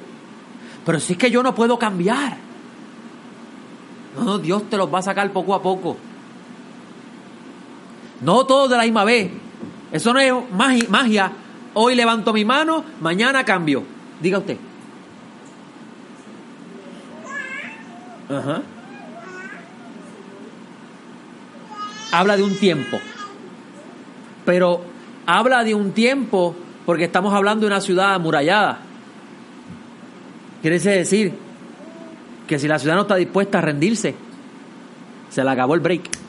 Pero 0.85 0.99
si 0.99 1.13
es 1.13 1.19
que 1.19 1.29
yo 1.29 1.43
no 1.43 1.53
puedo 1.53 1.77
cambiar. 1.77 2.37
No, 4.17 4.37
Dios 4.37 4.69
te 4.69 4.77
los 4.77 4.93
va 4.93 4.99
a 4.99 5.01
sacar 5.01 5.31
poco 5.31 5.53
a 5.55 5.61
poco. 5.61 5.97
No 8.21 8.45
todos 8.45 8.69
de 8.69 8.77
la 8.77 8.83
misma 8.83 9.03
vez. 9.03 9.31
Eso 9.93 10.11
no 10.11 10.19
es 10.19 10.33
magia. 10.89 11.31
Hoy 11.75 11.93
levanto 11.93 12.33
mi 12.33 12.43
mano, 12.43 12.83
mañana 12.99 13.45
cambio. 13.45 13.83
Diga 14.19 14.39
usted. 14.39 14.57
Ajá. 18.27 18.61
Habla 22.11 22.37
de 22.37 22.43
un 22.43 22.55
tiempo. 22.57 22.99
Pero 24.45 24.81
habla 25.27 25.63
de 25.63 25.75
un 25.75 25.91
tiempo 25.91 26.55
porque 26.87 27.03
estamos 27.03 27.31
hablando 27.31 27.61
de 27.61 27.67
una 27.67 27.81
ciudad 27.81 28.15
amurallada. 28.15 28.79
Quiere 30.61 30.79
decir 30.79 31.33
que 32.47 32.57
si 32.57 32.67
la 32.67 32.79
ciudad 32.79 32.95
no 32.95 33.01
está 33.03 33.15
dispuesta 33.15 33.59
a 33.59 33.61
rendirse, 33.61 34.15
se 35.29 35.43
le 35.43 35.49
acabó 35.51 35.75
el 35.75 35.81
break. 35.81 36.22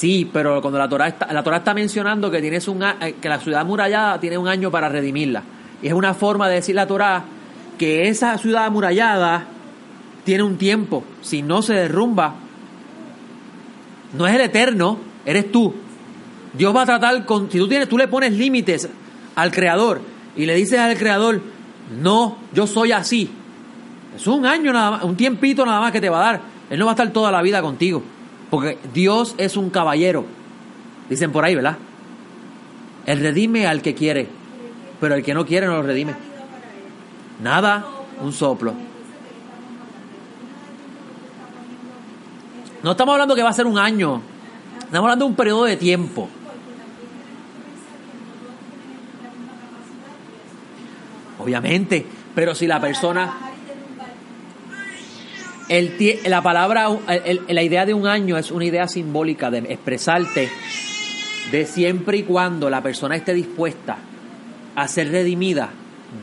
Sí, 0.00 0.26
pero 0.32 0.62
cuando 0.62 0.78
la 0.78 0.88
Torah 0.88 1.08
está, 1.08 1.30
la 1.30 1.42
Torah 1.42 1.58
está 1.58 1.74
mencionando 1.74 2.30
que 2.30 2.40
tienes 2.40 2.66
un 2.68 2.82
eh, 2.82 3.16
que 3.20 3.28
la 3.28 3.38
ciudad 3.38 3.60
amurallada 3.60 4.18
tiene 4.18 4.38
un 4.38 4.48
año 4.48 4.70
para 4.70 4.88
redimirla. 4.88 5.42
Y 5.82 5.88
es 5.88 5.92
una 5.92 6.14
forma 6.14 6.48
de 6.48 6.54
decir 6.54 6.74
la 6.74 6.86
Torah 6.86 7.22
que 7.76 8.08
esa 8.08 8.38
ciudad 8.38 8.64
amurallada 8.64 9.44
tiene 10.24 10.42
un 10.42 10.56
tiempo. 10.56 11.04
Si 11.20 11.42
no 11.42 11.60
se 11.60 11.74
derrumba, 11.74 12.32
no 14.16 14.26
es 14.26 14.34
el 14.34 14.40
eterno, 14.40 14.96
eres 15.26 15.52
tú. 15.52 15.74
Dios 16.54 16.74
va 16.74 16.80
a 16.80 16.86
tratar 16.86 17.26
con. 17.26 17.50
Si 17.50 17.58
tú, 17.58 17.68
tienes, 17.68 17.86
tú 17.86 17.98
le 17.98 18.08
pones 18.08 18.32
límites 18.32 18.88
al 19.36 19.50
Creador 19.50 20.00
y 20.34 20.46
le 20.46 20.54
dices 20.54 20.78
al 20.78 20.96
Creador, 20.96 21.42
no, 22.00 22.38
yo 22.54 22.66
soy 22.66 22.92
así. 22.92 23.28
Es 24.16 24.26
un 24.26 24.46
año 24.46 24.72
nada 24.72 24.92
más, 24.92 25.04
un 25.04 25.14
tiempito 25.14 25.66
nada 25.66 25.78
más 25.78 25.92
que 25.92 26.00
te 26.00 26.08
va 26.08 26.20
a 26.20 26.32
dar. 26.32 26.40
Él 26.70 26.78
no 26.78 26.86
va 26.86 26.92
a 26.92 26.94
estar 26.94 27.10
toda 27.10 27.30
la 27.30 27.42
vida 27.42 27.60
contigo. 27.60 28.02
Porque 28.50 28.78
Dios 28.92 29.34
es 29.38 29.56
un 29.56 29.70
caballero. 29.70 30.24
Dicen 31.08 31.32
por 31.32 31.44
ahí, 31.44 31.54
¿verdad? 31.54 31.78
Él 33.06 33.20
redime 33.20 33.66
al 33.66 33.80
que 33.80 33.94
quiere. 33.94 34.28
Pero 35.00 35.14
el 35.14 35.22
que 35.22 35.34
no 35.34 35.46
quiere 35.46 35.66
no 35.66 35.74
lo 35.74 35.82
redime. 35.82 36.14
Nada, 37.42 37.86
un 38.20 38.32
soplo. 38.32 38.74
No 42.82 42.92
estamos 42.92 43.12
hablando 43.12 43.34
que 43.34 43.42
va 43.42 43.50
a 43.50 43.54
ser 43.54 43.66
un 43.66 43.78
año. 43.78 44.20
Estamos 44.78 45.04
hablando 45.04 45.24
de 45.24 45.30
un 45.30 45.36
periodo 45.36 45.64
de 45.64 45.76
tiempo. 45.76 46.28
Obviamente, 51.38 52.06
pero 52.34 52.54
si 52.54 52.66
la 52.66 52.80
persona, 52.80 53.49
la 56.24 56.42
palabra, 56.42 56.88
la 57.48 57.62
idea 57.62 57.86
de 57.86 57.94
un 57.94 58.06
año 58.06 58.36
es 58.36 58.50
una 58.50 58.64
idea 58.64 58.88
simbólica 58.88 59.50
de 59.50 59.58
expresarte 59.58 60.50
de 61.52 61.66
siempre 61.66 62.18
y 62.18 62.22
cuando 62.24 62.68
la 62.68 62.82
persona 62.82 63.14
esté 63.14 63.34
dispuesta 63.34 63.98
a 64.74 64.88
ser 64.88 65.10
redimida, 65.10 65.70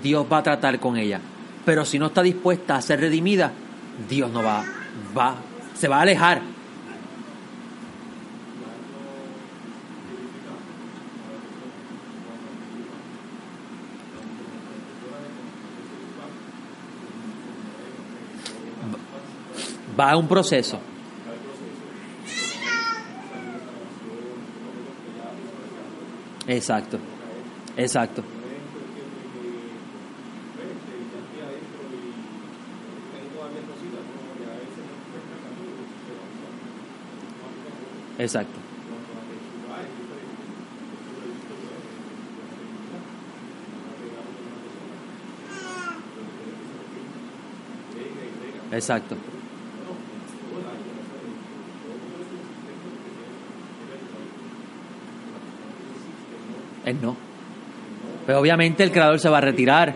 Dios 0.04 0.26
va 0.32 0.40
a 0.40 0.44
tratar 0.44 0.80
con 0.80 0.98
ella. 0.98 1.22
Pero 1.66 1.86
si 1.86 1.98
no 1.98 2.08
está 2.08 2.22
dispuesta 2.24 2.76
a 2.76 2.82
ser 2.82 3.00
redimida, 3.00 3.52
Dios 4.10 4.32
no 4.32 4.44
va, 4.44 4.66
va, 5.18 5.36
se 5.74 5.88
va 5.88 6.00
a 6.00 6.02
alejar. 6.02 6.42
Va 19.98 20.12
a 20.12 20.18
un 20.18 20.28
proceso. 20.28 20.80
Exacto, 26.48 27.00
exacto. 27.76 28.24
Exacto. 38.20 38.60
Exacto. 48.72 49.37
Él 56.90 56.98
no. 57.02 57.16
Pero 58.26 58.40
obviamente 58.40 58.84
el 58.84 58.92
creador 58.92 59.20
se 59.20 59.30
va 59.30 59.38
a 59.38 59.42
retirar. 59.42 59.94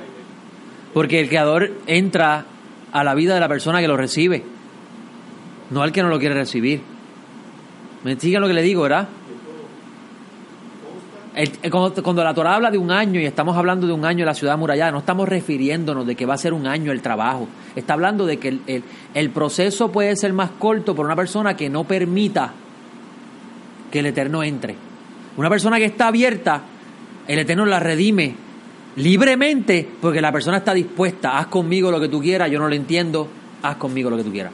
Porque 0.94 1.20
el 1.22 1.30
creador 1.30 1.72
entra 1.88 2.46
a 2.92 3.04
la 3.04 3.14
vida 3.16 3.34
de 3.34 3.40
la 3.40 3.48
persona 3.48 3.80
que 3.82 3.88
lo 3.88 3.98
recibe. 3.98 4.44
No 5.70 5.82
al 5.82 5.92
que 5.92 6.02
no 6.04 6.10
lo 6.10 6.20
quiere 6.20 6.36
recibir. 6.36 6.82
¿Me 8.04 8.20
siguen 8.20 8.42
lo 8.42 8.48
que 8.48 8.54
le 8.54 8.62
digo, 8.62 8.82
verdad? 8.82 9.08
Cuando, 12.04 12.24
la 12.26 12.34
Torah 12.34 12.56
habla 12.56 12.70
de 12.72 12.78
un 12.78 12.92
año 12.92 13.22
y 13.22 13.26
estamos 13.26 13.56
hablando 13.56 13.88
de 13.88 13.94
un 13.94 14.04
año 14.04 14.20
en 14.20 14.26
la 14.26 14.34
ciudad 14.34 14.56
amurallada, 14.56 14.92
no 14.92 14.98
estamos 15.00 15.30
refiriéndonos 15.30 16.06
de 16.06 16.16
que 16.16 16.26
va 16.26 16.34
a 16.34 16.38
ser 16.38 16.52
un 16.54 16.68
año 16.68 16.92
el 16.92 17.02
trabajo. 17.02 17.48
Está 17.74 17.94
hablando 17.94 18.26
de 18.26 18.38
que 18.38 18.50
el, 18.50 18.62
el- 18.68 18.84
el 19.14 19.30
proceso 19.30 19.90
puede 19.94 20.14
ser 20.18 20.34
más 20.34 20.50
corto 20.60 20.94
por 20.94 21.06
una 21.06 21.16
persona 21.16 21.56
que 21.56 21.70
no 21.70 21.86
permita 21.86 22.52
que 23.90 24.00
el 24.00 24.08
Eterno 24.08 24.44
entre. 24.44 24.76
Una 25.38 25.50
persona 25.50 25.78
que 25.78 25.86
está 25.86 26.08
abierta, 26.08 26.64
el 27.28 27.40
Eterno 27.40 27.66
la 27.66 27.80
redime 27.80 28.36
libremente 28.96 29.88
porque 30.02 30.22
la 30.22 30.32
persona 30.32 30.58
está 30.58 30.74
dispuesta. 30.74 31.38
Haz 31.38 31.48
conmigo 31.48 31.92
lo 31.92 32.00
que 32.00 32.10
tú 32.10 32.22
quieras, 32.22 32.50
yo 32.52 32.60
no 32.60 32.68
lo 32.68 32.76
entiendo, 32.76 33.28
haz 33.62 33.76
conmigo 33.78 34.10
lo 34.10 34.18
que 34.18 34.24
tú 34.24 34.32
quieras. 34.32 34.54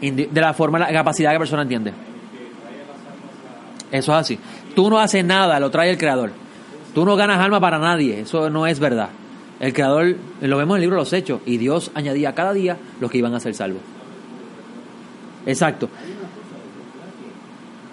De 0.00 0.40
la 0.40 0.54
forma, 0.54 0.78
la 0.78 0.90
capacidad 0.90 1.28
que 1.28 1.34
la 1.34 1.38
persona 1.38 1.62
entiende. 1.62 1.92
Eso 3.92 4.12
es 4.12 4.18
así. 4.18 4.38
Tú 4.74 4.88
no 4.88 4.98
haces 4.98 5.24
nada, 5.24 5.60
lo 5.60 5.70
trae 5.70 5.90
el 5.90 5.98
creador. 5.98 6.32
Tú 6.94 7.04
no 7.04 7.16
ganas 7.16 7.38
alma 7.38 7.60
para 7.60 7.78
nadie, 7.78 8.20
eso 8.20 8.50
no 8.50 8.66
es 8.66 8.80
verdad. 8.80 9.10
El 9.60 9.72
creador, 9.72 10.16
lo 10.40 10.56
vemos 10.56 10.74
en 10.74 10.76
el 10.76 10.80
libro 10.82 10.96
de 10.96 11.02
los 11.02 11.12
Hechos, 11.12 11.40
y 11.46 11.58
Dios 11.58 11.90
añadía 11.94 12.34
cada 12.34 12.52
día 12.52 12.76
los 13.00 13.10
que 13.10 13.18
iban 13.18 13.34
a 13.34 13.40
ser 13.40 13.54
salvos. 13.54 13.82
Exacto. 15.46 15.88
Hay 15.98 16.12
una 16.12 16.28
cosa, 16.32 16.56
¿verdad? 16.60 17.12
Que 17.20 17.28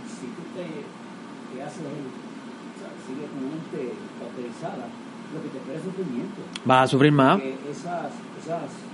si 0.09 0.27
tú 0.27 0.41
te, 0.55 1.55
te 1.55 1.63
haces, 1.63 1.79
o 1.79 2.79
sea, 2.79 2.89
sigues 3.05 3.29
con 3.29 3.39
una 3.39 3.55
mente 3.55 3.93
cauterizada, 4.19 4.87
lo 5.33 5.43
que 5.43 5.49
te 5.49 5.57
espera 5.57 5.77
es 5.77 5.83
sufrimiento. 5.83 6.41
Vas 6.65 6.83
a 6.83 6.87
sufrir 6.87 7.11
más. 7.11 7.39
Esas, 7.39 8.11
esas 8.41 8.87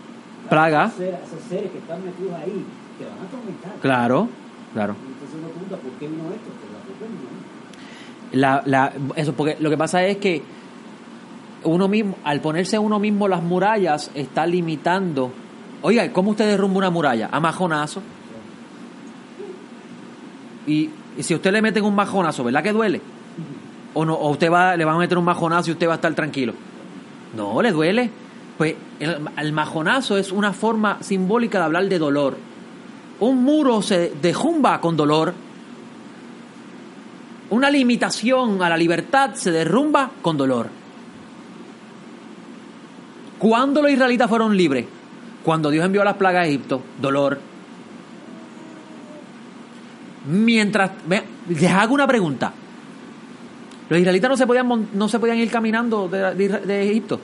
Plaga. 0.50 0.86
Esos 0.86 1.42
seres, 1.48 1.72
que 1.72 1.78
están 1.78 2.04
metidos 2.04 2.34
ahí 2.36 2.66
te 3.00 3.06
van 3.06 3.18
a 3.20 3.24
atormentar. 3.24 3.74
Claro, 3.82 4.30
claro. 4.74 4.96
Entonces 5.00 5.40
uno 5.40 5.48
pregunta, 5.50 5.78
¿por 5.78 5.92
qué 5.98 6.08
vino 6.08 6.24
esto? 6.36 6.52
Pues 6.52 6.70
la 6.74 6.82
culpa. 6.84 7.06
La, 8.34 8.64
la, 8.66 8.92
eso, 9.16 9.34
porque 9.34 9.58
lo 9.60 9.70
que 9.70 9.78
pasa 9.78 10.04
es 10.04 10.18
que 10.18 10.42
uno 11.64 11.88
mismo, 11.88 12.18
al 12.24 12.42
ponerse 12.42 12.78
uno 12.80 13.00
mismo 13.00 13.28
las 13.28 13.44
murallas, 13.44 14.12
está 14.16 14.46
limitando. 14.46 15.32
Oiga, 15.82 16.12
¿cómo 16.12 16.32
usted 16.32 16.46
derrumba 16.46 16.80
una 16.80 16.90
muralla? 16.90 17.30
A 17.32 17.40
majonazo. 17.40 18.02
Y, 20.66 20.90
y 21.18 21.24
si 21.24 21.36
usted 21.36 21.52
le 21.52 21.62
meten 21.62 21.84
un 21.84 21.96
majonazo, 21.96 22.44
¿verdad 22.44 22.64
que 22.64 22.72
duele? 22.72 23.02
O 23.94 24.06
no, 24.06 24.16
o 24.16 24.32
usted 24.32 24.52
va, 24.52 24.76
le 24.76 24.86
van 24.86 24.96
a 24.96 25.00
meter 25.00 25.18
un 25.18 25.26
majonazo 25.26 25.70
y 25.70 25.74
usted 25.74 25.88
va 25.88 25.94
a 25.94 25.96
estar 25.96 26.14
tranquilo. 26.16 26.54
No, 27.36 27.62
le 27.62 27.72
duele. 27.72 28.10
Pues 28.58 28.76
el, 29.00 29.18
el 29.38 29.54
majonazo 29.54 30.18
es 30.18 30.32
una 30.32 30.54
forma 30.54 30.98
simbólica 31.02 31.60
de 31.60 31.66
hablar 31.66 31.88
de 31.88 32.00
dolor. 32.00 32.38
Un 33.20 33.44
muro 33.44 33.82
se 33.82 34.14
derrumba 34.22 34.80
con 34.80 34.98
dolor. 34.98 35.34
Una 37.50 37.70
limitación 37.70 38.62
a 38.64 38.70
la 38.70 38.78
libertad 38.78 39.36
se 39.36 39.52
derrumba 39.52 40.12
con 40.22 40.38
dolor. 40.38 40.70
¿Cuándo 43.38 43.82
los 43.82 43.92
israelitas 43.92 44.30
fueron 44.30 44.56
libres? 44.56 44.86
Cuando 45.44 45.70
Dios 45.70 45.86
envió 45.86 46.04
las 46.04 46.16
plagas 46.16 46.46
a 46.46 46.48
Egipto, 46.48 46.82
dolor. 47.02 47.40
Mientras, 50.28 50.92
ve, 51.06 51.22
les 51.50 51.72
hago 51.72 51.94
una 51.94 52.08
pregunta. 52.08 52.54
Los 53.90 54.00
israelitas 54.00 54.30
no 54.30 54.38
se 54.38 54.48
podían, 54.48 54.88
no 54.94 55.10
se 55.10 55.20
podían 55.20 55.38
ir 55.38 55.52
caminando 55.52 56.08
de 56.08 56.90
Egipto. 56.90 57.20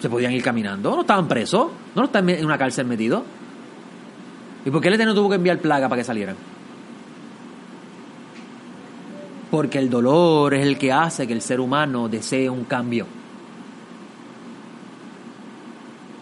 Se 0.00 0.10
podían 0.10 0.32
ir 0.32 0.42
caminando, 0.42 0.96
no 0.96 1.00
estaban 1.02 1.28
presos, 1.28 1.68
no 1.94 2.04
estaban 2.04 2.28
en 2.30 2.44
una 2.44 2.58
cárcel 2.58 2.86
metidos. 2.86 3.22
¿Y 4.64 4.70
por 4.70 4.80
qué 4.80 4.88
el 4.88 4.94
Eterno 4.94 5.14
tuvo 5.14 5.30
que 5.30 5.36
enviar 5.36 5.58
plaga 5.58 5.88
para 5.88 6.00
que 6.00 6.04
salieran? 6.04 6.36
Porque 9.54 9.78
el 9.78 9.88
dolor 9.88 10.52
es 10.52 10.66
el 10.66 10.76
que 10.78 10.90
hace 10.90 11.28
que 11.28 11.32
el 11.32 11.40
ser 11.40 11.60
humano 11.60 12.08
desee 12.08 12.50
un 12.50 12.64
cambio. 12.64 13.06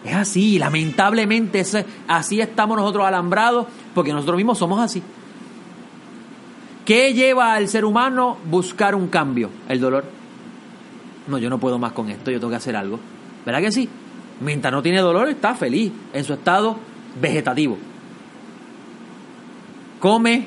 Es 0.05 0.13
así, 0.13 0.59
lamentablemente 0.59 1.61
ese- 1.61 1.83
así 2.07 2.39
estamos 2.41 2.77
nosotros 2.77 3.07
alambrados, 3.07 3.65
porque 3.95 4.13
nosotros 4.13 4.37
mismos 4.37 4.59
somos 4.59 4.79
así. 4.79 5.01
¿Qué 6.85 7.15
lleva 7.15 7.55
al 7.55 7.67
ser 7.69 7.85
humano 7.85 8.37
buscar 8.51 8.93
un 8.93 9.07
cambio? 9.07 9.49
El 9.67 9.79
dolor. 9.79 10.05
No, 11.27 11.39
yo 11.39 11.49
no 11.49 11.57
puedo 11.57 11.79
más 11.79 11.93
con 11.93 12.11
esto, 12.11 12.29
yo 12.29 12.39
tengo 12.39 12.51
que 12.51 12.57
hacer 12.57 12.75
algo. 12.75 12.99
¿Verdad 13.47 13.61
que 13.61 13.71
sí? 13.71 13.89
Mientras 14.41 14.71
no 14.71 14.83
tiene 14.83 14.99
dolor, 14.99 15.27
está 15.27 15.55
feliz 15.55 15.91
en 16.13 16.23
su 16.23 16.33
estado 16.33 16.77
vegetativo. 17.19 17.79
Come, 19.99 20.45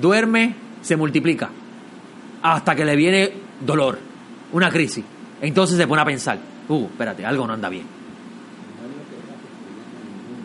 duerme, 0.00 0.54
se 0.82 0.96
multiplica 0.96 1.50
hasta 2.42 2.74
que 2.74 2.84
le 2.84 2.96
viene 2.96 3.32
dolor, 3.60 3.98
una 4.52 4.70
crisis. 4.70 5.04
Entonces 5.40 5.76
se 5.76 5.86
pone 5.86 6.02
a 6.02 6.04
pensar, 6.04 6.38
uh, 6.68 6.84
espérate, 6.84 7.24
algo 7.24 7.46
no 7.46 7.52
anda 7.52 7.68
bien. 7.68 7.86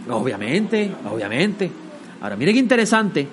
Obviamente, 0.10 0.92
obviamente. 1.10 1.72
Ahora, 2.22 2.36
mire 2.36 2.54
qué 2.54 2.60
interesante. 2.60 3.28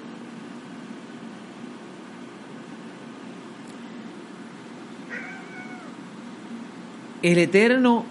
El 7.20 7.38
Eterno, 7.38 8.04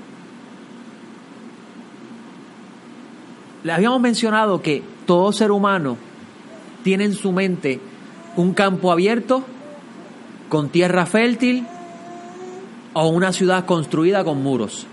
le 3.64 3.72
habíamos 3.72 4.02
mencionado 4.02 4.62
que 4.62 4.84
todo 5.06 5.32
ser 5.32 5.52
humano 5.52 5.98
tiene 6.84 7.06
en 7.06 7.14
su 7.14 7.32
mente 7.32 7.80
un 8.36 8.54
campo 8.54 8.92
abierto 8.92 9.46
con 10.50 10.70
tierra 10.70 11.06
fértil 11.06 11.66
o 12.94 13.08
una 13.10 13.32
ciudad 13.32 13.66
construida 13.66 14.24
con 14.24 14.42
muros. 14.42 14.88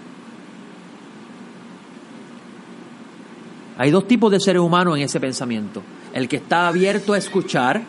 Hay 3.77 3.91
dos 3.91 4.07
tipos 4.07 4.31
de 4.31 4.41
seres 4.41 4.63
humanos 4.63 4.97
en 4.97 5.03
ese 5.03 5.19
pensamiento. 5.19 5.83
El 6.13 6.29
que 6.29 6.37
está 6.37 6.69
abierto 6.69 7.13
a 7.13 7.19
escuchar, 7.19 7.83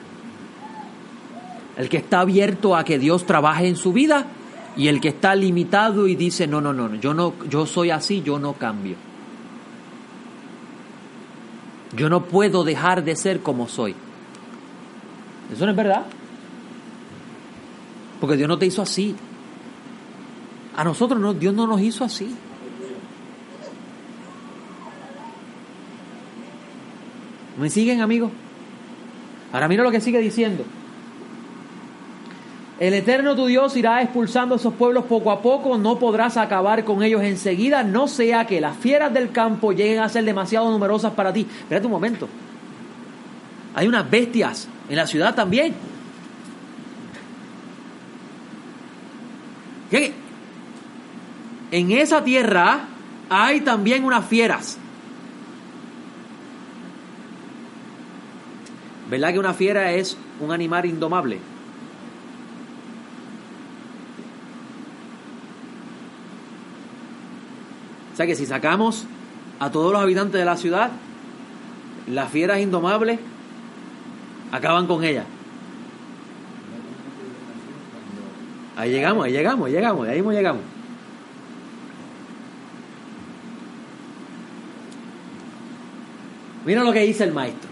el 1.78 1.90
que 1.90 1.98
está 1.98 2.22
abierto 2.22 2.76
a 2.76 2.84
que 2.84 2.98
Dios 2.98 3.26
trabaje 3.26 3.68
en 3.68 3.76
su 3.76 3.94
vida 3.94 4.26
y 4.76 4.88
el 4.88 5.00
que 5.00 5.10
está 5.10 5.36
limitado 5.36 6.08
y 6.08 6.16
dice, 6.16 6.48
"No, 6.48 6.60
no, 6.60 6.74
no, 6.74 6.96
yo 6.96 7.14
no 7.14 7.34
yo 7.50 7.66
soy 7.66 7.92
así, 7.92 8.22
yo 8.24 8.40
no 8.40 8.54
cambio." 8.54 8.96
Yo 11.96 12.10
no 12.10 12.26
puedo 12.26 12.64
dejar 12.64 13.04
de 13.04 13.16
ser 13.16 13.40
como 13.42 13.68
soy. 13.68 13.96
Eso 15.54 15.66
no 15.66 15.72
es 15.72 15.78
verdad. 15.78 16.06
Porque 18.26 18.38
Dios 18.38 18.50
no 18.50 18.58
te 18.58 18.66
hizo 18.66 18.82
así. 18.82 19.16
A 20.76 20.84
nosotros 20.84 21.20
no, 21.20 21.36
Dios 21.36 21.54
no 21.54 21.68
nos 21.68 21.80
hizo 21.80 22.04
así. 22.04 22.34
¿Me 27.60 27.70
siguen, 27.70 28.02
amigos? 28.02 28.32
Ahora 29.54 29.68
mira 29.68 29.84
lo 29.84 29.92
que 29.92 30.02
sigue 30.02 30.18
diciendo. 30.18 30.64
El 32.80 32.96
eterno 32.96 33.36
tu 33.36 33.46
Dios 33.46 33.78
irá 33.78 34.02
expulsando 34.02 34.56
a 34.56 34.58
esos 34.58 34.74
pueblos 34.74 35.06
poco 35.06 35.30
a 35.30 35.44
poco, 35.44 35.78
no 35.78 36.00
podrás 36.00 36.36
acabar 36.36 36.84
con 36.84 37.04
ellos 37.04 37.22
enseguida, 37.22 37.84
no 37.84 38.08
sea 38.08 38.48
que 38.48 38.60
las 38.60 38.76
fieras 38.76 39.14
del 39.14 39.30
campo 39.32 39.72
lleguen 39.72 40.00
a 40.00 40.10
ser 40.10 40.26
demasiado 40.26 40.72
numerosas 40.72 41.14
para 41.14 41.32
ti. 41.32 41.42
Espérate 41.42 41.86
un 41.86 41.92
momento. 41.92 42.28
Hay 43.76 43.88
unas 43.88 44.10
bestias 44.10 44.68
en 44.90 44.96
la 44.96 45.06
ciudad 45.06 45.36
también. 45.36 45.76
¿Qué? 49.90 50.14
En 51.76 51.92
esa 51.92 52.24
tierra 52.24 52.86
hay 53.30 53.60
también 53.60 54.06
unas 54.06 54.26
fieras. 54.26 54.78
¿Verdad 59.10 59.34
que 59.34 59.40
una 59.40 59.54
fiera 59.54 59.92
es 59.92 60.16
un 60.40 60.54
animal 60.54 60.86
indomable? 60.86 61.38
O 68.14 68.16
sea 68.16 68.26
que 68.26 68.36
si 68.36 68.46
sacamos 68.46 69.06
a 69.60 69.70
todos 69.70 69.92
los 69.92 70.02
habitantes 70.02 70.40
de 70.40 70.46
la 70.46 70.56
ciudad, 70.56 70.92
las 72.08 72.32
fieras 72.32 72.62
indomables 72.62 73.20
acaban 74.54 74.88
con 74.88 75.04
ella. 75.04 75.26
Ahí 78.78 78.92
llegamos, 78.92 79.26
ahí 79.26 79.34
llegamos, 79.34 79.68
ahí 79.68 79.74
llegamos, 79.74 80.08
ahí 80.08 80.22
llegamos. 80.22 80.75
Mira 86.66 86.84
lo 86.84 86.92
que 86.92 87.02
dice 87.02 87.24
el 87.24 87.32
maestro. 87.32 87.70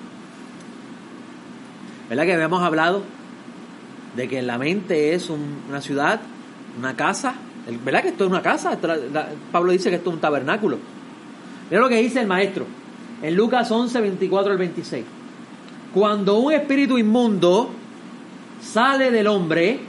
¿Verdad 2.09 2.25
que 2.25 2.33
habíamos 2.33 2.61
hablado 2.61 3.01
de 4.15 4.27
que 4.27 4.41
la 4.41 4.57
mente 4.57 5.15
es 5.15 5.29
una 5.29 5.81
ciudad, 5.81 6.21
una 6.77 6.95
casa? 6.95 7.33
¿Verdad 7.83 8.03
que 8.03 8.09
esto 8.09 8.25
es 8.25 8.29
una 8.29 8.41
casa? 8.41 8.77
Pablo 9.51 9.71
dice 9.71 9.89
que 9.89 9.95
esto 9.95 10.09
es 10.09 10.15
un 10.15 10.21
tabernáculo. 10.21 10.77
Mira 11.69 11.81
lo 11.81 11.89
que 11.89 11.97
dice 11.97 12.19
el 12.21 12.27
maestro 12.27 12.65
en 13.23 13.35
Lucas 13.35 13.71
11, 13.71 14.01
24 14.01 14.51
al 14.51 14.57
26. 14.57 15.05
Cuando 15.93 16.37
un 16.37 16.53
espíritu 16.53 16.97
inmundo 16.97 17.71
sale 18.61 19.09
del 19.11 19.27
hombre, 19.27 19.79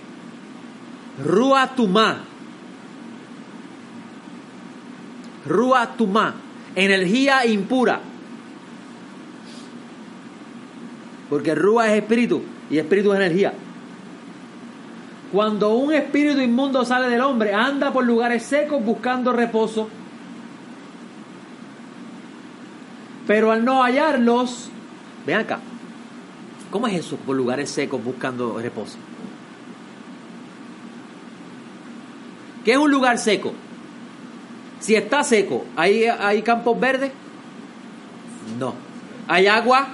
Ruatumá, 1.23 2.25
Ruatumá, 5.47 6.35
energía 6.75 7.45
impura. 7.45 8.01
Porque 11.35 11.53
Rúa 11.53 11.91
es 11.91 12.01
espíritu 12.01 12.43
y 12.71 12.79
espíritu 12.79 13.13
es 13.13 13.19
energía. 13.19 13.53
Cuando 15.33 15.75
un 15.75 15.93
espíritu 15.93 16.39
inmundo 16.39 16.85
sale 16.85 17.09
del 17.09 17.23
hombre, 17.23 17.53
anda 17.53 17.93
por 17.93 18.05
lugares 18.05 18.45
secos 18.45 18.85
buscando 18.85 19.33
reposo. 19.33 19.89
Pero 23.27 23.51
al 23.51 23.65
no 23.65 23.83
hallarlos, 23.83 24.69
ven 25.27 25.39
acá, 25.39 25.59
¿cómo 26.71 26.87
es 26.87 27.01
eso 27.01 27.17
por 27.17 27.35
lugares 27.35 27.69
secos 27.69 28.05
buscando 28.05 28.57
reposo? 28.61 28.97
¿Qué 32.65 32.71
es 32.75 32.79
un 32.79 32.93
lugar 32.93 33.19
seco? 33.19 33.53
Si 34.79 34.95
está 34.95 35.25
seco, 35.25 35.65
¿hay, 35.75 36.05
hay 36.05 36.43
campos 36.43 36.79
verdes? 36.79 37.11
No. 38.57 38.75
¿Hay 39.27 39.49
agua? 39.49 39.89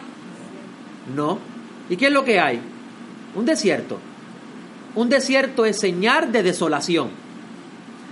No. 1.15 1.39
¿Y 1.89 1.97
qué 1.97 2.07
es 2.07 2.13
lo 2.13 2.25
que 2.25 2.39
hay? 2.39 2.61
Un 3.35 3.45
desierto. 3.45 3.99
Un 4.95 5.09
desierto 5.09 5.65
es 5.65 5.79
señal 5.79 6.33
de 6.33 6.43
desolación. 6.43 7.09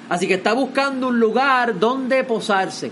Así 0.09 0.27
que 0.27 0.35
está 0.35 0.53
buscando 0.53 1.09
un 1.09 1.21
lugar 1.21 1.79
donde 1.79 2.25
posarse. 2.25 2.91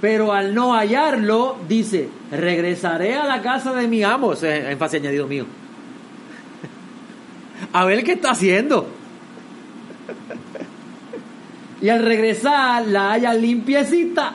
Pero 0.00 0.32
al 0.32 0.54
no 0.54 0.74
hallarlo, 0.74 1.56
dice, 1.66 2.10
regresaré 2.30 3.14
a 3.14 3.24
la 3.24 3.40
casa 3.40 3.72
de 3.72 3.88
mi 3.88 4.02
amo, 4.02 4.34
ese 4.34 4.58
es 4.58 4.64
énfasis 4.72 5.00
añadido 5.00 5.26
mío. 5.26 5.46
A 7.72 7.86
ver 7.86 8.04
qué 8.04 8.12
está 8.12 8.32
haciendo. 8.32 8.86
Y 11.84 11.90
al 11.90 12.02
regresar 12.02 12.86
la 12.86 13.12
haya 13.12 13.34
limpiecita. 13.34 14.32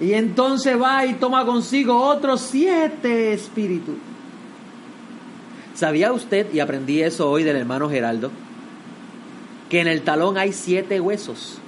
Y 0.00 0.12
entonces 0.12 0.80
va 0.80 1.04
y 1.04 1.14
toma 1.14 1.44
consigo 1.44 2.00
otros 2.00 2.42
siete 2.42 3.32
espíritus. 3.32 3.96
¿Sabía 5.74 6.12
usted, 6.12 6.54
y 6.54 6.60
aprendí 6.60 7.02
eso 7.02 7.28
hoy 7.28 7.42
del 7.42 7.56
hermano 7.56 7.90
Geraldo, 7.90 8.30
que 9.68 9.80
en 9.80 9.88
el 9.88 10.02
talón 10.02 10.38
hay 10.38 10.52
siete 10.52 11.00
huesos. 11.00 11.58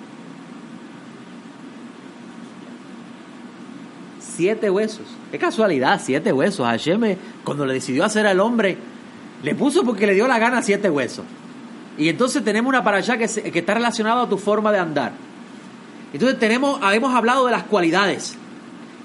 Siete 4.21 4.71
huesos. 4.71 5.07
Qué 5.33 5.39
casualidad, 5.41 6.01
siete 6.01 6.33
huesos. 6.33 6.65
Hashem, 6.65 7.17
cuando 7.43 7.67
le 7.67 7.75
decidió 7.75 8.05
hacer 8.05 8.25
al 8.25 8.39
hombre, 8.39 8.94
le 9.45 9.55
puso 9.55 9.85
porque 9.85 10.07
le 10.07 10.15
dio 10.15 10.27
la 10.27 10.39
gana 10.39 10.63
siete 10.63 10.89
huesos. 10.89 11.25
Y 11.99 12.09
entonces 12.09 12.43
tenemos 12.43 12.71
una 12.71 12.83
para 12.83 12.97
allá 12.97 13.19
que, 13.19 13.29
que 13.29 13.59
está 13.59 13.75
relacionada 13.75 14.23
a 14.23 14.29
tu 14.29 14.39
forma 14.39 14.73
de 14.73 14.79
andar. 14.79 15.13
Entonces 16.15 16.39
tenemos, 16.39 16.81
hemos 16.95 17.15
hablado 17.15 17.45
de 17.45 17.53
las 17.53 17.65
cualidades 17.65 18.37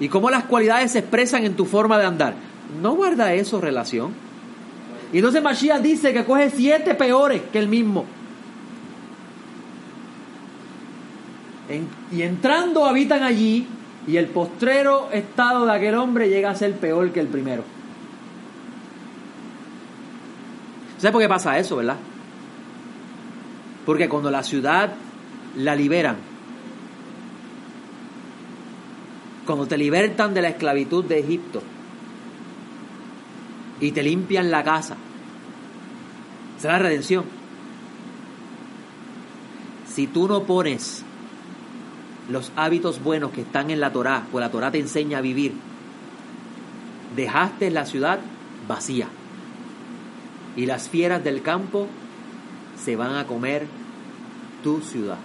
y 0.00 0.08
cómo 0.08 0.30
las 0.30 0.44
cualidades 0.44 0.92
se 0.92 1.00
expresan 1.00 1.44
en 1.44 1.56
tu 1.56 1.66
forma 1.66 1.98
de 1.98 2.06
andar. 2.06 2.34
¿No 2.80 2.92
guarda 2.92 3.34
eso 3.34 3.60
relación? 3.60 4.14
Y 5.12 5.18
entonces 5.18 5.42
Mashiach 5.42 5.82
dice 5.82 6.14
que 6.14 6.24
coge 6.24 6.48
siete 6.48 6.94
peores 6.94 7.42
que 7.52 7.58
el 7.58 7.68
mismo. 7.68 8.06
y 12.10 12.22
entrando 12.22 12.84
habitan 12.84 13.22
allí 13.22 13.64
y 14.04 14.16
el 14.16 14.26
postrero 14.26 15.08
estado 15.12 15.66
de 15.66 15.72
aquel 15.72 15.94
hombre 15.94 16.28
llega 16.28 16.50
a 16.50 16.54
ser 16.56 16.72
peor 16.72 17.12
que 17.12 17.20
el 17.20 17.28
primero. 17.28 17.62
¿Sabes 21.00 21.12
por 21.12 21.22
qué 21.22 21.28
pasa 21.30 21.58
eso, 21.58 21.76
verdad? 21.76 21.96
Porque 23.86 24.06
cuando 24.06 24.30
la 24.30 24.42
ciudad 24.42 24.92
la 25.56 25.74
liberan, 25.74 26.16
cuando 29.46 29.66
te 29.66 29.78
libertan 29.78 30.34
de 30.34 30.42
la 30.42 30.50
esclavitud 30.50 31.02
de 31.06 31.20
Egipto 31.20 31.62
y 33.80 33.92
te 33.92 34.02
limpian 34.02 34.50
la 34.50 34.62
casa, 34.62 34.98
la 36.62 36.78
redención. 36.78 37.24
Si 39.88 40.06
tú 40.06 40.28
no 40.28 40.42
pones 40.42 41.02
los 42.28 42.52
hábitos 42.56 43.02
buenos 43.02 43.30
que 43.30 43.40
están 43.40 43.70
en 43.70 43.80
la 43.80 43.90
Torá, 43.90 44.24
pues 44.30 44.42
la 44.42 44.50
Torá 44.50 44.70
te 44.70 44.78
enseña 44.78 45.16
a 45.18 45.22
vivir, 45.22 45.54
dejaste 47.16 47.70
la 47.70 47.86
ciudad 47.86 48.20
vacía. 48.68 49.08
Y 50.56 50.66
las 50.66 50.88
fieras 50.88 51.22
del 51.22 51.42
campo 51.42 51.86
se 52.82 52.96
van 52.96 53.16
a 53.16 53.26
comer 53.26 53.66
tu 54.62 54.80
ciudad. 54.80 55.18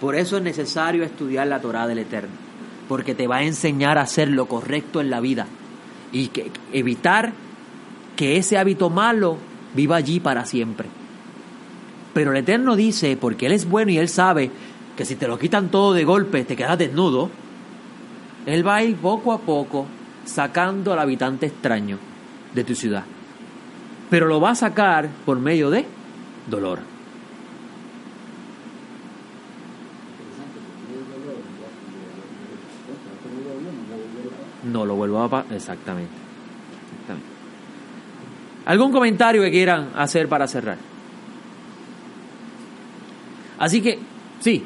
Por 0.00 0.14
eso 0.14 0.38
es 0.38 0.42
necesario 0.42 1.04
estudiar 1.04 1.46
la 1.46 1.60
Torá 1.60 1.86
del 1.86 1.98
Eterno, 1.98 2.30
porque 2.88 3.14
te 3.14 3.26
va 3.26 3.36
a 3.36 3.42
enseñar 3.42 3.98
a 3.98 4.02
hacer 4.02 4.28
lo 4.28 4.46
correcto 4.46 5.00
en 5.00 5.10
la 5.10 5.20
vida 5.20 5.46
y 6.10 6.28
que, 6.28 6.50
evitar 6.72 7.32
que 8.16 8.38
ese 8.38 8.56
hábito 8.56 8.88
malo 8.88 9.36
viva 9.74 9.96
allí 9.96 10.18
para 10.18 10.46
siempre. 10.46 10.88
Pero 12.14 12.32
el 12.32 12.38
Eterno 12.38 12.76
dice, 12.76 13.16
porque 13.20 13.46
Él 13.46 13.52
es 13.52 13.68
bueno 13.68 13.92
y 13.92 13.98
Él 13.98 14.08
sabe 14.08 14.50
que 14.96 15.04
si 15.04 15.16
te 15.16 15.28
lo 15.28 15.38
quitan 15.38 15.70
todo 15.70 15.92
de 15.92 16.04
golpe, 16.04 16.44
te 16.44 16.56
quedas 16.56 16.78
desnudo, 16.78 17.30
Él 18.46 18.66
va 18.66 18.76
a 18.76 18.84
ir 18.84 18.96
poco 18.96 19.32
a 19.32 19.38
poco 19.38 19.86
sacando 20.24 20.92
al 20.92 20.98
habitante 20.98 21.46
extraño 21.46 21.98
de 22.54 22.64
tu 22.64 22.74
ciudad. 22.74 23.04
Pero 24.08 24.26
lo 24.26 24.40
va 24.40 24.50
a 24.50 24.54
sacar 24.54 25.08
por 25.24 25.38
medio 25.38 25.70
de 25.70 25.84
dolor. 26.48 26.80
No 34.64 34.84
lo 34.84 34.94
vuelvo 34.94 35.22
a 35.22 35.28
pasar. 35.28 35.52
Exactamente. 35.52 36.12
Exactamente. 36.92 37.28
¿Algún 38.66 38.92
comentario 38.92 39.42
que 39.42 39.50
quieran 39.50 39.90
hacer 39.96 40.28
para 40.28 40.46
cerrar? 40.46 40.76
Así 43.58 43.80
que, 43.80 43.98
sí. 44.40 44.64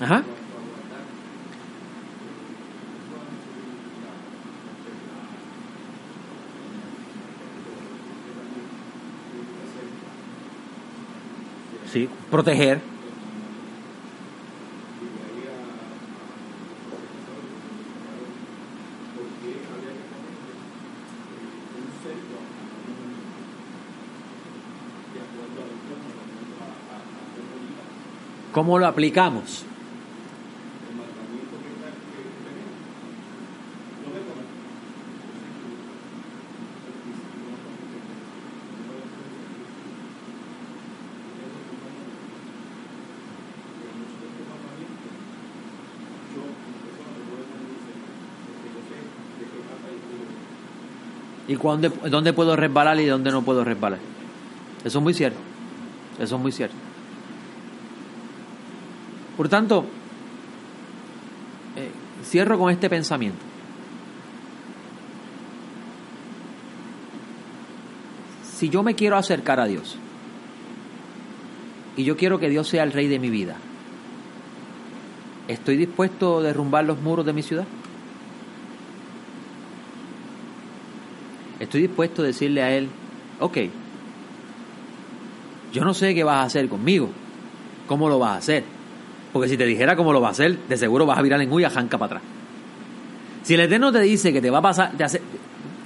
Ajá. 0.00 0.24
Sí, 11.92 12.08
proteger. 12.30 12.80
¿Cómo 28.52 28.78
lo 28.78 28.86
aplicamos? 28.86 29.64
¿Y 51.54 51.56
cuándo, 51.56 51.88
dónde 52.10 52.32
puedo 52.32 52.56
resbalar 52.56 52.98
y 52.98 53.06
dónde 53.06 53.30
no 53.30 53.42
puedo 53.42 53.62
resbalar? 53.62 54.00
Eso 54.84 54.98
es 54.98 55.04
muy 55.04 55.14
cierto. 55.14 55.38
Eso 56.18 56.34
es 56.34 56.42
muy 56.42 56.50
cierto. 56.50 56.74
Por 59.36 59.48
tanto, 59.48 59.84
eh, 61.76 61.92
cierro 62.24 62.58
con 62.58 62.72
este 62.72 62.90
pensamiento. 62.90 63.38
Si 68.56 68.68
yo 68.68 68.82
me 68.82 68.96
quiero 68.96 69.16
acercar 69.16 69.60
a 69.60 69.66
Dios 69.66 69.96
y 71.96 72.02
yo 72.02 72.16
quiero 72.16 72.40
que 72.40 72.48
Dios 72.48 72.66
sea 72.66 72.82
el 72.82 72.90
rey 72.90 73.06
de 73.06 73.20
mi 73.20 73.30
vida, 73.30 73.54
¿estoy 75.46 75.76
dispuesto 75.76 76.40
a 76.40 76.42
derrumbar 76.42 76.84
los 76.84 77.00
muros 77.00 77.24
de 77.24 77.32
mi 77.32 77.42
ciudad? 77.44 77.66
Estoy 81.64 81.82
dispuesto 81.82 82.22
a 82.22 82.26
decirle 82.26 82.62
a 82.62 82.70
Él, 82.76 82.88
ok, 83.40 83.58
yo 85.72 85.82
no 85.82 85.94
sé 85.94 86.14
qué 86.14 86.22
vas 86.22 86.36
a 86.36 86.42
hacer 86.42 86.68
conmigo, 86.68 87.08
cómo 87.86 88.08
lo 88.08 88.18
vas 88.18 88.32
a 88.32 88.36
hacer, 88.36 88.64
porque 89.32 89.48
si 89.48 89.56
te 89.56 89.64
dijera 89.64 89.96
cómo 89.96 90.12
lo 90.12 90.20
va 90.20 90.28
a 90.28 90.30
hacer, 90.32 90.58
de 90.68 90.76
seguro 90.76 91.06
vas 91.06 91.18
a 91.18 91.22
virar 91.22 91.40
en 91.40 91.52
y 91.52 91.64
a 91.64 91.70
janca 91.70 91.98
para 91.98 92.18
atrás. 92.18 92.22
Si 93.42 93.54
el 93.54 93.60
Eterno 93.60 93.90
te 93.92 94.00
dice 94.00 94.32
que 94.32 94.40
te 94.40 94.50
va 94.50 94.58
a 94.58 94.62
pasar, 94.62 94.92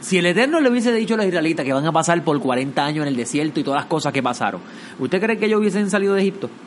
si 0.01 0.19
el 0.19 0.27
Eterno 0.27 0.61
le 0.61 0.69
hubiese 0.69 0.93
dicho 0.93 1.15
a 1.15 1.17
los 1.17 1.27
israelitas 1.27 1.65
que 1.65 1.73
van 1.73 1.87
a 1.87 1.93
pasar 1.93 2.23
por 2.25 2.39
40 2.41 2.85
años 2.85 3.03
en 3.03 3.09
el 3.09 3.17
desierto 3.17 3.61
y 3.61 3.65
todas 3.65 3.83
las 3.83 3.89
cosas 3.89 4.13
que 4.13 4.23
pasaron, 4.23 4.61
¿usted 4.99 5.21
cree 5.21 5.39
que 5.39 5.47
ellos 5.47 5.61
hubiesen 5.61 5.89
salido 5.91 6.15
de 6.15 6.23
Egipto? 6.23 6.51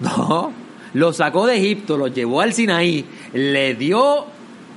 No, 0.00 0.52
los 0.94 1.18
sacó 1.18 1.46
de 1.46 1.58
Egipto, 1.58 1.98
los 1.98 2.14
llevó 2.14 2.40
al 2.40 2.54
Sinaí, 2.54 3.04
le 3.34 3.74
dio 3.74 4.24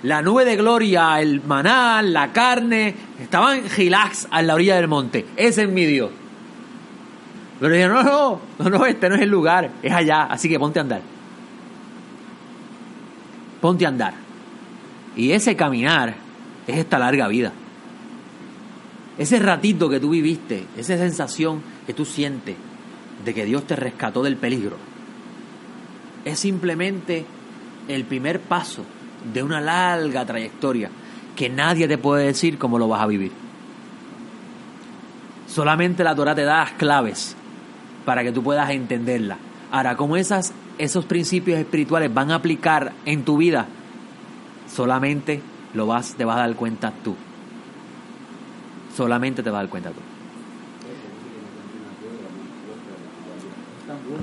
la 0.03 0.21
nube 0.21 0.43
de 0.43 0.57
gloria, 0.57 1.19
el 1.21 1.41
maná, 1.41 2.01
la 2.01 2.33
carne, 2.33 2.93
estaban 3.21 3.63
gilax 3.69 4.27
a 4.29 4.41
la 4.41 4.53
orilla 4.53 4.75
del 4.75 4.89
monte. 4.89 5.25
Ese 5.37 5.63
es 5.63 5.69
mi 5.69 5.85
Dios. 5.85 6.11
Pero 7.59 7.73
dije, 7.73 7.87
no, 7.87 8.03
no, 8.03 8.41
no, 8.59 8.69
no, 8.69 8.85
este 8.85 9.07
no 9.07 9.15
es 9.15 9.21
el 9.21 9.29
lugar, 9.29 9.71
es 9.81 9.93
allá, 9.93 10.23
así 10.23 10.49
que 10.49 10.59
ponte 10.59 10.79
a 10.79 10.81
andar. 10.81 11.01
Ponte 13.61 13.85
a 13.85 13.89
andar. 13.89 14.13
Y 15.15 15.31
ese 15.31 15.55
caminar 15.55 16.15
es 16.67 16.77
esta 16.77 16.99
larga 16.99 17.29
vida. 17.29 17.53
Ese 19.17 19.39
ratito 19.39 19.87
que 19.87 20.01
tú 20.01 20.09
viviste, 20.09 20.65
esa 20.75 20.97
sensación 20.97 21.61
que 21.87 21.93
tú 21.93 22.03
sientes 22.03 22.57
de 23.23 23.33
que 23.33 23.45
Dios 23.45 23.65
te 23.65 23.77
rescató 23.77 24.21
del 24.21 24.35
peligro, 24.35 24.75
es 26.25 26.39
simplemente 26.39 27.25
el 27.87 28.03
primer 28.03 28.41
paso 28.41 28.83
de 29.31 29.43
una 29.43 29.61
larga 29.61 30.25
trayectoria 30.25 30.89
que 31.35 31.49
nadie 31.49 31.87
te 31.87 31.97
puede 31.97 32.25
decir 32.25 32.57
cómo 32.57 32.77
lo 32.77 32.87
vas 32.87 33.01
a 33.01 33.07
vivir. 33.07 33.31
Solamente 35.47 36.03
la 36.03 36.15
Torah 36.15 36.35
te 36.35 36.43
da 36.43 36.59
las 36.59 36.71
claves 36.71 37.35
para 38.05 38.23
que 38.23 38.31
tú 38.31 38.43
puedas 38.43 38.69
entenderla. 38.69 39.37
Ahora, 39.71 39.95
cómo 39.95 40.17
esas, 40.17 40.53
esos 40.77 41.05
principios 41.05 41.59
espirituales 41.59 42.13
van 42.13 42.31
a 42.31 42.35
aplicar 42.35 42.93
en 43.05 43.23
tu 43.23 43.37
vida, 43.37 43.67
solamente 44.67 45.41
lo 45.73 45.87
vas, 45.87 46.13
te 46.15 46.25
vas 46.25 46.37
a 46.37 46.41
dar 46.41 46.55
cuenta 46.55 46.91
tú. 47.03 47.15
Solamente 48.95 49.41
te 49.41 49.49
vas 49.49 49.59
a 49.59 49.61
dar 49.63 49.69
cuenta 49.69 49.89
tú. 49.89 49.99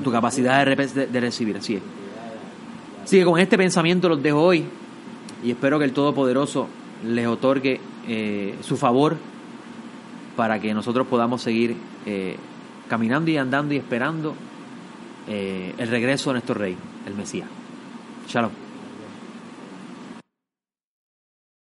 Tu 0.03 0.13
capacidad 0.13 0.65
de, 0.65 1.07
de 1.07 1.21
recibir, 1.21 1.57
así 1.57 1.77
es. 1.77 1.83
Con 3.25 3.41
este 3.41 3.59
pensamiento 3.59 4.09
los 4.09 4.23
dejo 4.23 4.41
hoy 4.41 4.65
y 5.43 5.51
espero 5.51 5.79
que 5.79 5.85
el 5.85 5.93
Todopoderoso 5.93 6.69
les 7.05 7.27
otorgue 7.27 7.81
eh, 8.07 8.57
su 8.61 8.77
favor 8.77 9.17
para 10.37 10.61
que 10.61 10.73
nosotros 10.75 11.07
podamos 11.07 11.43
seguir 11.43 11.77
eh, 12.07 12.37
caminando 12.89 13.31
y 13.31 13.37
andando 13.37 13.75
y 13.75 13.79
esperando 13.79 14.35
eh, 15.29 15.75
el 15.79 15.89
regreso 15.89 16.31
de 16.31 16.35
nuestro 16.35 16.55
Rey, 16.55 16.77
el 17.07 17.15
Mesías. 17.15 17.49
Shalom. 18.29 18.70